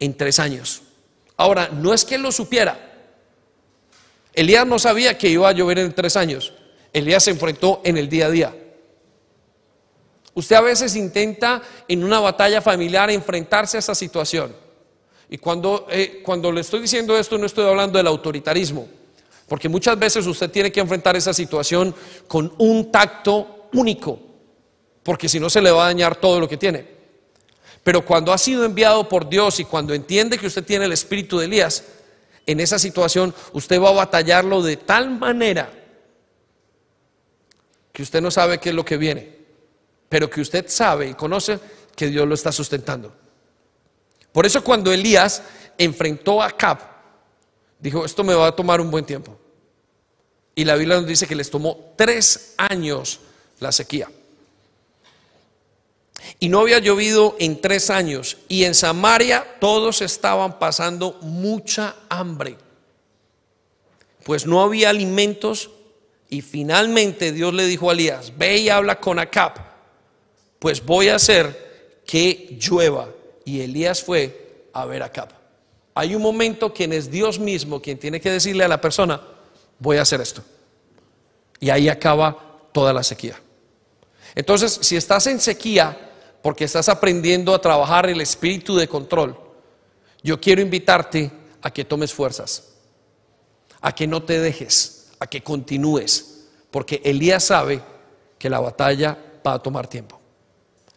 en 0.00 0.16
tres 0.16 0.38
años. 0.38 0.82
Ahora, 1.36 1.68
no 1.68 1.94
es 1.94 2.04
que 2.04 2.16
él 2.16 2.22
lo 2.22 2.32
supiera. 2.32 2.88
Elías 4.34 4.66
no 4.66 4.78
sabía 4.78 5.16
que 5.16 5.28
iba 5.28 5.48
a 5.48 5.52
llover 5.52 5.78
en 5.78 5.92
tres 5.92 6.16
años. 6.16 6.52
Elías 6.92 7.24
se 7.24 7.30
enfrentó 7.30 7.80
en 7.84 7.96
el 7.96 8.08
día 8.08 8.26
a 8.26 8.30
día. 8.30 8.56
Usted 10.34 10.56
a 10.56 10.60
veces 10.60 10.94
intenta 10.94 11.62
en 11.88 12.04
una 12.04 12.20
batalla 12.20 12.60
familiar 12.60 13.10
enfrentarse 13.10 13.76
a 13.76 13.80
esa 13.80 13.94
situación. 13.94 14.54
Y 15.30 15.38
cuando, 15.38 15.86
eh, 15.90 16.22
cuando 16.24 16.52
le 16.52 16.60
estoy 16.60 16.80
diciendo 16.80 17.18
esto 17.18 17.36
no 17.36 17.46
estoy 17.46 17.66
hablando 17.66 17.98
del 17.98 18.06
autoritarismo. 18.06 18.88
Porque 19.48 19.68
muchas 19.68 19.98
veces 19.98 20.26
usted 20.26 20.50
tiene 20.50 20.70
que 20.70 20.80
enfrentar 20.80 21.16
esa 21.16 21.32
situación 21.32 21.94
con 22.26 22.52
un 22.58 22.92
tacto 22.92 23.68
único, 23.72 24.18
porque 25.02 25.28
si 25.28 25.40
no 25.40 25.48
se 25.48 25.62
le 25.62 25.70
va 25.70 25.84
a 25.84 25.86
dañar 25.86 26.16
todo 26.16 26.38
lo 26.38 26.48
que 26.48 26.56
tiene. 26.56 26.97
Pero 27.88 28.04
cuando 28.04 28.34
ha 28.34 28.36
sido 28.36 28.66
enviado 28.66 29.08
por 29.08 29.30
Dios 29.30 29.60
y 29.60 29.64
cuando 29.64 29.94
entiende 29.94 30.36
que 30.36 30.46
usted 30.46 30.62
tiene 30.62 30.84
el 30.84 30.92
espíritu 30.92 31.38
de 31.38 31.46
Elías, 31.46 31.84
en 32.44 32.60
esa 32.60 32.78
situación 32.78 33.34
usted 33.54 33.80
va 33.80 33.88
a 33.88 33.92
batallarlo 33.92 34.62
de 34.62 34.76
tal 34.76 35.08
manera 35.18 35.72
que 37.90 38.02
usted 38.02 38.20
no 38.20 38.30
sabe 38.30 38.58
qué 38.58 38.68
es 38.68 38.74
lo 38.74 38.84
que 38.84 38.98
viene, 38.98 39.38
pero 40.06 40.28
que 40.28 40.42
usted 40.42 40.66
sabe 40.68 41.08
y 41.08 41.14
conoce 41.14 41.58
que 41.96 42.08
Dios 42.08 42.28
lo 42.28 42.34
está 42.34 42.52
sustentando. 42.52 43.10
Por 44.32 44.44
eso 44.44 44.62
cuando 44.62 44.92
Elías 44.92 45.42
enfrentó 45.78 46.42
a 46.42 46.50
Cap, 46.50 46.82
dijo, 47.78 48.04
esto 48.04 48.22
me 48.22 48.34
va 48.34 48.48
a 48.48 48.52
tomar 48.54 48.82
un 48.82 48.90
buen 48.90 49.06
tiempo. 49.06 49.34
Y 50.54 50.66
la 50.66 50.76
Biblia 50.76 50.98
nos 50.98 51.06
dice 51.06 51.26
que 51.26 51.34
les 51.34 51.50
tomó 51.50 51.94
tres 51.96 52.52
años 52.58 53.20
la 53.60 53.72
sequía. 53.72 54.10
Y 56.40 56.48
no 56.48 56.60
había 56.60 56.78
llovido 56.78 57.36
en 57.38 57.60
tres 57.60 57.90
años. 57.90 58.38
Y 58.48 58.64
en 58.64 58.74
Samaria 58.74 59.46
todos 59.60 60.02
estaban 60.02 60.58
pasando 60.58 61.18
mucha 61.22 61.96
hambre. 62.08 62.56
Pues 64.24 64.46
no 64.46 64.62
había 64.62 64.90
alimentos. 64.90 65.70
Y 66.30 66.42
finalmente 66.42 67.32
Dios 67.32 67.54
le 67.54 67.66
dijo 67.66 67.88
a 67.88 67.92
Elías, 67.92 68.32
ve 68.36 68.58
y 68.58 68.68
habla 68.68 69.00
con 69.00 69.18
Acab. 69.18 69.54
Pues 70.58 70.84
voy 70.84 71.08
a 71.08 71.16
hacer 71.16 72.00
que 72.06 72.58
llueva. 72.60 73.08
Y 73.44 73.60
Elías 73.60 74.02
fue 74.02 74.66
a 74.72 74.84
ver 74.84 75.02
a 75.02 75.06
Acab 75.06 75.38
hay 75.98 76.14
un 76.14 76.22
momento 76.22 76.72
quien 76.72 76.92
es 76.92 77.10
Dios 77.10 77.40
mismo 77.40 77.82
quien 77.82 77.98
tiene 77.98 78.20
que 78.20 78.30
decirle 78.30 78.62
a 78.62 78.68
la 78.68 78.80
persona, 78.80 79.20
voy 79.80 79.96
a 79.96 80.02
hacer 80.02 80.20
esto. 80.20 80.44
Y 81.58 81.70
ahí 81.70 81.88
acaba 81.88 82.38
toda 82.70 82.92
la 82.92 83.02
sequía. 83.02 83.34
Entonces, 84.36 84.78
si 84.80 84.94
estás 84.94 85.26
en 85.26 85.40
sequía 85.40 86.07
porque 86.42 86.64
estás 86.64 86.88
aprendiendo 86.88 87.54
a 87.54 87.60
trabajar 87.60 88.08
el 88.08 88.20
espíritu 88.20 88.76
de 88.76 88.88
control, 88.88 89.36
yo 90.22 90.40
quiero 90.40 90.60
invitarte 90.60 91.30
a 91.62 91.70
que 91.70 91.84
tomes 91.84 92.12
fuerzas, 92.12 92.74
a 93.80 93.94
que 93.94 94.06
no 94.06 94.22
te 94.22 94.40
dejes, 94.40 95.10
a 95.18 95.26
que 95.26 95.42
continúes, 95.42 96.46
porque 96.70 97.00
Elías 97.04 97.44
sabe 97.44 97.80
que 98.38 98.50
la 98.50 98.60
batalla 98.60 99.18
va 99.46 99.54
a 99.54 99.58
tomar 99.58 99.86
tiempo. 99.86 100.20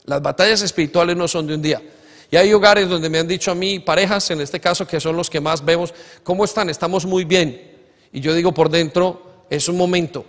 Las 0.06 0.22
batallas 0.22 0.62
espirituales 0.62 1.16
no 1.16 1.28
son 1.28 1.48
de 1.48 1.56
un 1.56 1.62
día. 1.62 1.82
Y 2.30 2.38
hay 2.38 2.54
hogares 2.54 2.88
donde 2.88 3.10
me 3.10 3.20
han 3.20 3.28
dicho 3.28 3.52
a 3.52 3.56
mí, 3.56 3.80
parejas 3.80 4.32
en 4.32 4.42
este 4.42 4.60
caso, 4.60 4.88
que 4.88 5.00
son 5.00 5.18
los 5.18 5.30
que 5.30 5.42
más 5.42 5.64
vemos, 5.64 5.94
¿cómo 6.24 6.46
están? 6.46 6.70
Estamos 6.70 7.06
muy 7.06 7.26
bien. 7.26 7.80
Y 8.12 8.22
yo 8.22 8.34
digo 8.34 8.54
por 8.54 8.70
dentro, 8.70 9.46
es 9.50 9.68
un 9.68 9.78
momento. 9.78 10.26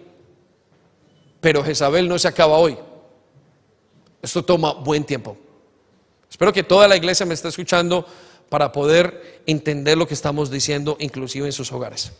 Pero 1.41 1.63
Jezabel 1.63 2.09
no 2.09 2.19
se 2.19 2.29
acaba 2.29 2.59
hoy. 2.59 2.77
Esto 4.23 4.45
toma 4.45 4.73
buen 4.73 5.05
tiempo. 5.05 5.37
Espero 6.31 6.53
que 6.53 6.63
toda 6.63 6.89
la 6.89 6.97
iglesia 6.97 7.27
me 7.27 7.35
esté 7.35 7.49
escuchando 7.49 8.07
para 8.49 8.71
poder 8.71 9.43
entender 9.47 9.99
lo 9.99 10.07
que 10.07 10.15
estamos 10.15 10.51
diciendo, 10.51 10.97
inclusive 11.01 11.47
en 11.47 11.53
sus 11.53 11.73
hogares. 11.73 12.13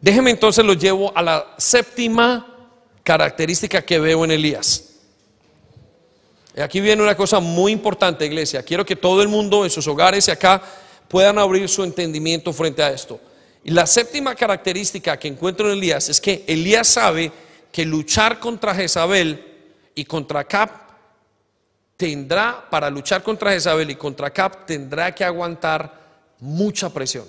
Déjeme 0.00 0.30
entonces 0.30 0.64
lo 0.64 0.74
llevo 0.74 1.12
a 1.16 1.22
la 1.22 1.54
séptima 1.58 2.70
característica 3.02 3.82
que 3.82 3.98
veo 3.98 4.24
en 4.24 4.30
Elías. 4.30 4.84
Aquí 6.62 6.80
viene 6.80 7.02
una 7.02 7.16
cosa 7.16 7.40
muy 7.40 7.72
importante, 7.72 8.26
iglesia. 8.26 8.62
Quiero 8.62 8.84
que 8.84 8.96
todo 8.96 9.22
el 9.22 9.28
mundo 9.28 9.64
en 9.64 9.70
sus 9.70 9.86
hogares 9.86 10.28
y 10.28 10.30
acá 10.30 10.62
puedan 11.08 11.38
abrir 11.38 11.68
su 11.68 11.84
entendimiento 11.84 12.52
frente 12.52 12.82
a 12.82 12.90
esto. 12.90 13.20
Y 13.64 13.70
la 13.70 13.86
séptima 13.86 14.34
característica 14.34 15.18
que 15.18 15.28
encuentro 15.28 15.70
en 15.70 15.78
Elías 15.78 16.08
es 16.08 16.20
que 16.20 16.44
Elías 16.46 16.86
sabe 16.88 17.32
que 17.72 17.84
luchar 17.84 18.40
contra 18.40 18.74
Jezabel 18.74 19.47
y 19.98 20.04
contra 20.04 20.44
Cap 20.44 20.70
tendrá, 21.96 22.68
para 22.70 22.88
luchar 22.88 23.20
contra 23.24 23.50
Jezabel 23.50 23.90
y 23.90 23.96
contra 23.96 24.30
Cap, 24.30 24.64
tendrá 24.64 25.12
que 25.12 25.24
aguantar 25.24 26.22
mucha 26.38 26.88
presión. 26.88 27.26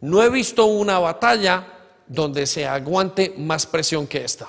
No 0.00 0.22
he 0.22 0.30
visto 0.30 0.66
una 0.66 1.00
batalla 1.00 1.66
donde 2.06 2.46
se 2.46 2.68
aguante 2.68 3.34
más 3.36 3.66
presión 3.66 4.06
que 4.06 4.24
esta. 4.24 4.48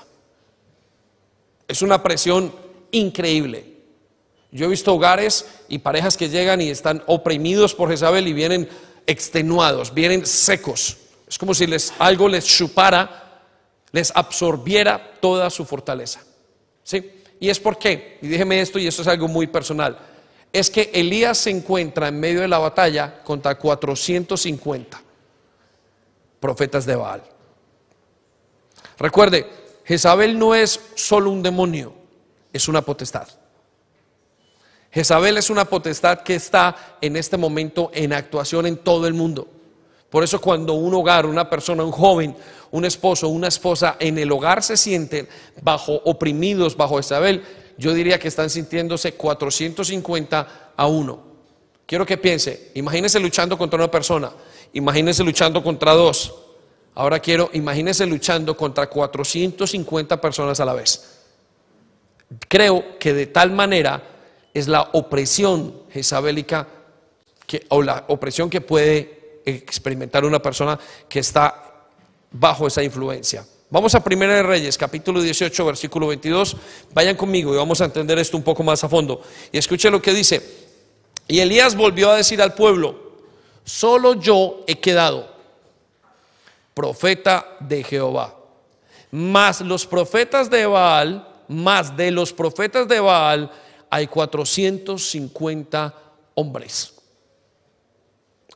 Es 1.66 1.82
una 1.82 2.00
presión 2.04 2.54
increíble. 2.92 3.78
Yo 4.52 4.66
he 4.66 4.68
visto 4.68 4.94
hogares 4.94 5.46
y 5.68 5.78
parejas 5.78 6.16
que 6.16 6.28
llegan 6.28 6.60
y 6.60 6.70
están 6.70 7.02
oprimidos 7.08 7.74
por 7.74 7.90
Jezabel 7.90 8.28
y 8.28 8.32
vienen 8.32 8.68
extenuados, 9.08 9.92
vienen 9.92 10.24
secos. 10.24 10.98
Es 11.26 11.36
como 11.36 11.52
si 11.52 11.66
les, 11.66 11.92
algo 11.98 12.28
les 12.28 12.46
chupara, 12.46 13.42
les 13.90 14.12
absorbiera 14.14 15.14
toda 15.20 15.50
su 15.50 15.64
fortaleza. 15.64 16.29
¿Sí? 16.82 17.22
Y 17.38 17.48
es 17.48 17.58
por 17.58 17.78
qué, 17.78 18.18
y 18.20 18.28
déjeme 18.28 18.60
esto, 18.60 18.78
y 18.78 18.86
esto 18.86 19.02
es 19.02 19.08
algo 19.08 19.26
muy 19.28 19.46
personal, 19.46 19.98
es 20.52 20.70
que 20.70 20.90
Elías 20.92 21.38
se 21.38 21.50
encuentra 21.50 22.08
en 22.08 22.20
medio 22.20 22.40
de 22.40 22.48
la 22.48 22.58
batalla 22.58 23.22
contra 23.22 23.56
450 23.56 25.02
profetas 26.38 26.84
de 26.84 26.96
Baal. 26.96 27.22
Recuerde, 28.98 29.46
Jezabel 29.84 30.38
no 30.38 30.54
es 30.54 30.80
solo 30.94 31.30
un 31.30 31.42
demonio, 31.42 31.94
es 32.52 32.68
una 32.68 32.82
potestad. 32.82 33.28
Jezabel 34.90 35.38
es 35.38 35.50
una 35.50 35.64
potestad 35.64 36.20
que 36.20 36.34
está 36.34 36.96
en 37.00 37.16
este 37.16 37.36
momento 37.36 37.90
en 37.94 38.12
actuación 38.12 38.66
en 38.66 38.76
todo 38.76 39.06
el 39.06 39.14
mundo. 39.14 39.48
Por 40.10 40.24
eso 40.24 40.40
cuando 40.40 40.74
un 40.74 40.92
hogar, 40.92 41.24
una 41.24 41.48
persona, 41.48 41.84
un 41.84 41.92
joven, 41.92 42.36
un 42.72 42.84
esposo, 42.84 43.28
una 43.28 43.48
esposa 43.48 43.96
en 44.00 44.18
el 44.18 44.30
hogar 44.32 44.62
se 44.62 44.76
sienten 44.76 45.28
bajo 45.62 45.94
oprimidos, 46.04 46.76
bajo 46.76 46.98
Isabel, 46.98 47.42
yo 47.78 47.94
diría 47.94 48.18
que 48.18 48.28
están 48.28 48.50
sintiéndose 48.50 49.14
450 49.14 50.72
a 50.76 50.86
1. 50.86 51.30
Quiero 51.86 52.04
que 52.04 52.18
piense, 52.18 52.72
imagínese 52.74 53.18
luchando 53.20 53.56
contra 53.56 53.78
una 53.78 53.90
persona, 53.90 54.30
imagínese 54.72 55.24
luchando 55.24 55.62
contra 55.62 55.92
dos. 55.92 56.34
Ahora 56.94 57.20
quiero, 57.20 57.50
imagínese 57.52 58.04
luchando 58.04 58.56
contra 58.56 58.88
450 58.88 60.20
personas 60.20 60.58
a 60.60 60.64
la 60.64 60.74
vez. 60.74 61.20
Creo 62.48 62.98
que 62.98 63.12
de 63.12 63.26
tal 63.26 63.52
manera 63.52 64.02
es 64.52 64.68
la 64.68 64.82
opresión 64.92 65.82
jezabélica 65.90 66.68
que, 67.46 67.64
o 67.68 67.82
la 67.82 68.04
opresión 68.08 68.50
que 68.50 68.60
puede 68.60 69.19
experimentar 69.50 70.24
una 70.24 70.40
persona 70.40 70.78
que 71.08 71.20
está 71.20 71.70
bajo 72.30 72.66
esa 72.66 72.82
influencia. 72.82 73.44
Vamos 73.70 73.94
a 73.94 74.02
Primera 74.02 74.34
de 74.34 74.42
Reyes, 74.42 74.76
capítulo 74.76 75.22
18, 75.22 75.64
versículo 75.64 76.08
22. 76.08 76.56
Vayan 76.92 77.16
conmigo 77.16 77.54
y 77.54 77.56
vamos 77.56 77.80
a 77.80 77.84
entender 77.84 78.18
esto 78.18 78.36
un 78.36 78.42
poco 78.42 78.62
más 78.62 78.82
a 78.82 78.88
fondo. 78.88 79.22
Y 79.52 79.58
escuche 79.58 79.90
lo 79.90 80.02
que 80.02 80.12
dice. 80.12 80.42
Y 81.28 81.38
Elías 81.38 81.76
volvió 81.76 82.10
a 82.10 82.16
decir 82.16 82.42
al 82.42 82.54
pueblo, 82.54 83.12
solo 83.64 84.14
yo 84.14 84.64
he 84.66 84.80
quedado, 84.80 85.32
profeta 86.74 87.46
de 87.60 87.84
Jehová. 87.84 88.34
Más 89.12 89.60
los 89.60 89.86
profetas 89.86 90.50
de 90.50 90.66
Baal, 90.66 91.28
más 91.46 91.96
de 91.96 92.10
los 92.10 92.32
profetas 92.32 92.88
de 92.88 92.98
Baal, 92.98 93.52
hay 93.88 94.08
450 94.08 95.94
hombres 96.34 96.99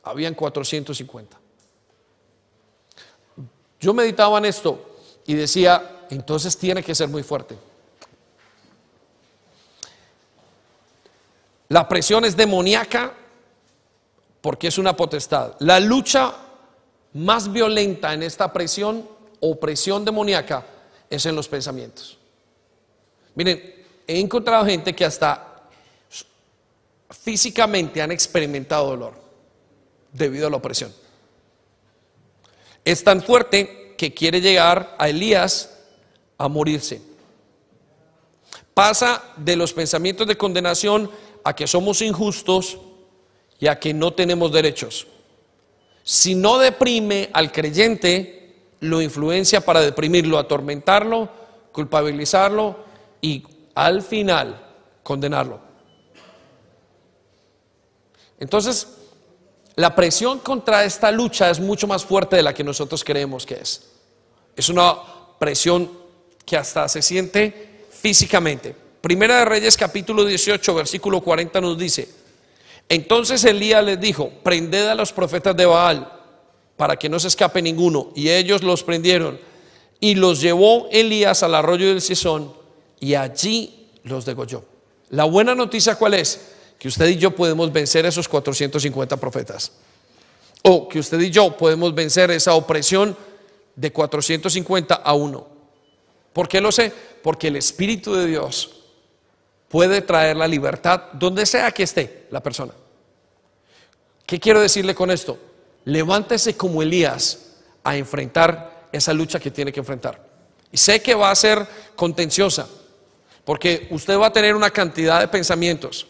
habían 0.05 0.35
450. 0.35 1.37
Yo 3.79 3.93
meditaba 3.93 4.37
en 4.37 4.45
esto 4.45 4.97
y 5.25 5.33
decía, 5.33 6.05
entonces 6.09 6.55
tiene 6.57 6.83
que 6.83 6.95
ser 6.95 7.09
muy 7.09 7.23
fuerte. 7.23 7.57
La 11.69 11.87
presión 11.89 12.23
es 12.23 12.37
demoníaca 12.37 13.13
porque 14.41 14.67
es 14.67 14.77
una 14.77 14.95
potestad. 14.95 15.55
La 15.59 15.79
lucha 15.79 16.35
más 17.13 17.51
violenta 17.51 18.13
en 18.13 18.21
esta 18.21 18.53
presión 18.53 19.09
o 19.39 19.59
presión 19.59 20.05
demoníaca 20.05 20.63
es 21.09 21.25
en 21.25 21.35
los 21.35 21.47
pensamientos. 21.47 22.17
Miren, 23.33 23.85
he 24.07 24.19
encontrado 24.19 24.65
gente 24.65 24.93
que 24.93 25.03
hasta 25.03 25.63
físicamente 27.09 28.01
han 28.01 28.11
experimentado 28.11 28.87
dolor 28.89 29.24
debido 30.15 30.47
a 30.47 30.49
la 30.49 30.57
opresión. 30.57 30.93
Es 32.83 33.03
tan 33.03 33.21
fuerte 33.21 33.95
que 33.97 34.13
quiere 34.13 34.41
llegar 34.41 34.95
a 34.97 35.09
Elías 35.09 35.77
a 36.37 36.47
morirse. 36.47 37.01
Pasa 38.73 39.23
de 39.37 39.55
los 39.55 39.73
pensamientos 39.73 40.27
de 40.27 40.37
condenación 40.37 41.09
a 41.43 41.55
que 41.55 41.67
somos 41.67 42.01
injustos 42.01 42.77
y 43.59 43.67
a 43.67 43.79
que 43.79 43.93
no 43.93 44.13
tenemos 44.13 44.51
derechos. 44.51 45.07
Si 46.03 46.35
no 46.35 46.57
deprime 46.57 47.29
al 47.33 47.51
creyente, 47.51 48.53
lo 48.81 49.01
influencia 49.01 49.61
para 49.61 49.81
deprimirlo, 49.81 50.37
atormentarlo, 50.37 51.29
culpabilizarlo 51.71 52.77
y 53.21 53.43
al 53.73 54.01
final 54.01 54.61
condenarlo. 55.03 55.59
Entonces, 58.39 58.94
la 59.75 59.95
presión 59.95 60.39
contra 60.39 60.85
esta 60.85 61.11
lucha 61.11 61.49
es 61.49 61.59
mucho 61.59 61.87
más 61.87 62.05
fuerte 62.05 62.37
de 62.37 62.43
la 62.43 62.53
que 62.53 62.63
nosotros 62.63 63.03
creemos 63.03 63.45
que 63.45 63.55
es. 63.55 63.89
Es 64.55 64.69
una 64.69 64.95
presión 65.37 65.91
que 66.45 66.55
hasta 66.55 66.87
se 66.87 67.01
siente 67.01 67.85
físicamente. 67.91 68.75
Primera 69.01 69.39
de 69.39 69.45
Reyes 69.45 69.75
capítulo 69.75 70.23
18 70.23 70.73
versículo 70.73 71.21
40 71.21 71.61
nos 71.61 71.77
dice, 71.77 72.07
entonces 72.87 73.43
Elías 73.43 73.83
les 73.83 73.99
dijo, 73.99 74.29
prended 74.43 74.87
a 74.87 74.95
los 74.95 75.11
profetas 75.11 75.55
de 75.57 75.65
Baal 75.65 76.11
para 76.77 76.97
que 76.97 77.09
no 77.09 77.19
se 77.19 77.27
escape 77.27 77.61
ninguno. 77.61 78.11
Y 78.15 78.29
ellos 78.29 78.63
los 78.63 78.83
prendieron 78.83 79.39
y 79.99 80.15
los 80.15 80.41
llevó 80.41 80.87
Elías 80.91 81.43
al 81.43 81.55
arroyo 81.55 81.87
del 81.87 82.01
Sison 82.01 82.53
y 82.99 83.15
allí 83.15 83.89
los 84.03 84.25
degolló. 84.25 84.63
La 85.09 85.25
buena 85.25 85.55
noticia 85.55 85.95
cuál 85.95 86.15
es? 86.15 86.54
Que 86.79 86.87
usted 86.87 87.07
y 87.07 87.17
yo 87.17 87.31
podemos 87.31 87.71
vencer 87.71 88.05
esos 88.05 88.27
450 88.27 89.17
profetas. 89.17 89.71
O 90.63 90.87
que 90.89 90.99
usted 90.99 91.19
y 91.19 91.29
yo 91.29 91.55
podemos 91.55 91.93
vencer 91.93 92.31
esa 92.31 92.53
opresión 92.53 93.15
de 93.75 93.91
450 93.91 94.95
a 94.95 95.13
1. 95.13 95.47
¿Por 96.33 96.47
qué 96.47 96.59
lo 96.59 96.71
sé? 96.71 96.91
Porque 97.21 97.47
el 97.47 97.55
Espíritu 97.55 98.13
de 98.13 98.25
Dios 98.25 98.71
puede 99.69 100.01
traer 100.01 100.37
la 100.37 100.47
libertad 100.47 101.11
donde 101.13 101.45
sea 101.45 101.71
que 101.71 101.83
esté 101.83 102.27
la 102.31 102.41
persona. 102.41 102.73
¿Qué 104.25 104.39
quiero 104.39 104.59
decirle 104.59 104.95
con 104.95 105.11
esto? 105.11 105.37
Levántese 105.85 106.57
como 106.57 106.81
Elías 106.81 107.57
a 107.83 107.95
enfrentar 107.95 108.87
esa 108.91 109.13
lucha 109.13 109.39
que 109.39 109.51
tiene 109.51 109.71
que 109.71 109.79
enfrentar. 109.79 110.23
Y 110.71 110.77
sé 110.77 111.01
que 111.01 111.13
va 111.13 111.29
a 111.29 111.35
ser 111.35 111.65
contenciosa, 111.95 112.67
porque 113.43 113.87
usted 113.91 114.17
va 114.17 114.27
a 114.27 114.33
tener 114.33 114.55
una 114.55 114.71
cantidad 114.71 115.19
de 115.19 115.27
pensamientos 115.27 116.07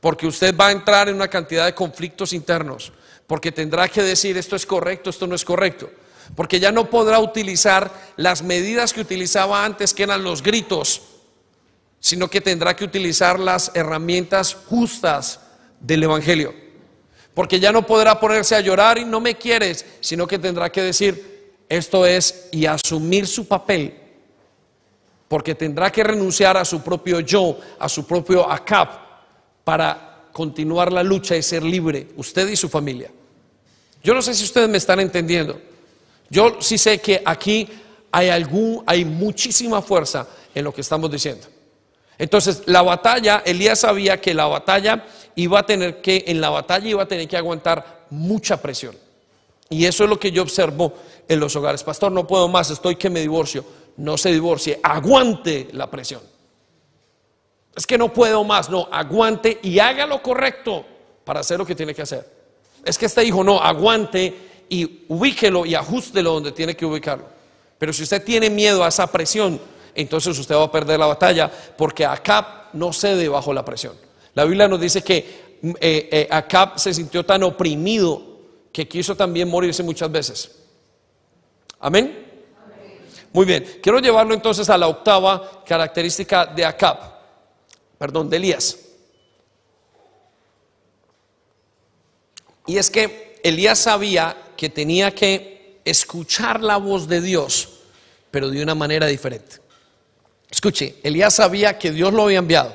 porque 0.00 0.26
usted 0.26 0.54
va 0.56 0.68
a 0.68 0.72
entrar 0.72 1.08
en 1.08 1.16
una 1.16 1.28
cantidad 1.28 1.64
de 1.64 1.74
conflictos 1.74 2.32
internos, 2.32 2.92
porque 3.26 3.52
tendrá 3.52 3.88
que 3.88 4.02
decir 4.02 4.36
esto 4.36 4.56
es 4.56 4.66
correcto, 4.66 5.10
esto 5.10 5.26
no 5.26 5.34
es 5.34 5.44
correcto, 5.44 5.90
porque 6.34 6.60
ya 6.60 6.72
no 6.72 6.90
podrá 6.90 7.18
utilizar 7.18 7.90
las 8.16 8.42
medidas 8.42 8.92
que 8.92 9.00
utilizaba 9.00 9.64
antes, 9.64 9.94
que 9.94 10.02
eran 10.02 10.22
los 10.22 10.42
gritos, 10.42 11.02
sino 11.98 12.28
que 12.28 12.40
tendrá 12.40 12.76
que 12.76 12.84
utilizar 12.84 13.40
las 13.40 13.72
herramientas 13.74 14.54
justas 14.54 15.40
del 15.80 16.02
Evangelio, 16.02 16.54
porque 17.34 17.58
ya 17.58 17.72
no 17.72 17.86
podrá 17.86 18.20
ponerse 18.20 18.54
a 18.54 18.60
llorar 18.60 18.98
y 18.98 19.04
no 19.04 19.20
me 19.20 19.36
quieres, 19.36 19.84
sino 20.00 20.26
que 20.26 20.38
tendrá 20.38 20.70
que 20.70 20.82
decir 20.82 21.54
esto 21.68 22.06
es 22.06 22.48
y 22.52 22.66
asumir 22.66 23.26
su 23.26 23.48
papel, 23.48 23.98
porque 25.26 25.54
tendrá 25.54 25.90
que 25.90 26.04
renunciar 26.04 26.56
a 26.56 26.64
su 26.64 26.82
propio 26.82 27.20
yo, 27.20 27.58
a 27.78 27.88
su 27.88 28.06
propio 28.06 28.48
acap 28.48 29.05
para 29.66 30.28
continuar 30.30 30.92
la 30.92 31.02
lucha 31.02 31.34
y 31.34 31.42
ser 31.42 31.64
libre, 31.64 32.06
usted 32.16 32.48
y 32.48 32.54
su 32.54 32.68
familia. 32.68 33.10
Yo 34.00 34.14
no 34.14 34.22
sé 34.22 34.32
si 34.32 34.44
ustedes 34.44 34.68
me 34.68 34.78
están 34.78 35.00
entendiendo. 35.00 35.60
Yo 36.30 36.58
sí 36.60 36.78
sé 36.78 37.00
que 37.00 37.20
aquí 37.24 37.68
hay 38.12 38.28
algún, 38.28 38.84
hay 38.86 39.04
muchísima 39.04 39.82
fuerza 39.82 40.28
en 40.54 40.62
lo 40.62 40.72
que 40.72 40.82
estamos 40.82 41.10
diciendo. 41.10 41.48
Entonces, 42.16 42.62
la 42.66 42.82
batalla, 42.82 43.42
Elías 43.44 43.80
sabía 43.80 44.20
que 44.20 44.34
la 44.34 44.46
batalla 44.46 45.04
iba 45.34 45.58
a 45.58 45.66
tener 45.66 46.00
que, 46.00 46.22
en 46.28 46.40
la 46.40 46.50
batalla 46.50 46.88
iba 46.88 47.02
a 47.02 47.08
tener 47.08 47.26
que 47.26 47.36
aguantar 47.36 48.06
mucha 48.10 48.62
presión. 48.62 48.94
Y 49.68 49.84
eso 49.84 50.04
es 50.04 50.10
lo 50.10 50.20
que 50.20 50.30
yo 50.30 50.42
observo 50.42 50.94
en 51.26 51.40
los 51.40 51.56
hogares. 51.56 51.82
Pastor, 51.82 52.12
no 52.12 52.24
puedo 52.24 52.46
más, 52.46 52.70
estoy 52.70 52.94
que 52.94 53.10
me 53.10 53.18
divorcio. 53.18 53.64
No 53.96 54.16
se 54.16 54.30
divorcie, 54.30 54.78
aguante 54.80 55.70
la 55.72 55.90
presión 55.90 56.35
es 57.76 57.86
que 57.86 57.98
no 57.98 58.10
puedo 58.10 58.42
más, 58.42 58.70
no, 58.70 58.88
aguante 58.90 59.60
y 59.62 59.78
haga 59.78 60.06
lo 60.06 60.22
correcto 60.22 60.84
para 61.24 61.40
hacer 61.40 61.58
lo 61.58 61.66
que 61.66 61.74
tiene 61.74 61.94
que 61.94 62.00
hacer. 62.00 62.26
Es 62.82 62.96
que 62.96 63.04
este 63.04 63.22
hijo 63.22 63.44
no, 63.44 63.60
aguante 63.60 64.34
y 64.70 65.04
ubíquelo 65.08 65.66
y 65.66 65.74
ajustelo 65.74 66.32
donde 66.32 66.52
tiene 66.52 66.74
que 66.74 66.86
ubicarlo. 66.86 67.26
Pero 67.78 67.92
si 67.92 68.04
usted 68.04 68.24
tiene 68.24 68.48
miedo 68.48 68.82
a 68.82 68.88
esa 68.88 69.06
presión, 69.06 69.60
entonces 69.94 70.38
usted 70.38 70.54
va 70.54 70.64
a 70.64 70.72
perder 70.72 70.98
la 70.98 71.06
batalla 71.06 71.50
porque 71.76 72.06
Acab 72.06 72.44
no 72.72 72.94
cede 72.94 73.28
bajo 73.28 73.52
la 73.52 73.62
presión. 73.62 73.92
La 74.32 74.44
Biblia 74.44 74.68
nos 74.68 74.80
dice 74.80 75.02
que 75.02 75.58
mm, 75.60 75.70
eh, 75.78 76.08
eh, 76.10 76.28
Acab 76.30 76.78
se 76.78 76.94
sintió 76.94 77.26
tan 77.26 77.42
oprimido 77.42 78.22
que 78.72 78.88
quiso 78.88 79.14
también 79.14 79.48
morirse 79.48 79.82
muchas 79.82 80.10
veces. 80.10 80.50
Amén. 81.78 82.24
Muy 83.34 83.44
bien, 83.44 83.80
quiero 83.82 83.98
llevarlo 83.98 84.32
entonces 84.32 84.70
a 84.70 84.78
la 84.78 84.88
octava 84.88 85.62
característica 85.66 86.46
de 86.46 86.64
Acab 86.64 87.15
perdón, 87.98 88.30
de 88.30 88.36
Elías. 88.36 88.78
Y 92.66 92.78
es 92.78 92.90
que 92.90 93.40
Elías 93.42 93.78
sabía 93.78 94.36
que 94.56 94.68
tenía 94.68 95.14
que 95.14 95.80
escuchar 95.84 96.62
la 96.62 96.76
voz 96.78 97.06
de 97.08 97.20
Dios, 97.20 97.68
pero 98.30 98.50
de 98.50 98.62
una 98.62 98.74
manera 98.74 99.06
diferente. 99.06 99.60
Escuche, 100.50 100.96
Elías 101.02 101.34
sabía 101.34 101.78
que 101.78 101.92
Dios 101.92 102.12
lo 102.12 102.24
había 102.24 102.38
enviado, 102.38 102.74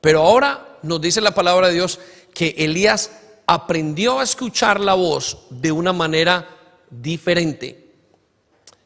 pero 0.00 0.22
ahora 0.22 0.78
nos 0.82 1.00
dice 1.00 1.20
la 1.20 1.34
palabra 1.34 1.68
de 1.68 1.74
Dios 1.74 1.98
que 2.34 2.54
Elías 2.58 3.10
aprendió 3.46 4.20
a 4.20 4.24
escuchar 4.24 4.78
la 4.78 4.94
voz 4.94 5.46
de 5.50 5.72
una 5.72 5.92
manera 5.92 6.48
diferente. 6.90 7.92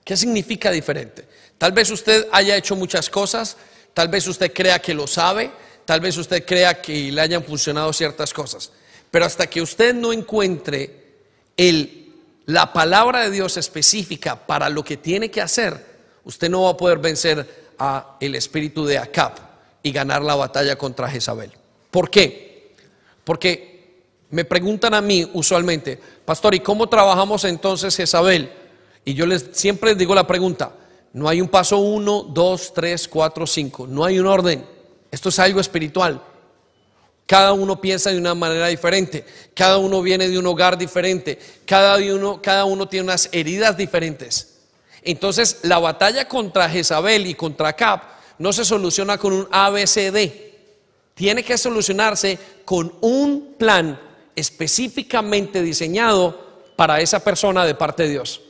¿Qué 0.05 0.16
significa 0.16 0.70
diferente? 0.70 1.28
Tal 1.59 1.72
vez 1.72 1.90
usted 1.90 2.28
haya 2.32 2.57
hecho 2.57 2.76
muchas 2.76 3.11
cosas, 3.11 3.57
Tal 3.95 4.09
vez 4.09 4.26
usted 4.26 4.53
crea 4.53 4.80
que 4.80 4.95
lo 4.95 5.07
sabe, 5.07 5.51
tal 5.84 6.01
vez 6.01 6.16
usted 6.16 6.45
crea 6.45 6.80
que 6.80 7.12
le 7.12 7.20
hayan 7.20 7.45
funcionado 7.45 7.93
ciertas 7.93 8.32
cosas, 8.32 8.70
pero 9.11 9.24
hasta 9.24 9.47
que 9.49 9.61
usted 9.61 9.95
no 9.95 10.12
encuentre 10.12 11.03
el 11.57 12.03
la 12.47 12.72
palabra 12.72 13.20
de 13.22 13.30
Dios 13.30 13.57
específica 13.57 14.47
para 14.47 14.68
lo 14.68 14.84
que 14.84 14.97
tiene 14.97 15.30
que 15.30 15.40
hacer, 15.40 15.86
usted 16.24 16.51
no 16.51 16.64
va 16.64 16.70
a 16.70 16.76
poder 16.76 16.99
vencer 16.99 17.72
a 17.78 18.16
el 18.20 18.34
espíritu 18.34 18.84
de 18.84 18.99
Acab 18.99 19.32
y 19.82 19.93
ganar 19.93 20.22
la 20.22 20.34
batalla 20.34 20.76
contra 20.76 21.09
Jezabel. 21.09 21.53
¿Por 21.90 22.11
qué? 22.11 22.74
Porque 23.24 23.95
me 24.30 24.45
preguntan 24.45 24.95
a 24.95 25.01
mí 25.01 25.28
usualmente, 25.34 25.99
pastor, 26.24 26.55
¿y 26.55 26.61
cómo 26.61 26.88
trabajamos 26.88 27.45
entonces 27.45 27.97
Jezabel? 27.97 28.51
Y 29.05 29.14
yo 29.14 29.26
les 29.26 29.51
siempre 29.53 29.90
les 29.90 29.99
digo 29.99 30.14
la 30.14 30.26
pregunta, 30.26 30.72
no 31.13 31.29
hay 31.29 31.41
un 31.41 31.49
paso 31.49 31.79
uno, 31.79 32.23
dos, 32.23 32.73
tres, 32.75 33.07
cuatro, 33.07 33.47
cinco, 33.47 33.87
no 33.87 34.05
hay 34.05 34.19
un 34.19 34.27
orden. 34.27 34.65
Esto 35.11 35.29
es 35.29 35.39
algo 35.39 35.61
espiritual. 35.61 36.23
Cada 37.27 37.53
uno 37.53 37.81
piensa 37.81 38.11
de 38.11 38.19
una 38.19 38.35
manera 38.35 38.67
diferente, 38.69 39.25
cada 39.55 39.79
uno 39.79 40.03
viene 40.03 40.29
de 40.29 40.39
un 40.39 40.47
hogar 40.47 40.77
diferente, 40.77 41.39
cada 41.67 41.97
uno, 41.97 42.41
cada 42.43 42.65
uno 42.65 42.89
tiene 42.89 43.05
unas 43.05 43.29
heridas 43.33 43.77
diferentes. 43.77 44.59
Entonces, 45.03 45.61
la 45.63 45.79
batalla 45.79 46.29
contra 46.29 46.69
Jezabel 46.69 47.27
y 47.27 47.35
contra 47.35 47.75
Cap 47.75 48.03
no 48.39 48.53
se 48.53 48.65
soluciona 48.65 49.19
con 49.19 49.33
un 49.33 49.49
ABCD, 49.51 50.31
tiene 51.15 51.45
que 51.45 51.59
solucionarse 51.59 52.39
con 52.65 52.93
un 53.01 53.55
plan 53.59 54.01
específicamente 54.35 55.63
diseñado 55.63 56.53
para 56.77 57.01
esa 57.01 57.23
persona 57.23 57.65
de 57.65 57.75
parte 57.75 58.05
de 58.05 58.11
Dios. 58.11 58.41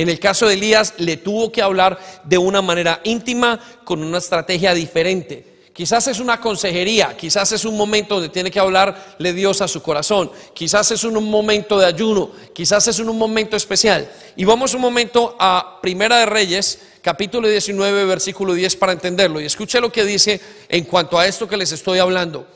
En 0.00 0.08
el 0.08 0.18
caso 0.18 0.46
de 0.46 0.54
Elías, 0.54 0.94
le 0.96 1.18
tuvo 1.18 1.52
que 1.52 1.60
hablar 1.60 1.98
de 2.24 2.38
una 2.38 2.62
manera 2.62 3.02
íntima, 3.04 3.60
con 3.84 4.02
una 4.02 4.16
estrategia 4.16 4.72
diferente. 4.72 5.44
Quizás 5.74 6.06
es 6.06 6.20
una 6.20 6.40
consejería, 6.40 7.14
quizás 7.18 7.52
es 7.52 7.66
un 7.66 7.76
momento 7.76 8.14
donde 8.14 8.30
tiene 8.30 8.50
que 8.50 8.58
hablarle 8.58 9.34
Dios 9.34 9.60
a 9.60 9.68
su 9.68 9.82
corazón, 9.82 10.30
quizás 10.54 10.90
es 10.90 11.04
un 11.04 11.22
momento 11.28 11.78
de 11.78 11.84
ayuno, 11.84 12.30
quizás 12.54 12.88
es 12.88 12.98
un 12.98 13.14
momento 13.14 13.58
especial. 13.58 14.10
Y 14.36 14.46
vamos 14.46 14.72
un 14.72 14.80
momento 14.80 15.36
a 15.38 15.80
Primera 15.82 16.16
de 16.16 16.24
Reyes, 16.24 16.78
capítulo 17.02 17.46
19, 17.46 18.06
versículo 18.06 18.54
10 18.54 18.76
para 18.76 18.92
entenderlo. 18.92 19.38
Y 19.38 19.44
escuche 19.44 19.82
lo 19.82 19.92
que 19.92 20.06
dice 20.06 20.40
en 20.70 20.84
cuanto 20.84 21.18
a 21.18 21.26
esto 21.26 21.46
que 21.46 21.58
les 21.58 21.72
estoy 21.72 21.98
hablando. 21.98 22.46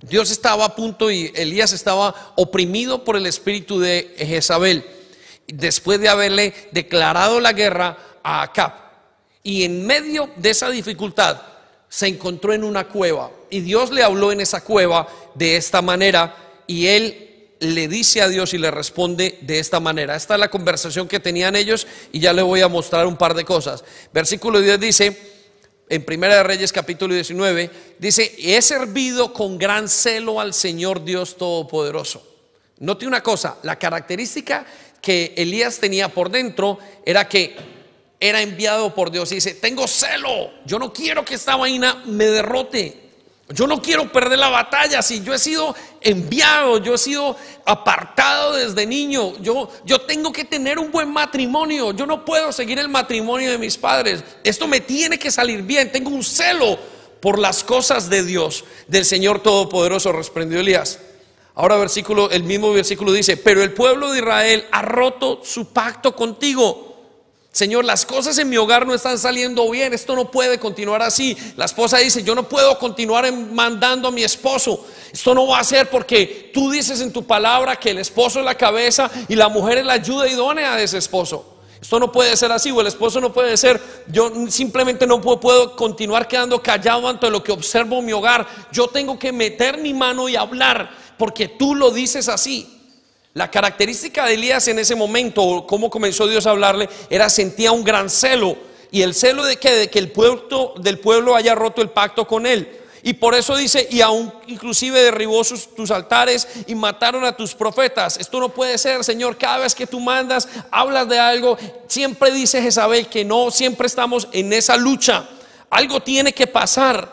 Dios 0.00 0.30
estaba 0.30 0.64
a 0.64 0.76
punto 0.76 1.10
y 1.10 1.32
Elías 1.34 1.72
estaba 1.72 2.14
oprimido 2.36 3.02
por 3.02 3.16
el 3.16 3.26
espíritu 3.26 3.80
de 3.80 4.14
Jezabel, 4.16 4.84
después 5.48 6.00
de 6.00 6.08
haberle 6.08 6.54
declarado 6.72 7.40
la 7.40 7.52
guerra 7.52 7.96
a 8.22 8.42
Acab. 8.42 8.72
Y 9.42 9.64
en 9.64 9.86
medio 9.86 10.30
de 10.36 10.50
esa 10.50 10.70
dificultad, 10.70 11.40
se 11.88 12.06
encontró 12.06 12.52
en 12.52 12.64
una 12.64 12.86
cueva 12.86 13.30
y 13.50 13.60
Dios 13.60 13.90
le 13.90 14.02
habló 14.02 14.30
en 14.30 14.40
esa 14.40 14.62
cueva 14.62 15.08
de 15.34 15.56
esta 15.56 15.80
manera 15.80 16.36
y 16.66 16.86
él 16.86 17.28
le 17.60 17.88
dice 17.88 18.22
a 18.22 18.28
Dios 18.28 18.54
y 18.54 18.58
le 18.58 18.70
responde 18.70 19.38
de 19.40 19.58
esta 19.58 19.80
manera. 19.80 20.14
Esta 20.14 20.34
es 20.34 20.40
la 20.40 20.50
conversación 20.50 21.08
que 21.08 21.18
tenían 21.18 21.56
ellos 21.56 21.86
y 22.12 22.20
ya 22.20 22.32
le 22.32 22.42
voy 22.42 22.60
a 22.60 22.68
mostrar 22.68 23.06
un 23.06 23.16
par 23.16 23.34
de 23.34 23.44
cosas. 23.44 23.82
Versículo 24.12 24.60
10 24.60 24.78
dice, 24.78 25.18
en 25.88 26.04
Primera 26.04 26.36
de 26.36 26.42
Reyes 26.42 26.72
capítulo 26.72 27.14
19, 27.14 27.70
dice, 27.98 28.34
he 28.38 28.60
servido 28.60 29.32
con 29.32 29.58
gran 29.58 29.88
celo 29.88 30.40
al 30.40 30.52
Señor 30.52 31.04
Dios 31.04 31.36
Todopoderoso. 31.36 32.24
Note 32.80 33.06
una 33.06 33.22
cosa, 33.22 33.56
la 33.64 33.76
característica 33.76 34.64
que 35.00 35.34
Elías 35.36 35.78
tenía 35.78 36.08
por 36.08 36.30
dentro 36.30 36.78
era 37.04 37.28
que 37.28 37.56
era 38.20 38.42
enviado 38.42 38.94
por 38.94 39.10
Dios 39.10 39.30
y 39.32 39.36
dice, 39.36 39.54
tengo 39.54 39.86
celo, 39.86 40.50
yo 40.64 40.78
no 40.78 40.92
quiero 40.92 41.24
que 41.24 41.34
esta 41.34 41.56
vaina 41.56 42.02
me 42.06 42.26
derrote. 42.26 43.08
Yo 43.50 43.66
no 43.66 43.80
quiero 43.80 44.12
perder 44.12 44.38
la 44.38 44.50
batalla. 44.50 45.00
Si 45.00 45.22
yo 45.22 45.32
he 45.32 45.38
sido 45.38 45.74
enviado, 46.02 46.78
yo 46.82 46.94
he 46.94 46.98
sido 46.98 47.34
apartado 47.64 48.52
desde 48.52 48.84
niño, 48.84 49.38
yo, 49.40 49.70
yo 49.86 50.02
tengo 50.02 50.32
que 50.32 50.44
tener 50.44 50.78
un 50.78 50.90
buen 50.90 51.10
matrimonio. 51.10 51.92
Yo 51.92 52.04
no 52.04 52.26
puedo 52.26 52.52
seguir 52.52 52.78
el 52.78 52.88
matrimonio 52.88 53.50
de 53.50 53.56
mis 53.56 53.78
padres. 53.78 54.22
Esto 54.44 54.68
me 54.68 54.80
tiene 54.80 55.18
que 55.18 55.30
salir 55.30 55.62
bien. 55.62 55.90
Tengo 55.90 56.10
un 56.10 56.22
celo 56.22 56.78
por 57.20 57.38
las 57.38 57.64
cosas 57.64 58.10
de 58.10 58.22
Dios, 58.22 58.64
del 58.86 59.06
Señor 59.06 59.42
Todopoderoso, 59.42 60.12
respondió 60.12 60.60
Elías. 60.60 60.98
Ahora 61.58 61.76
versículo, 61.76 62.30
el 62.30 62.44
mismo 62.44 62.72
versículo 62.72 63.12
dice, 63.12 63.36
pero 63.36 63.62
el 63.62 63.74
pueblo 63.74 64.12
de 64.12 64.20
Israel 64.20 64.64
ha 64.70 64.80
roto 64.80 65.40
su 65.44 65.66
pacto 65.66 66.16
contigo 66.16 66.88
Señor, 67.58 67.84
las 67.84 68.06
cosas 68.06 68.38
en 68.38 68.48
mi 68.48 68.56
hogar 68.56 68.86
no 68.86 68.94
están 68.94 69.18
saliendo 69.18 69.68
bien, 69.68 69.92
esto 69.92 70.14
no 70.14 70.30
puede 70.30 70.60
continuar 70.60 71.02
así. 71.02 71.36
La 71.56 71.64
esposa 71.64 71.98
dice, 71.98 72.22
yo 72.22 72.36
no 72.36 72.48
puedo 72.48 72.78
continuar 72.78 73.32
mandando 73.32 74.06
a 74.06 74.10
mi 74.12 74.22
esposo. 74.22 74.86
Esto 75.12 75.34
no 75.34 75.44
va 75.44 75.58
a 75.58 75.64
ser 75.64 75.90
porque 75.90 76.52
tú 76.54 76.70
dices 76.70 77.00
en 77.00 77.12
tu 77.12 77.26
palabra 77.26 77.74
que 77.74 77.90
el 77.90 77.98
esposo 77.98 78.38
es 78.38 78.44
la 78.44 78.54
cabeza 78.54 79.10
y 79.28 79.34
la 79.34 79.48
mujer 79.48 79.78
es 79.78 79.86
la 79.86 79.94
ayuda 79.94 80.28
idónea 80.28 80.76
de 80.76 80.84
ese 80.84 80.98
esposo. 80.98 81.56
Esto 81.82 81.98
no 81.98 82.12
puede 82.12 82.36
ser 82.36 82.52
así, 82.52 82.70
o 82.70 82.80
el 82.80 82.86
esposo 82.86 83.20
no 83.20 83.32
puede 83.32 83.56
ser, 83.56 83.80
yo 84.06 84.30
simplemente 84.48 85.04
no 85.04 85.20
puedo, 85.20 85.40
puedo, 85.40 85.74
continuar 85.74 86.28
quedando 86.28 86.62
callado 86.62 87.08
ante 87.08 87.28
lo 87.28 87.42
que 87.42 87.50
observo 87.50 87.98
en 87.98 88.04
mi 88.04 88.12
hogar. 88.12 88.46
Yo 88.70 88.86
tengo 88.86 89.18
que 89.18 89.32
meter 89.32 89.78
mi 89.78 89.94
mano 89.94 90.28
y 90.28 90.36
hablar, 90.36 90.90
porque 91.18 91.48
tú 91.48 91.74
lo 91.74 91.90
dices 91.90 92.28
así. 92.28 92.78
La 93.34 93.50
característica 93.50 94.26
de 94.26 94.34
Elías 94.34 94.66
en 94.68 94.78
ese 94.78 94.94
momento, 94.94 95.64
cómo 95.68 95.90
comenzó 95.90 96.26
Dios 96.26 96.46
a 96.46 96.50
hablarle, 96.50 96.88
era 97.10 97.28
sentía 97.28 97.72
un 97.72 97.84
gran 97.84 98.08
celo. 98.08 98.56
Y 98.90 99.02
el 99.02 99.14
celo 99.14 99.44
de 99.44 99.58
que, 99.58 99.90
el 99.92 100.10
pueblo 100.10 100.74
del 100.80 100.98
pueblo 100.98 101.36
haya 101.36 101.54
roto 101.54 101.82
el 101.82 101.90
pacto 101.90 102.26
con 102.26 102.46
él. 102.46 102.80
Y 103.02 103.12
por 103.14 103.34
eso 103.34 103.54
dice, 103.56 103.86
y 103.90 104.00
aún 104.00 104.32
inclusive 104.48 105.00
derribó 105.00 105.42
tus 105.76 105.90
altares 105.90 106.48
y 106.66 106.74
mataron 106.74 107.24
a 107.24 107.36
tus 107.36 107.54
profetas. 107.54 108.18
Esto 108.18 108.40
no 108.40 108.48
puede 108.48 108.76
ser, 108.76 109.04
Señor. 109.04 109.36
Cada 109.36 109.58
vez 109.58 109.74
que 109.74 109.86
tú 109.86 110.00
mandas, 110.00 110.48
hablas 110.70 111.08
de 111.08 111.18
algo, 111.18 111.56
siempre 111.86 112.32
dice 112.32 112.60
Jezabel 112.60 113.08
que 113.08 113.24
no, 113.24 113.50
siempre 113.50 113.86
estamos 113.86 114.26
en 114.32 114.52
esa 114.52 114.76
lucha. 114.76 115.28
Algo 115.70 116.00
tiene 116.00 116.32
que 116.32 116.46
pasar. 116.46 117.08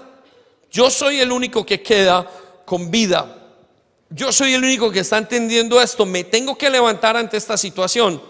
Yo 0.72 0.89
soy 0.89 1.20
el 1.20 1.32
único 1.32 1.66
que 1.66 1.84
queda 1.84 2.28
con 2.66 2.89
vida 2.89 3.45
yo 4.10 4.32
soy 4.32 4.53
el 4.53 4.64
único 4.64 4.91
que 4.91 4.99
está 4.99 5.18
entendiendo 5.18 5.82
esto, 5.82 6.06
me 6.06 6.24
tengo 6.24 6.58
que 6.58 6.70
levantar 6.70 7.18
ante 7.18 7.38
esta 7.38 7.58
situación. 7.58 8.22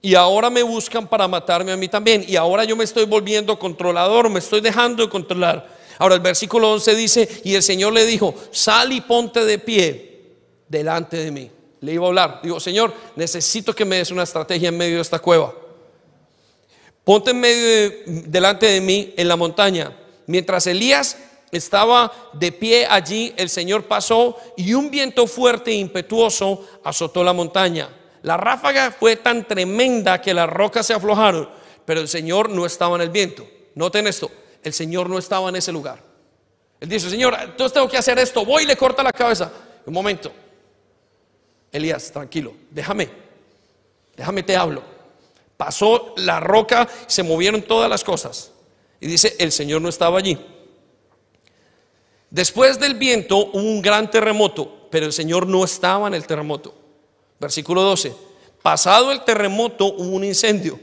Y 0.00 0.14
ahora 0.14 0.50
me 0.50 0.62
buscan 0.62 1.06
para 1.06 1.26
matarme 1.26 1.72
a 1.72 1.76
mí 1.76 1.88
también. 1.88 2.24
Y 2.26 2.36
ahora 2.36 2.64
yo 2.64 2.76
me 2.76 2.84
estoy 2.84 3.06
volviendo 3.06 3.58
controlador, 3.58 4.30
me 4.30 4.38
estoy 4.38 4.60
dejando 4.60 5.02
de 5.02 5.08
controlar. 5.08 5.68
Ahora 5.98 6.14
el 6.14 6.20
versículo 6.20 6.72
11 6.72 6.94
dice, 6.94 7.40
y 7.44 7.54
el 7.54 7.62
Señor 7.62 7.92
le 7.92 8.06
dijo, 8.06 8.34
sal 8.50 8.92
y 8.92 9.00
ponte 9.00 9.44
de 9.44 9.58
pie 9.58 10.36
delante 10.68 11.16
de 11.16 11.30
mí. 11.30 11.50
Le 11.80 11.92
iba 11.92 12.04
a 12.04 12.08
hablar, 12.08 12.40
digo, 12.42 12.60
Señor, 12.60 12.92
necesito 13.16 13.74
que 13.74 13.84
me 13.84 13.96
des 13.96 14.10
una 14.10 14.22
estrategia 14.22 14.68
en 14.68 14.76
medio 14.76 14.96
de 14.96 15.02
esta 15.02 15.18
cueva. 15.18 15.54
Ponte 17.04 17.30
en 17.30 17.40
medio 17.40 17.92
delante 18.06 18.66
de 18.66 18.80
mí 18.80 19.14
en 19.16 19.28
la 19.28 19.36
montaña. 19.36 19.96
Mientras 20.26 20.66
Elías 20.66 21.16
estaba 21.50 22.30
de 22.32 22.52
pie 22.52 22.86
allí, 22.88 23.32
el 23.36 23.48
Señor 23.48 23.84
pasó 23.84 24.36
y 24.56 24.74
un 24.74 24.90
viento 24.90 25.26
fuerte 25.26 25.70
e 25.70 25.74
impetuoso 25.74 26.66
azotó 26.82 27.22
la 27.22 27.32
montaña. 27.32 27.88
La 28.22 28.36
ráfaga 28.36 28.90
fue 28.90 29.16
tan 29.16 29.46
tremenda 29.46 30.20
que 30.20 30.34
las 30.34 30.48
rocas 30.48 30.86
se 30.86 30.94
aflojaron, 30.94 31.48
pero 31.84 32.00
el 32.00 32.08
Señor 32.08 32.50
no 32.50 32.66
estaba 32.66 32.96
en 32.96 33.02
el 33.02 33.10
viento. 33.10 33.46
Noten 33.74 34.06
esto, 34.06 34.30
el 34.62 34.72
Señor 34.72 35.08
no 35.08 35.18
estaba 35.18 35.48
en 35.48 35.56
ese 35.56 35.70
lugar. 35.70 36.02
Él 36.80 36.88
dice, 36.88 37.08
Señor, 37.08 37.36
entonces 37.40 37.72
tengo 37.72 37.88
que 37.88 37.96
hacer 37.96 38.18
esto, 38.18 38.44
voy 38.44 38.64
y 38.64 38.66
le 38.66 38.76
corta 38.76 39.02
la 39.02 39.12
cabeza. 39.12 39.50
Un 39.86 39.94
momento, 39.94 40.32
Elías, 41.70 42.10
tranquilo, 42.10 42.54
déjame, 42.70 43.08
déjame 44.16 44.42
te 44.42 44.56
hablo. 44.56 44.82
Pasó 45.56 46.14
la 46.16 46.40
roca, 46.40 46.88
se 47.06 47.22
movieron 47.22 47.62
todas 47.62 47.88
las 47.88 48.04
cosas. 48.04 48.50
Y 49.00 49.06
dice, 49.06 49.36
el 49.38 49.52
Señor 49.52 49.80
no 49.80 49.88
estaba 49.88 50.18
allí. 50.18 50.38
Después 52.30 52.78
del 52.78 52.94
viento 52.94 53.36
hubo 53.38 53.58
un 53.58 53.80
gran 53.80 54.10
terremoto, 54.10 54.88
pero 54.90 55.06
el 55.06 55.12
Señor 55.12 55.46
no 55.46 55.64
estaba 55.64 56.08
en 56.08 56.14
el 56.14 56.26
terremoto. 56.26 56.74
Versículo 57.38 57.82
12. 57.82 58.14
Pasado 58.62 59.12
el 59.12 59.22
terremoto 59.22 59.86
hubo 59.86 60.16
un 60.16 60.24
incendio, 60.24 60.78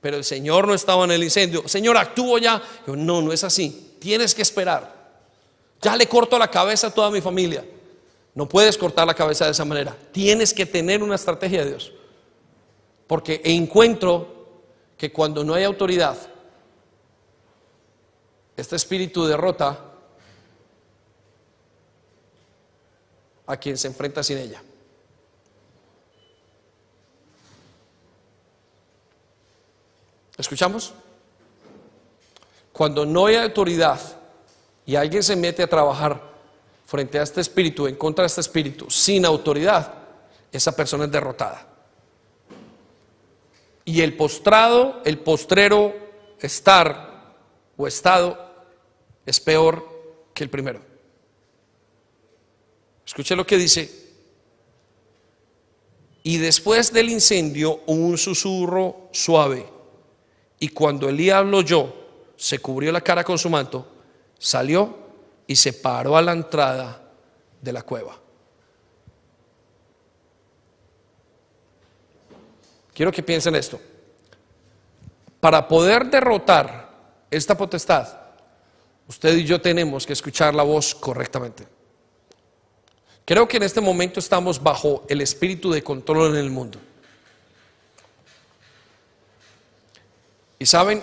pero 0.00 0.16
el 0.16 0.24
Señor 0.24 0.66
no 0.66 0.74
estaba 0.74 1.04
en 1.04 1.12
el 1.12 1.22
incendio. 1.22 1.66
Señor, 1.68 1.96
actúo 1.96 2.38
ya. 2.38 2.60
no, 2.86 3.22
no 3.22 3.32
es 3.32 3.44
así. 3.44 3.96
Tienes 4.00 4.34
que 4.34 4.42
esperar. 4.42 4.98
Ya 5.80 5.96
le 5.96 6.06
corto 6.06 6.38
la 6.38 6.50
cabeza 6.50 6.88
a 6.88 6.90
toda 6.90 7.10
mi 7.10 7.20
familia. 7.20 7.64
No 8.34 8.48
puedes 8.48 8.76
cortar 8.76 9.06
la 9.06 9.14
cabeza 9.14 9.44
de 9.44 9.52
esa 9.52 9.64
manera. 9.64 9.96
Tienes 10.12 10.52
que 10.52 10.66
tener 10.66 11.02
una 11.02 11.14
estrategia 11.14 11.64
de 11.64 11.70
Dios. 11.70 11.92
Porque 13.06 13.40
encuentro 13.44 14.62
que 14.96 15.12
cuando 15.12 15.42
no 15.44 15.54
hay 15.54 15.64
autoridad, 15.64 16.16
este 18.56 18.76
espíritu 18.76 19.24
derrota 19.24 19.89
a 23.50 23.56
quien 23.56 23.76
se 23.76 23.88
enfrenta 23.88 24.22
sin 24.22 24.38
ella. 24.38 24.62
¿Escuchamos? 30.38 30.94
Cuando 32.72 33.04
no 33.04 33.26
hay 33.26 33.36
autoridad 33.36 34.00
y 34.86 34.96
alguien 34.96 35.22
se 35.22 35.36
mete 35.36 35.62
a 35.62 35.68
trabajar 35.68 36.22
frente 36.86 37.18
a 37.18 37.22
este 37.22 37.40
espíritu, 37.40 37.86
en 37.86 37.96
contra 37.96 38.22
de 38.22 38.28
este 38.28 38.40
espíritu, 38.40 38.88
sin 38.88 39.26
autoridad, 39.26 39.94
esa 40.50 40.74
persona 40.74 41.04
es 41.04 41.10
derrotada. 41.10 41.66
y 43.84 44.02
el 44.02 44.16
postrado, 44.16 45.00
el 45.04 45.18
postrero 45.18 45.92
estar 46.38 47.34
o 47.76 47.88
estado 47.88 48.38
es 49.26 49.40
peor 49.40 49.84
que 50.32 50.44
el 50.44 50.50
primero. 50.50 50.89
Escuche 53.10 53.34
lo 53.34 53.44
que 53.44 53.56
dice. 53.56 53.90
Y 56.22 56.38
después 56.38 56.92
del 56.92 57.10
incendio 57.10 57.80
un 57.86 58.16
susurro 58.16 59.08
suave. 59.10 59.66
Y 60.60 60.68
cuando 60.68 61.08
Elías 61.08 61.44
lo 61.44 61.56
oyó, 61.56 61.92
se 62.36 62.60
cubrió 62.60 62.92
la 62.92 63.00
cara 63.00 63.24
con 63.24 63.36
su 63.36 63.50
manto, 63.50 63.84
salió 64.38 64.96
y 65.44 65.56
se 65.56 65.72
paró 65.72 66.16
a 66.16 66.22
la 66.22 66.30
entrada 66.30 67.02
de 67.60 67.72
la 67.72 67.82
cueva. 67.82 68.16
Quiero 72.94 73.10
que 73.10 73.24
piensen 73.24 73.56
esto. 73.56 73.80
Para 75.40 75.66
poder 75.66 76.06
derrotar 76.08 77.26
esta 77.28 77.56
potestad, 77.56 78.06
usted 79.08 79.36
y 79.36 79.44
yo 79.44 79.60
tenemos 79.60 80.06
que 80.06 80.12
escuchar 80.12 80.54
la 80.54 80.62
voz 80.62 80.94
correctamente. 80.94 81.79
Creo 83.30 83.46
que 83.46 83.58
en 83.58 83.62
este 83.62 83.80
momento 83.80 84.18
estamos 84.18 84.60
bajo 84.60 85.04
el 85.08 85.20
espíritu 85.20 85.70
de 85.70 85.84
control 85.84 86.32
en 86.32 86.36
el 86.38 86.50
mundo. 86.50 86.80
Y 90.58 90.66
saben, 90.66 91.00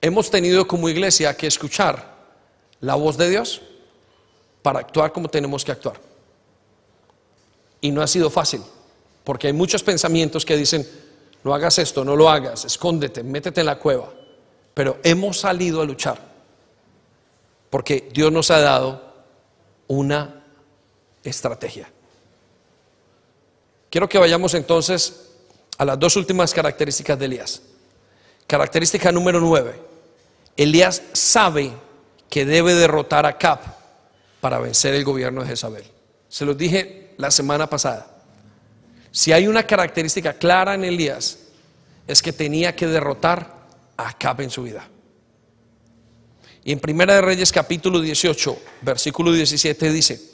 hemos 0.00 0.28
tenido 0.28 0.66
como 0.66 0.88
iglesia 0.88 1.36
que 1.36 1.46
escuchar 1.46 2.16
la 2.80 2.96
voz 2.96 3.16
de 3.16 3.30
Dios 3.30 3.62
para 4.60 4.80
actuar 4.80 5.12
como 5.12 5.28
tenemos 5.28 5.64
que 5.64 5.70
actuar. 5.70 6.00
Y 7.80 7.92
no 7.92 8.02
ha 8.02 8.08
sido 8.08 8.28
fácil. 8.28 8.62
Porque 9.22 9.46
hay 9.46 9.52
muchos 9.52 9.84
pensamientos 9.84 10.44
que 10.44 10.56
dicen, 10.56 10.84
no 11.44 11.54
hagas 11.54 11.78
esto, 11.78 12.04
no 12.04 12.16
lo 12.16 12.28
hagas, 12.28 12.64
escóndete, 12.64 13.22
métete 13.22 13.60
en 13.60 13.66
la 13.66 13.78
cueva. 13.78 14.12
Pero 14.74 14.98
hemos 15.04 15.38
salido 15.38 15.80
a 15.80 15.84
luchar. 15.84 16.18
Porque 17.70 18.08
Dios 18.12 18.32
nos 18.32 18.50
ha 18.50 18.58
dado 18.58 19.14
una 19.86 20.39
estrategia. 21.24 21.90
Quiero 23.90 24.08
que 24.08 24.18
vayamos 24.18 24.54
entonces 24.54 25.30
a 25.78 25.84
las 25.84 25.98
dos 25.98 26.16
últimas 26.16 26.54
características 26.54 27.18
de 27.18 27.24
Elías. 27.24 27.62
Característica 28.46 29.10
número 29.12 29.40
nueve. 29.40 29.80
Elías 30.56 31.02
sabe 31.12 31.72
que 32.28 32.44
debe 32.44 32.74
derrotar 32.74 33.26
a 33.26 33.36
Cap 33.36 33.62
para 34.40 34.58
vencer 34.58 34.94
el 34.94 35.04
gobierno 35.04 35.42
de 35.42 35.48
Jezabel. 35.48 35.84
Se 36.28 36.44
los 36.44 36.56
dije 36.56 37.14
la 37.16 37.30
semana 37.30 37.68
pasada. 37.68 38.06
Si 39.10 39.32
hay 39.32 39.48
una 39.48 39.66
característica 39.66 40.34
clara 40.34 40.74
en 40.74 40.84
Elías, 40.84 41.38
es 42.06 42.22
que 42.22 42.32
tenía 42.32 42.74
que 42.76 42.86
derrotar 42.86 43.54
a 43.96 44.08
Acab 44.08 44.40
en 44.40 44.50
su 44.50 44.62
vida. 44.62 44.88
Y 46.62 46.72
en 46.72 46.80
Primera 46.80 47.14
de 47.14 47.22
Reyes 47.22 47.50
capítulo 47.50 48.00
18, 48.00 48.58
versículo 48.82 49.32
17 49.32 49.90
dice, 49.90 50.29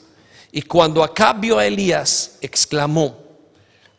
y 0.51 0.61
cuando 0.61 1.03
Acab 1.03 1.39
vio 1.39 1.59
a 1.59 1.65
Elías, 1.65 2.37
exclamó, 2.41 3.17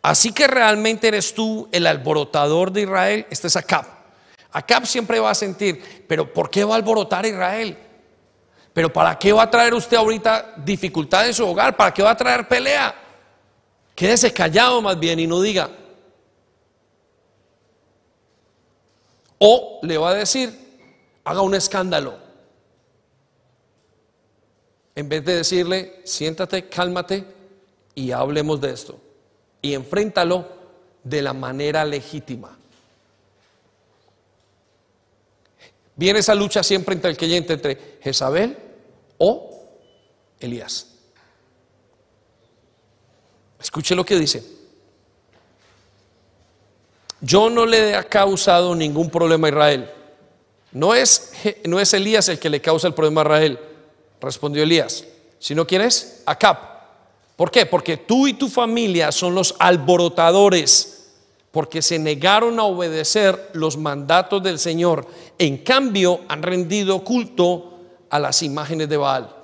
así 0.02 0.32
que 0.32 0.46
realmente 0.46 1.08
eres 1.08 1.34
tú 1.34 1.68
el 1.72 1.86
alborotador 1.86 2.72
de 2.72 2.82
Israel, 2.82 3.26
este 3.30 3.46
es 3.48 3.56
Acab. 3.56 3.86
Acab 4.50 4.86
siempre 4.86 5.20
va 5.20 5.30
a 5.30 5.34
sentir, 5.34 6.04
pero 6.08 6.32
¿por 6.32 6.50
qué 6.50 6.64
va 6.64 6.74
a 6.74 6.76
alborotar 6.76 7.24
a 7.24 7.28
Israel? 7.28 7.78
¿Pero 8.72 8.92
para 8.92 9.18
qué 9.18 9.32
va 9.32 9.42
a 9.42 9.50
traer 9.50 9.74
usted 9.74 9.96
ahorita 9.96 10.54
dificultad 10.58 11.26
en 11.26 11.34
su 11.34 11.46
hogar? 11.46 11.76
¿Para 11.76 11.92
qué 11.92 12.02
va 12.02 12.10
a 12.10 12.16
traer 12.16 12.46
pelea? 12.46 12.94
Quédese 13.94 14.32
callado 14.32 14.80
más 14.80 14.98
bien 14.98 15.18
y 15.18 15.26
no 15.26 15.40
diga. 15.40 15.68
O 19.38 19.80
le 19.82 19.98
va 19.98 20.10
a 20.10 20.14
decir, 20.14 20.56
haga 21.24 21.40
un 21.42 21.54
escándalo. 21.54 22.27
En 24.98 25.08
vez 25.08 25.24
de 25.24 25.36
decirle, 25.36 26.00
siéntate, 26.02 26.68
cálmate 26.68 27.24
y 27.94 28.10
hablemos 28.10 28.60
de 28.60 28.72
esto. 28.72 28.98
Y 29.62 29.74
enfréntalo 29.74 30.48
de 31.04 31.22
la 31.22 31.32
manera 31.32 31.84
legítima. 31.84 32.58
Viene 35.94 36.18
esa 36.18 36.34
lucha 36.34 36.64
siempre 36.64 36.96
entre 36.96 37.12
el 37.12 37.16
creyente, 37.16 37.52
entre 37.52 37.98
Jezabel 38.02 38.58
o 39.18 39.68
Elías. 40.40 40.88
Escuche 43.60 43.94
lo 43.94 44.04
que 44.04 44.18
dice. 44.18 44.42
Yo 47.20 47.48
no 47.48 47.66
le 47.66 47.96
he 47.96 48.04
causado 48.06 48.74
ningún 48.74 49.10
problema 49.10 49.46
a 49.46 49.50
Israel. 49.50 49.90
No 50.72 50.92
es, 50.92 51.34
no 51.66 51.78
es 51.78 51.94
Elías 51.94 52.28
el 52.28 52.40
que 52.40 52.50
le 52.50 52.60
causa 52.60 52.88
el 52.88 52.94
problema 52.94 53.20
a 53.20 53.24
Israel, 53.26 53.60
respondió 54.20 54.62
Elías, 54.62 55.04
sino 55.38 55.66
quién 55.66 55.82
es? 55.82 56.22
Acab. 56.26 56.56
¿Por 57.36 57.50
qué? 57.50 57.66
Porque 57.66 57.96
tú 57.96 58.26
y 58.26 58.32
tu 58.32 58.48
familia 58.48 59.12
son 59.12 59.34
los 59.34 59.54
alborotadores, 59.58 61.12
porque 61.52 61.82
se 61.82 61.98
negaron 61.98 62.58
a 62.58 62.64
obedecer 62.64 63.50
los 63.52 63.76
mandatos 63.76 64.42
del 64.42 64.58
Señor. 64.58 65.06
En 65.38 65.58
cambio, 65.58 66.20
han 66.28 66.42
rendido 66.42 67.04
culto 67.04 67.74
a 68.10 68.18
las 68.18 68.42
imágenes 68.42 68.88
de 68.88 68.96
Baal. 68.96 69.34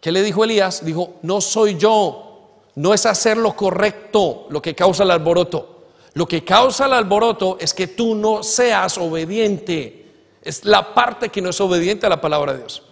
¿Qué 0.00 0.10
le 0.10 0.22
dijo 0.22 0.44
Elías? 0.44 0.84
Dijo, 0.84 1.14
no 1.22 1.40
soy 1.40 1.76
yo, 1.76 2.60
no 2.76 2.92
es 2.92 3.06
hacer 3.06 3.36
lo 3.36 3.54
correcto 3.54 4.46
lo 4.50 4.60
que 4.60 4.74
causa 4.74 5.02
el 5.04 5.10
alboroto. 5.10 5.86
Lo 6.14 6.26
que 6.26 6.44
causa 6.44 6.86
el 6.86 6.92
alboroto 6.92 7.56
es 7.60 7.74
que 7.74 7.88
tú 7.88 8.14
no 8.14 8.42
seas 8.42 8.98
obediente. 8.98 10.06
Es 10.42 10.64
la 10.64 10.94
parte 10.94 11.28
que 11.28 11.42
no 11.42 11.50
es 11.50 11.60
obediente 11.60 12.06
a 12.06 12.08
la 12.08 12.20
palabra 12.20 12.52
de 12.52 12.58
Dios. 12.60 12.82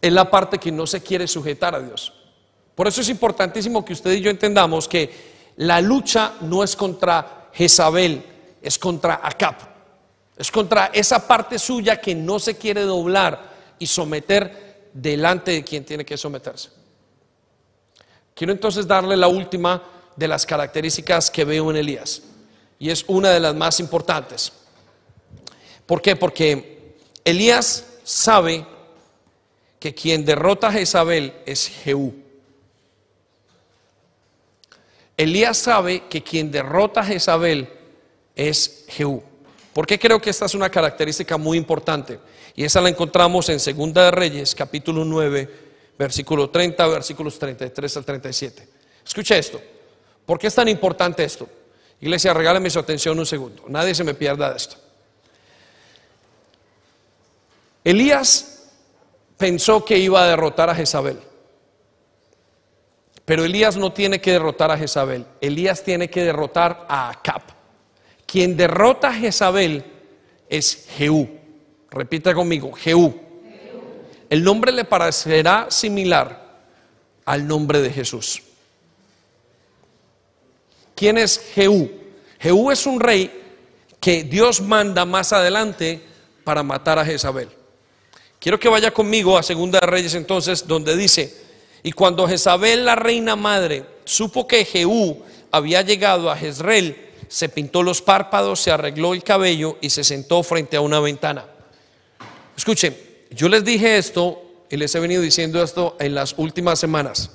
Es 0.00 0.12
la 0.12 0.30
parte 0.30 0.58
que 0.58 0.72
no 0.72 0.86
se 0.86 1.02
quiere 1.02 1.26
sujetar 1.26 1.74
a 1.74 1.80
Dios. 1.80 2.12
Por 2.74 2.88
eso 2.88 3.00
es 3.00 3.08
importantísimo 3.08 3.84
que 3.84 3.92
usted 3.92 4.12
y 4.12 4.20
yo 4.20 4.30
entendamos 4.30 4.88
que 4.88 5.30
la 5.56 5.80
lucha 5.80 6.34
no 6.40 6.64
es 6.64 6.74
contra 6.74 7.50
Jezabel, 7.52 8.24
es 8.62 8.78
contra 8.78 9.20
Acap. 9.22 9.60
Es 10.36 10.50
contra 10.50 10.86
esa 10.86 11.26
parte 11.26 11.58
suya 11.58 12.00
que 12.00 12.14
no 12.14 12.38
se 12.38 12.56
quiere 12.56 12.82
doblar 12.82 13.50
y 13.78 13.86
someter 13.86 14.88
delante 14.94 15.50
de 15.50 15.64
quien 15.64 15.84
tiene 15.84 16.04
que 16.04 16.16
someterse. 16.16 16.70
Quiero 18.34 18.54
entonces 18.54 18.86
darle 18.86 19.18
la 19.18 19.28
última 19.28 19.82
de 20.16 20.28
las 20.28 20.46
características 20.46 21.30
que 21.30 21.44
veo 21.44 21.70
en 21.70 21.76
Elías. 21.76 22.22
Y 22.78 22.88
es 22.88 23.04
una 23.06 23.28
de 23.28 23.40
las 23.40 23.54
más 23.54 23.80
importantes. 23.80 24.52
¿Por 25.84 26.00
qué? 26.00 26.16
Porque 26.16 26.96
Elías 27.22 27.84
sabe 28.02 28.66
que 29.80 29.94
quien 29.94 30.24
derrota 30.24 30.68
a 30.68 30.72
Jezabel 30.72 31.34
es 31.46 31.66
Jehú. 31.66 32.14
Elías 35.16 35.56
sabe 35.56 36.04
que 36.08 36.22
quien 36.22 36.50
derrota 36.50 37.00
a 37.00 37.04
Jezabel 37.04 37.68
es 38.36 38.84
Jehú. 38.88 39.22
¿Por 39.72 39.86
qué 39.86 39.98
creo 39.98 40.20
que 40.20 40.30
esta 40.30 40.44
es 40.44 40.54
una 40.54 40.70
característica 40.70 41.38
muy 41.38 41.56
importante? 41.56 42.20
Y 42.54 42.64
esa 42.64 42.80
la 42.80 42.90
encontramos 42.90 43.48
en 43.48 43.58
Segunda 43.58 44.04
de 44.04 44.10
Reyes, 44.10 44.54
capítulo 44.54 45.04
9, 45.04 45.48
versículo 45.98 46.50
30, 46.50 46.86
versículos 46.86 47.38
33 47.38 47.96
al 47.96 48.04
37. 48.04 48.68
Escucha 49.06 49.38
esto. 49.38 49.60
¿Por 50.26 50.38
qué 50.38 50.48
es 50.48 50.54
tan 50.54 50.68
importante 50.68 51.24
esto? 51.24 51.48
Iglesia, 52.00 52.34
regálame 52.34 52.68
su 52.68 52.78
atención 52.78 53.18
un 53.18 53.26
segundo. 53.26 53.64
Nadie 53.68 53.94
se 53.94 54.04
me 54.04 54.14
pierda 54.14 54.50
de 54.50 54.56
esto. 54.56 54.76
Elías 57.82 58.59
pensó 59.40 59.84
que 59.84 59.98
iba 59.98 60.22
a 60.22 60.28
derrotar 60.28 60.70
a 60.70 60.74
Jezabel. 60.76 61.18
Pero 63.24 63.44
Elías 63.44 63.76
no 63.76 63.92
tiene 63.92 64.20
que 64.20 64.30
derrotar 64.30 64.70
a 64.70 64.78
Jezabel. 64.78 65.26
Elías 65.40 65.82
tiene 65.82 66.08
que 66.08 66.22
derrotar 66.22 66.86
a 66.88 67.10
Acab. 67.10 67.42
Quien 68.24 68.56
derrota 68.56 69.08
a 69.08 69.14
Jezabel 69.14 69.84
es 70.48 70.86
Jehú. 70.96 71.28
Repita 71.90 72.32
conmigo, 72.32 72.70
Jehú 72.72 73.30
el 74.30 74.44
nombre 74.44 74.70
le 74.70 74.84
parecerá 74.84 75.66
similar 75.70 76.60
al 77.24 77.48
nombre 77.48 77.82
de 77.82 77.90
Jesús. 77.90 78.40
¿Quién 80.94 81.18
es 81.18 81.50
Jehú? 81.52 81.90
Jehú 82.38 82.70
es 82.70 82.86
un 82.86 83.00
rey 83.00 83.28
que 83.98 84.22
Dios 84.22 84.60
manda 84.60 85.04
más 85.04 85.32
adelante 85.32 86.00
para 86.44 86.62
matar 86.62 87.00
a 87.00 87.04
Jezabel. 87.04 87.48
Quiero 88.40 88.58
que 88.58 88.70
vaya 88.70 88.90
conmigo 88.90 89.36
a 89.36 89.42
Segunda 89.42 89.78
de 89.80 89.86
Reyes 89.86 90.14
entonces, 90.14 90.66
donde 90.66 90.96
dice, 90.96 91.36
y 91.82 91.92
cuando 91.92 92.26
Jezabel, 92.26 92.86
la 92.86 92.96
reina 92.96 93.36
madre, 93.36 93.84
supo 94.04 94.48
que 94.48 94.64
Jehú 94.64 95.22
había 95.52 95.82
llegado 95.82 96.30
a 96.30 96.36
Jezreel, 96.36 97.10
se 97.28 97.50
pintó 97.50 97.82
los 97.82 98.00
párpados, 98.00 98.60
se 98.60 98.70
arregló 98.70 99.12
el 99.12 99.22
cabello 99.22 99.76
y 99.82 99.90
se 99.90 100.04
sentó 100.04 100.42
frente 100.42 100.78
a 100.78 100.80
una 100.80 101.00
ventana. 101.00 101.44
Escuchen, 102.56 102.96
yo 103.30 103.48
les 103.48 103.62
dije 103.62 103.98
esto 103.98 104.42
y 104.70 104.78
les 104.78 104.94
he 104.94 105.00
venido 105.00 105.20
diciendo 105.20 105.62
esto 105.62 105.96
en 106.00 106.14
las 106.14 106.34
últimas 106.38 106.78
semanas. 106.78 107.30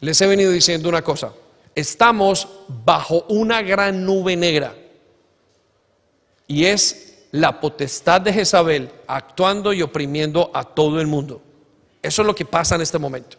Les 0.00 0.18
he 0.20 0.26
venido 0.26 0.50
diciendo 0.50 0.88
una 0.88 1.02
cosa. 1.02 1.34
estamos 1.74 2.48
bajo 2.68 3.24
una 3.28 3.62
gran 3.62 4.04
nube 4.04 4.34
negra. 4.34 4.74
Y 6.46 6.64
es 6.64 7.11
la 7.32 7.60
potestad 7.60 8.20
de 8.20 8.32
Jezabel 8.32 8.90
actuando 9.06 9.72
y 9.72 9.82
oprimiendo 9.82 10.50
a 10.54 10.64
todo 10.64 11.00
el 11.00 11.06
mundo. 11.06 11.42
Eso 12.02 12.22
es 12.22 12.26
lo 12.26 12.34
que 12.34 12.44
pasa 12.44 12.74
en 12.74 12.82
este 12.82 12.98
momento. 12.98 13.38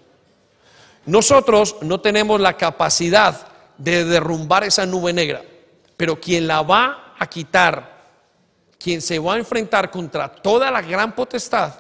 Nosotros 1.06 1.78
no 1.82 2.00
tenemos 2.02 2.40
la 2.40 2.58
capacidad 2.58 3.48
de 3.78 4.06
derrumbar 4.06 4.64
esa 4.64 4.86
nube 4.86 5.14
negra, 5.14 5.44
pero 5.96 6.20
quien 6.20 6.48
la 6.48 6.62
va 6.62 7.14
a 7.20 7.28
quitar, 7.28 8.02
quien 8.80 9.02
se 9.02 9.20
va 9.20 9.36
a 9.36 9.38
enfrentar 9.38 9.92
contra 9.92 10.28
toda 10.28 10.72
la 10.72 10.82
gran 10.82 11.14
potestad, 11.14 11.74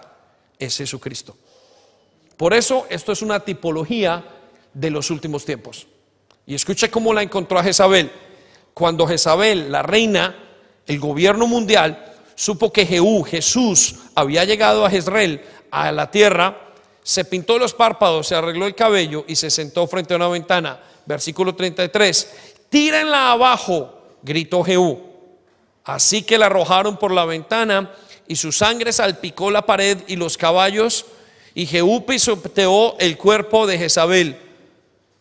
es 0.59 0.78
Jesucristo. 0.78 1.36
Por 2.38 2.53
eso 2.53 2.86
esto 2.89 3.11
es 3.11 3.22
una 3.22 3.39
tipología 3.39 4.24
de 4.74 4.89
los 4.91 5.09
últimos 5.09 5.45
tiempos. 5.45 5.88
Y 6.45 6.55
escuche 6.55 6.91
cómo 6.91 7.14
la 7.14 7.24
encontró 7.24 7.57
a 7.57 7.64
Jezabel. 7.64 8.11
Cuando 8.74 9.07
Jezabel, 9.07 9.72
la 9.72 9.82
reina, 9.82 10.43
el 10.88 11.00
gobierno 11.00 11.48
mundial, 11.48 12.14
supo 12.36 12.72
que 12.72 12.86
Jehú, 12.86 13.24
Jesús, 13.24 13.96
había 14.16 14.44
llegado 14.44 14.86
a 14.86 14.90
Jezreel, 14.90 15.42
a 15.72 15.92
la 15.92 16.12
tierra, 16.12 16.58
se 17.04 17.26
pintó 17.26 17.58
los 17.58 17.74
párpados, 17.74 18.28
se 18.28 18.36
arregló 18.36 18.66
el 18.66 18.76
cabello 18.76 19.26
y 19.28 19.36
se 19.36 19.50
sentó 19.50 19.88
frente 19.88 20.14
a 20.14 20.18
una 20.18 20.28
ventana. 20.28 20.80
Versículo 21.06 21.56
33. 21.56 22.36
Tírenla 22.70 23.32
abajo, 23.32 24.18
gritó 24.22 24.64
Jehú. 24.64 25.02
Así 25.84 26.24
que 26.24 26.38
la 26.38 26.46
arrojaron 26.46 26.98
por 26.98 27.12
la 27.12 27.26
ventana 27.26 27.92
y 28.28 28.38
su 28.38 28.52
sangre 28.52 28.94
salpicó 28.94 29.52
la 29.52 29.66
pared 29.66 29.98
y 30.08 30.16
los 30.16 30.38
caballos. 30.38 31.06
Y 31.56 31.66
Jehú 31.66 32.06
pisoteó 32.06 32.98
el 33.00 33.18
cuerpo 33.18 33.68
de 33.68 33.78
Jezabel 33.78 34.38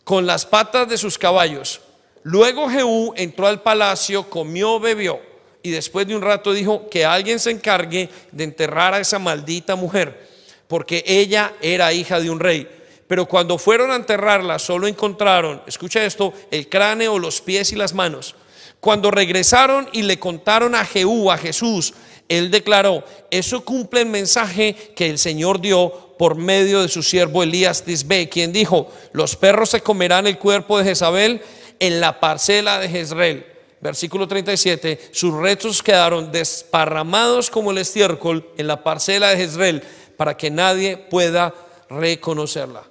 con 0.05 0.25
las 0.25 0.45
patas 0.45 0.87
de 0.87 0.97
sus 0.97 1.17
caballos. 1.17 1.81
Luego 2.23 2.69
Jehú 2.69 3.13
entró 3.17 3.47
al 3.47 3.61
palacio, 3.61 4.29
comió, 4.29 4.79
bebió 4.79 5.32
y 5.63 5.71
después 5.71 6.05
de 6.05 6.15
un 6.15 6.21
rato 6.21 6.51
dijo 6.51 6.89
que 6.89 7.05
alguien 7.05 7.39
se 7.39 7.49
encargue 7.49 8.09
de 8.31 8.43
enterrar 8.43 8.93
a 8.93 8.99
esa 8.99 9.17
maldita 9.17 9.75
mujer, 9.77 10.27
porque 10.67 11.03
ella 11.07 11.53
era 11.61 11.93
hija 11.93 12.19
de 12.19 12.29
un 12.29 12.41
rey. 12.41 12.67
Pero 13.07 13.25
cuando 13.25 13.57
fueron 13.57 13.89
a 13.91 13.95
enterrarla, 13.95 14.59
solo 14.59 14.87
encontraron, 14.87 15.61
escucha 15.65 16.03
esto, 16.03 16.33
el 16.51 16.67
cráneo, 16.67 17.17
los 17.17 17.41
pies 17.41 17.71
y 17.71 17.77
las 17.77 17.93
manos. 17.93 18.35
Cuando 18.81 19.09
regresaron 19.09 19.87
y 19.93 20.01
le 20.01 20.19
contaron 20.19 20.75
a 20.75 20.83
Jehú, 20.83 21.31
a 21.31 21.37
Jesús, 21.37 21.93
él 22.27 22.51
declaró, 22.51 23.05
eso 23.31 23.63
cumple 23.63 24.01
el 24.01 24.07
mensaje 24.07 24.75
que 24.95 25.09
el 25.09 25.17
Señor 25.17 25.61
dio 25.61 26.15
por 26.17 26.35
medio 26.35 26.81
de 26.81 26.89
su 26.89 27.03
siervo 27.03 27.43
Elías 27.43 27.83
Tisbe, 27.83 28.27
quien 28.27 28.51
dijo, 28.51 28.91
los 29.13 29.37
perros 29.37 29.69
se 29.69 29.81
comerán 29.81 30.27
el 30.27 30.37
cuerpo 30.37 30.77
de 30.77 30.85
Jezabel 30.85 31.41
en 31.79 32.01
la 32.01 32.19
parcela 32.19 32.79
de 32.79 32.89
Jezreel. 32.89 33.52
Versículo 33.83 34.29
37, 34.29 35.09
sus 35.11 35.33
restos 35.33 35.83
quedaron 35.83 36.31
desparramados 36.31 37.49
como 37.49 37.71
el 37.71 37.79
estiércol 37.79 38.49
en 38.55 38.67
la 38.67 38.81
parcela 38.81 39.27
de 39.27 39.35
Jezreel 39.35 39.83
para 40.15 40.37
que 40.37 40.49
nadie 40.49 40.95
pueda 40.95 41.53
reconocerla. 41.89 42.83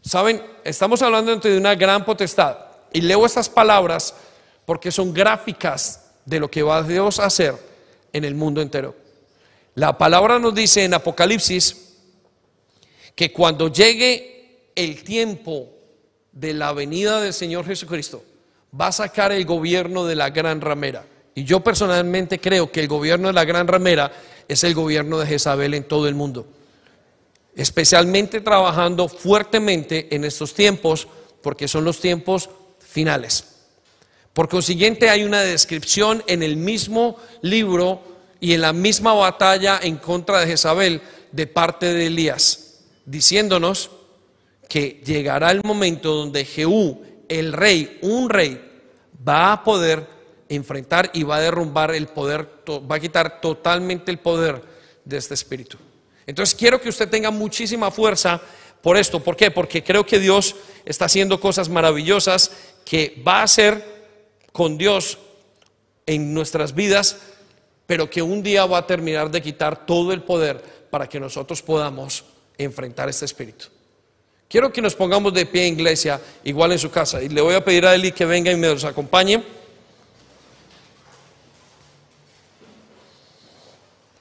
Saben, 0.00 0.42
estamos 0.64 1.02
hablando 1.02 1.36
de 1.36 1.58
una 1.58 1.74
gran 1.74 2.06
potestad 2.06 2.56
y 2.90 3.02
leo 3.02 3.26
estas 3.26 3.50
palabras 3.50 4.14
porque 4.64 4.90
son 4.90 5.12
gráficas 5.12 6.06
de 6.24 6.40
lo 6.40 6.50
que 6.50 6.62
va 6.62 6.82
Dios 6.82 7.20
a 7.20 7.26
hacer 7.26 7.54
en 8.10 8.24
el 8.24 8.34
mundo 8.34 8.62
entero. 8.62 8.96
La 9.74 9.98
palabra 9.98 10.38
nos 10.38 10.54
dice 10.54 10.84
en 10.84 10.94
Apocalipsis 10.94 11.96
que 13.14 13.30
cuando 13.30 13.70
llegue 13.70 14.70
el 14.74 15.04
tiempo 15.04 15.68
de 16.32 16.54
la 16.54 16.72
venida 16.72 17.20
del 17.20 17.34
Señor 17.34 17.66
Jesucristo, 17.66 18.22
va 18.78 18.88
a 18.88 18.92
sacar 18.92 19.32
el 19.32 19.44
gobierno 19.44 20.04
de 20.06 20.16
la 20.16 20.30
gran 20.30 20.60
ramera. 20.60 21.04
Y 21.34 21.44
yo 21.44 21.60
personalmente 21.60 22.40
creo 22.40 22.70
que 22.70 22.80
el 22.80 22.88
gobierno 22.88 23.28
de 23.28 23.34
la 23.34 23.44
gran 23.44 23.68
ramera 23.68 24.10
es 24.48 24.64
el 24.64 24.74
gobierno 24.74 25.18
de 25.18 25.26
Jezabel 25.26 25.74
en 25.74 25.84
todo 25.84 26.08
el 26.08 26.14
mundo. 26.14 26.46
Especialmente 27.54 28.40
trabajando 28.40 29.08
fuertemente 29.08 30.14
en 30.14 30.24
estos 30.24 30.54
tiempos, 30.54 31.06
porque 31.42 31.68
son 31.68 31.84
los 31.84 32.00
tiempos 32.00 32.50
finales. 32.80 33.44
Por 34.32 34.48
consiguiente, 34.48 35.10
hay 35.10 35.24
una 35.24 35.42
descripción 35.42 36.22
en 36.26 36.42
el 36.42 36.56
mismo 36.56 37.16
libro 37.42 38.02
y 38.40 38.54
en 38.54 38.60
la 38.60 38.72
misma 38.72 39.14
batalla 39.14 39.80
en 39.82 39.96
contra 39.96 40.40
de 40.40 40.46
Jezabel 40.46 41.00
de 41.32 41.46
parte 41.46 41.92
de 41.92 42.06
Elías 42.06 42.68
diciéndonos 43.08 43.90
que 44.68 45.00
llegará 45.04 45.50
el 45.50 45.62
momento 45.64 46.14
donde 46.14 46.44
Jehú, 46.44 47.02
el 47.28 47.52
rey, 47.52 47.98
un 48.02 48.28
rey, 48.28 48.60
va 49.26 49.52
a 49.52 49.64
poder 49.64 50.06
enfrentar 50.48 51.10
y 51.12 51.22
va 51.22 51.36
a 51.36 51.40
derrumbar 51.40 51.94
el 51.94 52.08
poder, 52.08 52.48
va 52.90 52.96
a 52.96 53.00
quitar 53.00 53.40
totalmente 53.40 54.10
el 54.10 54.18
poder 54.18 54.62
de 55.04 55.16
este 55.16 55.34
espíritu. 55.34 55.76
Entonces 56.26 56.54
quiero 56.54 56.80
que 56.80 56.88
usted 56.88 57.08
tenga 57.08 57.30
muchísima 57.30 57.90
fuerza 57.90 58.40
por 58.82 58.96
esto. 58.96 59.22
¿Por 59.22 59.36
qué? 59.36 59.50
Porque 59.50 59.82
creo 59.82 60.04
que 60.04 60.18
Dios 60.18 60.54
está 60.84 61.06
haciendo 61.06 61.40
cosas 61.40 61.68
maravillosas 61.68 62.50
que 62.84 63.22
va 63.26 63.40
a 63.40 63.44
hacer 63.44 63.82
con 64.52 64.78
Dios 64.78 65.18
en 66.06 66.32
nuestras 66.32 66.74
vidas, 66.74 67.18
pero 67.86 68.08
que 68.08 68.22
un 68.22 68.42
día 68.42 68.66
va 68.66 68.78
a 68.78 68.86
terminar 68.86 69.30
de 69.30 69.42
quitar 69.42 69.86
todo 69.86 70.12
el 70.12 70.22
poder 70.22 70.62
para 70.90 71.08
que 71.08 71.20
nosotros 71.20 71.62
podamos 71.62 72.24
enfrentar 72.56 73.08
este 73.08 73.24
espíritu. 73.24 73.66
Quiero 74.48 74.72
que 74.72 74.80
nos 74.80 74.94
pongamos 74.94 75.34
de 75.34 75.44
pie, 75.44 75.66
iglesia, 75.66 76.18
igual 76.42 76.72
en 76.72 76.78
su 76.78 76.90
casa. 76.90 77.22
Y 77.22 77.28
le 77.28 77.42
voy 77.42 77.54
a 77.54 77.62
pedir 77.62 77.84
a 77.84 77.94
Eli 77.94 78.12
que 78.12 78.24
venga 78.24 78.50
y 78.50 78.56
me 78.56 78.68
los 78.68 78.82
acompañe. 78.84 79.42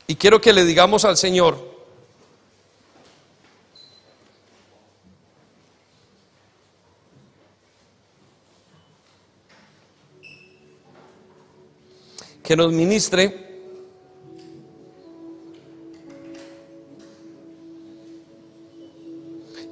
Y 0.05 0.15
quiero 0.15 0.41
que 0.41 0.51
le 0.51 0.65
digamos 0.65 1.05
al 1.05 1.15
Señor, 1.15 1.75
que 12.43 12.55
nos 12.55 12.71
ministre 12.71 13.46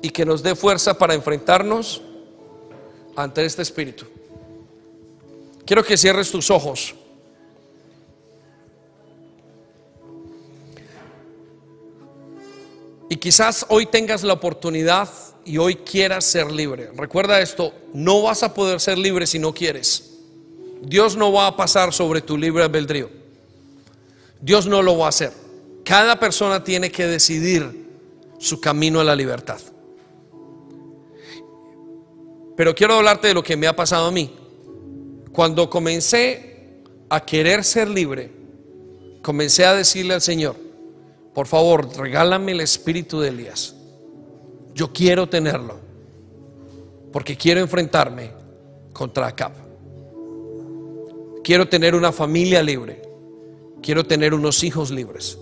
y 0.05 0.11
que 0.11 0.23
nos 0.23 0.43
dé 0.43 0.55
fuerza 0.55 0.95
para 0.95 1.15
enfrentarnos 1.15 1.99
ante 3.15 3.43
este 3.43 3.63
espíritu. 3.63 4.05
Quiero 5.65 5.83
que 5.83 5.97
cierres 5.97 6.29
tus 6.29 6.51
ojos. 6.51 6.93
Y 13.09 13.15
quizás 13.15 13.65
hoy 13.69 13.87
tengas 13.87 14.21
la 14.21 14.33
oportunidad 14.33 15.09
y 15.43 15.57
hoy 15.57 15.77
quieras 15.77 16.23
ser 16.25 16.51
libre. 16.51 16.91
Recuerda 16.95 17.41
esto, 17.41 17.73
no 17.91 18.21
vas 18.21 18.43
a 18.43 18.53
poder 18.53 18.79
ser 18.79 18.99
libre 18.99 19.25
si 19.25 19.39
no 19.39 19.55
quieres. 19.55 20.17
Dios 20.83 21.15
no 21.17 21.33
va 21.33 21.47
a 21.47 21.57
pasar 21.57 21.93
sobre 21.93 22.21
tu 22.21 22.37
libre 22.37 22.63
albedrío. 22.63 23.09
Dios 24.39 24.67
no 24.67 24.83
lo 24.83 24.99
va 24.99 25.07
a 25.07 25.09
hacer. 25.09 25.33
Cada 25.83 26.19
persona 26.19 26.63
tiene 26.63 26.91
que 26.91 27.07
decidir 27.07 27.89
su 28.37 28.61
camino 28.61 28.99
a 28.99 29.03
la 29.03 29.15
libertad. 29.15 29.59
Pero 32.55 32.73
quiero 32.73 32.95
hablarte 32.95 33.27
de 33.27 33.33
lo 33.33 33.43
que 33.43 33.57
me 33.57 33.67
ha 33.67 33.75
pasado 33.75 34.07
a 34.07 34.11
mí. 34.11 34.33
Cuando 35.31 35.69
comencé 35.69 36.81
a 37.09 37.25
querer 37.25 37.63
ser 37.63 37.89
libre, 37.89 38.31
comencé 39.21 39.65
a 39.65 39.75
decirle 39.75 40.13
al 40.13 40.21
Señor, 40.21 40.55
por 41.33 41.47
favor, 41.47 41.89
regálame 41.97 42.53
el 42.53 42.61
espíritu 42.61 43.19
de 43.19 43.29
Elías. 43.29 43.75
Yo 44.73 44.93
quiero 44.93 45.27
tenerlo, 45.27 45.79
porque 47.11 47.35
quiero 47.35 47.59
enfrentarme 47.59 48.31
contra 48.93 49.27
Acab. 49.27 49.51
Quiero 51.43 51.67
tener 51.67 51.93
una 51.93 52.11
familia 52.11 52.63
libre. 52.63 53.01
Quiero 53.81 54.05
tener 54.05 54.33
unos 54.33 54.63
hijos 54.63 54.89
libres. 54.89 55.37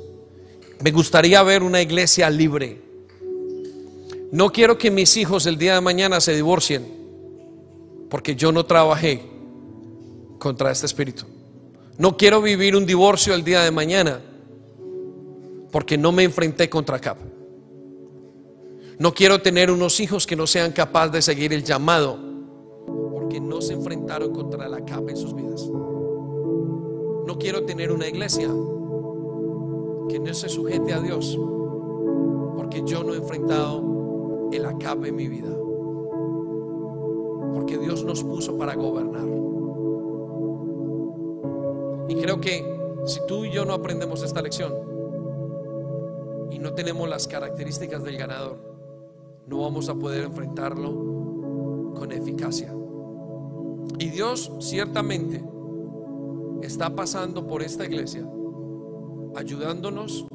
Me 0.83 0.91
gustaría 0.91 1.41
ver 1.43 1.63
una 1.63 1.81
iglesia 1.81 2.29
libre. 2.29 2.81
No 4.31 4.51
quiero 4.51 4.77
que 4.77 4.91
mis 4.91 5.15
hijos 5.15 5.45
el 5.45 5.57
día 5.57 5.75
de 5.75 5.81
mañana 5.81 6.19
se 6.19 6.35
divorcien 6.35 6.92
porque 8.13 8.35
yo 8.35 8.51
no 8.51 8.63
trabajé 8.63 9.23
contra 10.37 10.69
este 10.69 10.85
espíritu. 10.85 11.25
No 11.97 12.15
quiero 12.15 12.43
vivir 12.43 12.75
un 12.75 12.85
divorcio 12.85 13.33
el 13.33 13.43
día 13.43 13.61
de 13.61 13.71
mañana 13.71 14.21
porque 15.71 15.97
no 15.97 16.11
me 16.11 16.21
enfrenté 16.21 16.69
contra 16.69 16.99
Cap. 16.99 17.17
No 18.99 19.15
quiero 19.15 19.41
tener 19.41 19.71
unos 19.71 19.99
hijos 19.99 20.27
que 20.27 20.35
no 20.35 20.45
sean 20.45 20.73
capaces 20.73 21.11
de 21.11 21.21
seguir 21.23 21.53
el 21.53 21.63
llamado 21.63 22.19
porque 23.13 23.39
no 23.41 23.61
se 23.61 23.73
enfrentaron 23.73 24.31
contra 24.31 24.69
la 24.69 24.85
capa 24.85 25.09
en 25.09 25.17
sus 25.17 25.33
vidas. 25.33 25.67
No 27.25 27.39
quiero 27.39 27.63
tener 27.63 27.91
una 27.91 28.07
iglesia 28.07 28.47
que 30.07 30.19
no 30.19 30.33
se 30.35 30.49
sujete 30.49 30.93
a 30.93 30.99
Dios 30.99 31.35
porque 32.57 32.83
yo 32.85 33.03
no 33.03 33.15
he 33.15 33.17
enfrentado 33.17 34.49
el 34.51 34.67
acabe 34.67 35.07
en 35.07 35.15
mi 35.15 35.27
vida. 35.27 35.62
Porque 37.53 37.77
Dios 37.77 38.03
nos 38.03 38.23
puso 38.23 38.57
para 38.57 38.75
gobernar. 38.75 39.27
Y 42.09 42.15
creo 42.15 42.39
que 42.41 42.63
si 43.05 43.19
tú 43.27 43.45
y 43.45 43.51
yo 43.51 43.65
no 43.65 43.73
aprendemos 43.73 44.23
esta 44.23 44.41
lección 44.41 44.73
y 46.51 46.59
no 46.59 46.73
tenemos 46.73 47.09
las 47.09 47.27
características 47.27 48.03
del 48.03 48.17
ganador, 48.17 48.57
no 49.47 49.61
vamos 49.61 49.89
a 49.89 49.95
poder 49.95 50.23
enfrentarlo 50.23 51.93
con 51.95 52.11
eficacia. 52.11 52.73
Y 53.99 54.09
Dios 54.09 54.51
ciertamente 54.59 55.43
está 56.61 56.95
pasando 56.95 57.45
por 57.45 57.61
esta 57.61 57.85
iglesia, 57.85 58.27
ayudándonos 59.35 60.25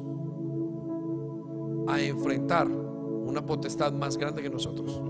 a 1.87 2.01
enfrentar 2.01 2.67
una 2.67 3.45
potestad 3.45 3.91
más 3.93 4.17
grande 4.17 4.41
que 4.41 4.49
nosotros. 4.49 5.01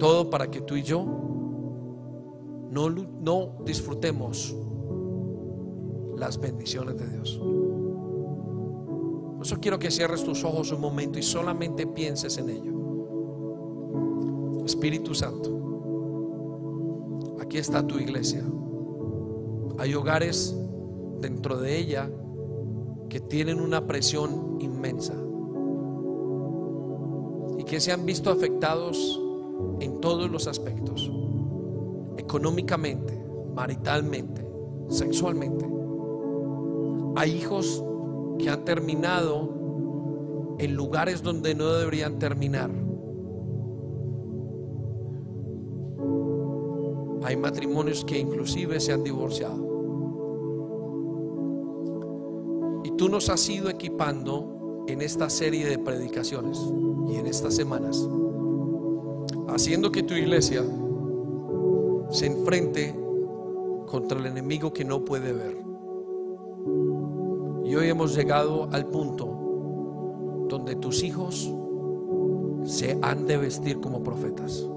Todo 0.00 0.30
para 0.30 0.50
que 0.50 0.62
tú 0.62 0.74
y 0.74 0.82
yo 0.82 1.04
no, 2.70 3.56
disfrutemos 3.64 4.56
las 6.16 6.40
bendiciones 6.40 6.96
de 6.96 7.06
Dios. 7.08 7.38
Por 9.36 9.46
eso 9.46 9.58
quiero 9.60 9.78
que 9.78 9.90
cierres 9.90 10.24
tus 10.24 10.42
ojos 10.44 10.72
un 10.72 10.80
momento 10.80 11.18
y 11.18 11.22
solamente 11.22 11.86
pienses 11.86 12.38
en 12.38 12.48
ello. 12.48 12.72
Espíritu 14.64 15.14
Santo, 15.14 15.50
aquí 17.40 17.58
está 17.58 17.86
tu 17.86 17.98
iglesia. 17.98 18.42
Hay 19.78 19.94
hogares 19.94 20.56
dentro 21.20 21.58
de 21.58 21.76
ella 21.76 22.10
que 23.08 23.20
tienen 23.20 23.60
una 23.60 23.86
presión 23.86 24.56
inmensa 24.60 25.14
y 27.58 27.64
que 27.64 27.80
se 27.80 27.92
han 27.92 28.06
visto 28.06 28.30
afectados 28.30 29.20
en 29.80 30.00
todos 30.00 30.30
los 30.30 30.46
aspectos, 30.46 31.10
económicamente, 32.16 33.18
maritalmente, 33.54 34.46
sexualmente. 34.88 35.68
Hay 37.16 37.32
hijos 37.32 37.84
que 38.38 38.48
han 38.48 38.64
terminado 38.64 40.56
en 40.58 40.74
lugares 40.74 41.22
donde 41.22 41.54
no 41.54 41.72
deberían 41.72 42.18
terminar. 42.18 42.70
Hay 47.22 47.36
matrimonios 47.36 48.04
que 48.04 48.18
inclusive 48.18 48.80
se 48.80 48.92
han 48.92 49.04
divorciado. 49.04 49.70
tú 53.00 53.08
nos 53.08 53.30
has 53.30 53.48
ido 53.48 53.70
equipando 53.70 54.84
en 54.86 55.00
esta 55.00 55.30
serie 55.30 55.66
de 55.66 55.78
predicaciones 55.78 56.58
y 57.08 57.16
en 57.16 57.26
estas 57.26 57.56
semanas, 57.56 58.06
haciendo 59.54 59.92
que 59.92 60.02
tu 60.02 60.14
iglesia 60.14 60.62
se 62.10 62.26
enfrente 62.26 62.94
contra 63.86 64.18
el 64.18 64.26
enemigo 64.26 64.72
que 64.72 64.84
no 64.84 65.04
puede 65.04 65.32
ver. 65.32 65.64
Y 67.64 67.74
hoy 67.74 67.88
hemos 67.88 68.14
llegado 68.14 68.68
al 68.72 68.86
punto 68.86 70.46
donde 70.48 70.74
tus 70.76 71.02
hijos 71.02 71.52
se 72.64 72.98
han 73.02 73.26
de 73.26 73.36
vestir 73.36 73.80
como 73.80 74.02
profetas. 74.02 74.68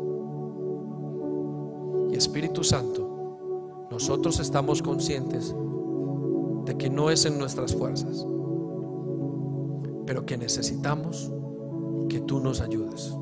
Y 2.12 2.16
Espíritu 2.16 2.64
Santo, 2.64 3.88
nosotros 3.90 4.40
estamos 4.40 4.82
conscientes 4.82 5.56
de 6.66 6.78
que 6.78 6.90
no 6.90 7.10
es 7.10 7.26
en 7.26 7.38
nuestras 7.38 7.76
fuerzas, 7.76 8.26
pero 10.06 10.26
que 10.26 10.38
necesitamos 10.38 11.32
que 12.10 12.20
tú 12.20 12.40
nos 12.40 12.62
ayudes. 12.62 13.16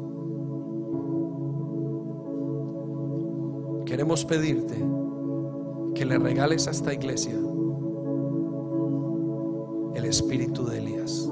Queremos 3.91 4.23
pedirte 4.23 4.75
que 5.93 6.05
le 6.05 6.17
regales 6.17 6.65
a 6.69 6.71
esta 6.71 6.93
iglesia 6.93 7.37
el 9.95 10.05
espíritu 10.05 10.65
de 10.65 10.77
Elías. 10.77 11.29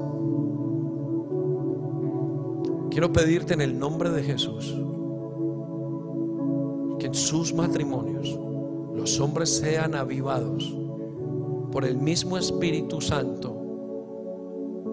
Quiero 2.90 3.14
pedirte 3.14 3.54
en 3.54 3.62
el 3.62 3.78
nombre 3.78 4.10
de 4.10 4.22
Jesús 4.22 4.78
que 6.98 7.06
en 7.06 7.14
sus 7.14 7.54
matrimonios 7.54 8.38
los 8.94 9.18
hombres 9.20 9.56
sean 9.56 9.94
avivados 9.94 10.76
por 11.72 11.86
el 11.86 11.96
mismo 11.96 12.36
Espíritu 12.36 13.00
Santo 13.00 13.56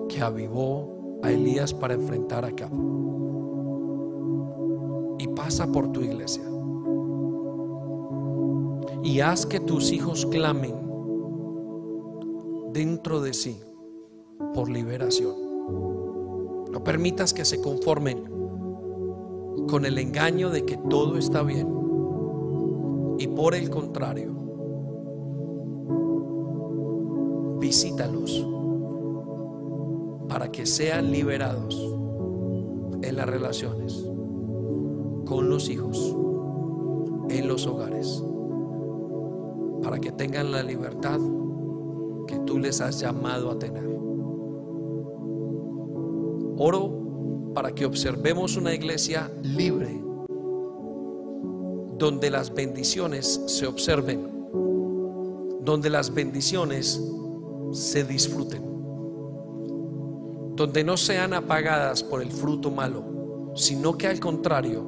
que 0.08 0.22
avivó 0.22 1.20
a 1.22 1.34
Elías 1.34 1.74
para 1.74 1.96
enfrentar 1.96 2.46
a 2.46 2.56
Cabo. 2.56 2.78
Y 5.20 5.28
pasa 5.28 5.70
por 5.70 5.92
tu 5.92 6.00
iglesia. 6.00 6.57
Y 9.08 9.22
haz 9.22 9.46
que 9.46 9.62
tus 9.62 9.94
hijos 9.94 10.26
clamen 10.26 10.76
dentro 12.74 13.22
de 13.22 13.34
sí 13.34 13.58
por 14.54 14.70
liberación. 14.70 15.34
No 16.70 16.84
permitas 16.84 17.34
que 17.34 17.46
se 17.46 17.62
conformen 17.62 18.26
con 19.70 19.86
el 19.86 19.98
engaño 19.98 20.50
de 20.50 20.66
que 20.66 20.76
todo 20.76 21.18
está 21.18 21.42
bien. 21.42 21.70
Y 23.18 23.28
por 23.28 23.56
el 23.56 23.70
contrario, 23.70 24.34
visítalos 27.62 28.46
para 30.28 30.52
que 30.52 30.66
sean 30.66 31.12
liberados 31.12 31.98
en 33.02 33.16
las 33.16 33.26
relaciones 33.26 34.06
con 35.26 35.50
los 35.50 35.70
hijos, 35.70 36.14
en 37.30 37.48
los 37.48 37.66
hogares, 37.68 38.22
para 39.84 40.00
que 40.00 40.12
tengan 40.12 40.52
la 40.52 40.64
libertad 40.64 41.20
que 42.28 42.40
tú 42.40 42.60
les 42.60 42.82
has 42.82 43.00
llamado 43.00 43.52
a 43.52 43.58
tener. 43.58 43.88
Oro 46.58 47.52
para 47.54 47.74
que 47.74 47.86
observemos 47.86 48.58
una 48.58 48.74
iglesia 48.74 49.32
libre, 49.44 50.00
donde 51.98 52.30
las 52.30 52.54
bendiciones 52.54 53.42
se 53.48 53.66
observen, 53.66 54.48
donde 55.62 55.90
las 55.90 56.14
bendiciones 56.14 57.02
se 57.72 58.04
disfruten, 58.04 58.64
donde 60.56 60.84
no 60.84 60.98
sean 60.98 61.34
apagadas 61.34 62.04
por 62.04 62.22
el 62.22 62.32
fruto 62.32 62.70
malo, 62.72 63.54
sino 63.56 63.98
que 63.98 64.08
al 64.08 64.20
contrario, 64.20 64.86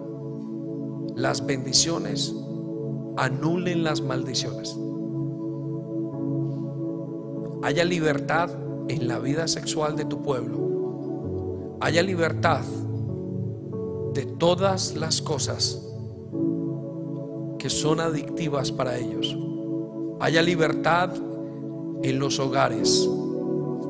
las 1.16 1.46
bendiciones 1.46 2.36
anulen 3.20 3.84
las 3.84 4.02
maldiciones. 4.02 4.78
Haya 7.62 7.84
libertad 7.84 8.50
en 8.88 9.10
la 9.10 9.20
vida 9.20 9.50
sexual 9.50 9.98
de 9.98 10.06
tu 10.06 10.22
pueblo. 10.22 11.78
Haya 11.82 12.02
libertad 12.02 12.62
de 14.14 14.26
todas 14.26 14.96
las 14.96 15.22
cosas 15.22 15.86
que 17.58 17.70
son 17.70 18.00
adictivas 18.00 18.72
para 18.72 18.98
ellos. 18.98 19.38
Haya 20.22 20.42
libertad 20.42 21.12
en 22.04 22.20
los 22.20 22.40
hogares, 22.40 23.08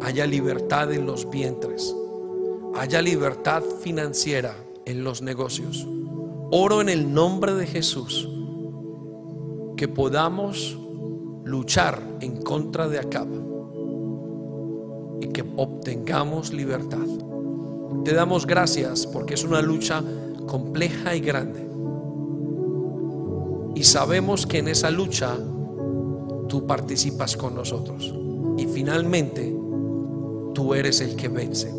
haya 0.01 0.25
libertad 0.25 0.91
en 0.91 1.05
los 1.05 1.30
vientres, 1.30 1.95
haya 2.75 3.03
libertad 3.03 3.61
financiera 3.82 4.55
en 4.86 5.03
los 5.03 5.21
negocios. 5.21 5.88
Oro 6.49 6.82
en 6.82 6.89
el 6.89 7.13
nombre 7.13 7.53
de 7.53 7.67
Jesús 7.67 8.27
que 9.80 9.88
podamos 9.88 10.77
luchar 11.45 12.03
en 12.19 12.41
contra 12.41 12.89
de 12.89 12.99
Acab 12.99 13.30
y 15.21 15.27
que 15.27 15.41
obtengamos 15.55 16.51
libertad. 16.51 17.07
Te 18.03 18.13
damos 18.13 18.45
gracias 18.45 19.07
porque 19.07 19.36
es 19.36 19.45
una 19.45 19.61
lucha 19.61 20.03
compleja 20.47 21.15
y 21.15 21.21
grande. 21.21 21.65
Y 23.73 23.84
sabemos 23.86 24.45
que 24.45 24.57
en 24.57 24.67
esa 24.67 24.91
lucha 24.91 25.38
tú 26.49 26.67
participas 26.67 27.38
con 27.38 27.55
nosotros. 27.55 28.13
Y 28.57 28.65
finalmente, 28.65 29.57
tú 30.53 30.73
eres 30.73 30.99
el 30.99 31.15
que 31.15 31.30
vence. 31.30 31.73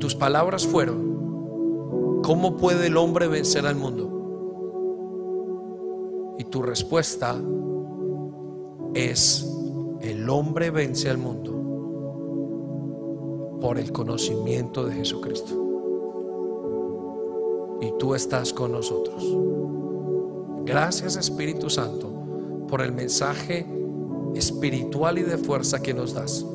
Tus 0.00 0.16
palabras 0.16 0.66
fueron, 0.66 2.20
¿cómo 2.24 2.56
puede 2.56 2.88
el 2.88 2.96
hombre 2.96 3.28
vencer 3.28 3.64
al 3.64 3.76
mundo? 3.76 4.09
Y 6.40 6.44
tu 6.44 6.62
respuesta 6.62 7.38
es, 8.94 9.46
el 10.00 10.30
hombre 10.30 10.70
vence 10.70 11.10
al 11.10 11.18
mundo 11.18 11.52
por 13.60 13.78
el 13.78 13.92
conocimiento 13.92 14.86
de 14.86 14.94
Jesucristo. 14.94 15.52
Y 17.82 17.92
tú 17.98 18.14
estás 18.14 18.54
con 18.54 18.72
nosotros. 18.72 19.22
Gracias 20.64 21.16
Espíritu 21.16 21.68
Santo 21.68 22.10
por 22.68 22.80
el 22.80 22.92
mensaje 22.92 23.66
espiritual 24.34 25.18
y 25.18 25.22
de 25.22 25.36
fuerza 25.36 25.82
que 25.82 25.92
nos 25.92 26.14
das. 26.14 26.46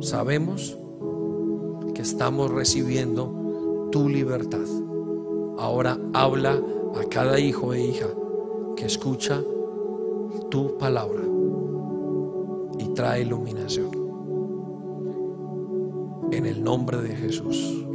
Sabemos 0.00 0.78
que 1.94 2.00
estamos 2.00 2.50
recibiendo 2.50 3.88
tu 3.92 4.08
libertad. 4.08 4.64
ahora 5.58 5.98
habla 6.14 6.58
a 6.94 7.04
cada 7.10 7.38
hijo 7.38 7.74
e 7.74 7.84
hija 7.84 8.06
que 8.80 8.86
escucha 8.86 9.42
tu 10.50 10.78
palabra 10.78 11.22
y 12.78 12.88
trae 12.94 13.20
iluminación. 13.20 13.90
En 16.32 16.46
el 16.46 16.64
nombre 16.64 17.02
de 17.02 17.14
Jesús. 17.14 17.89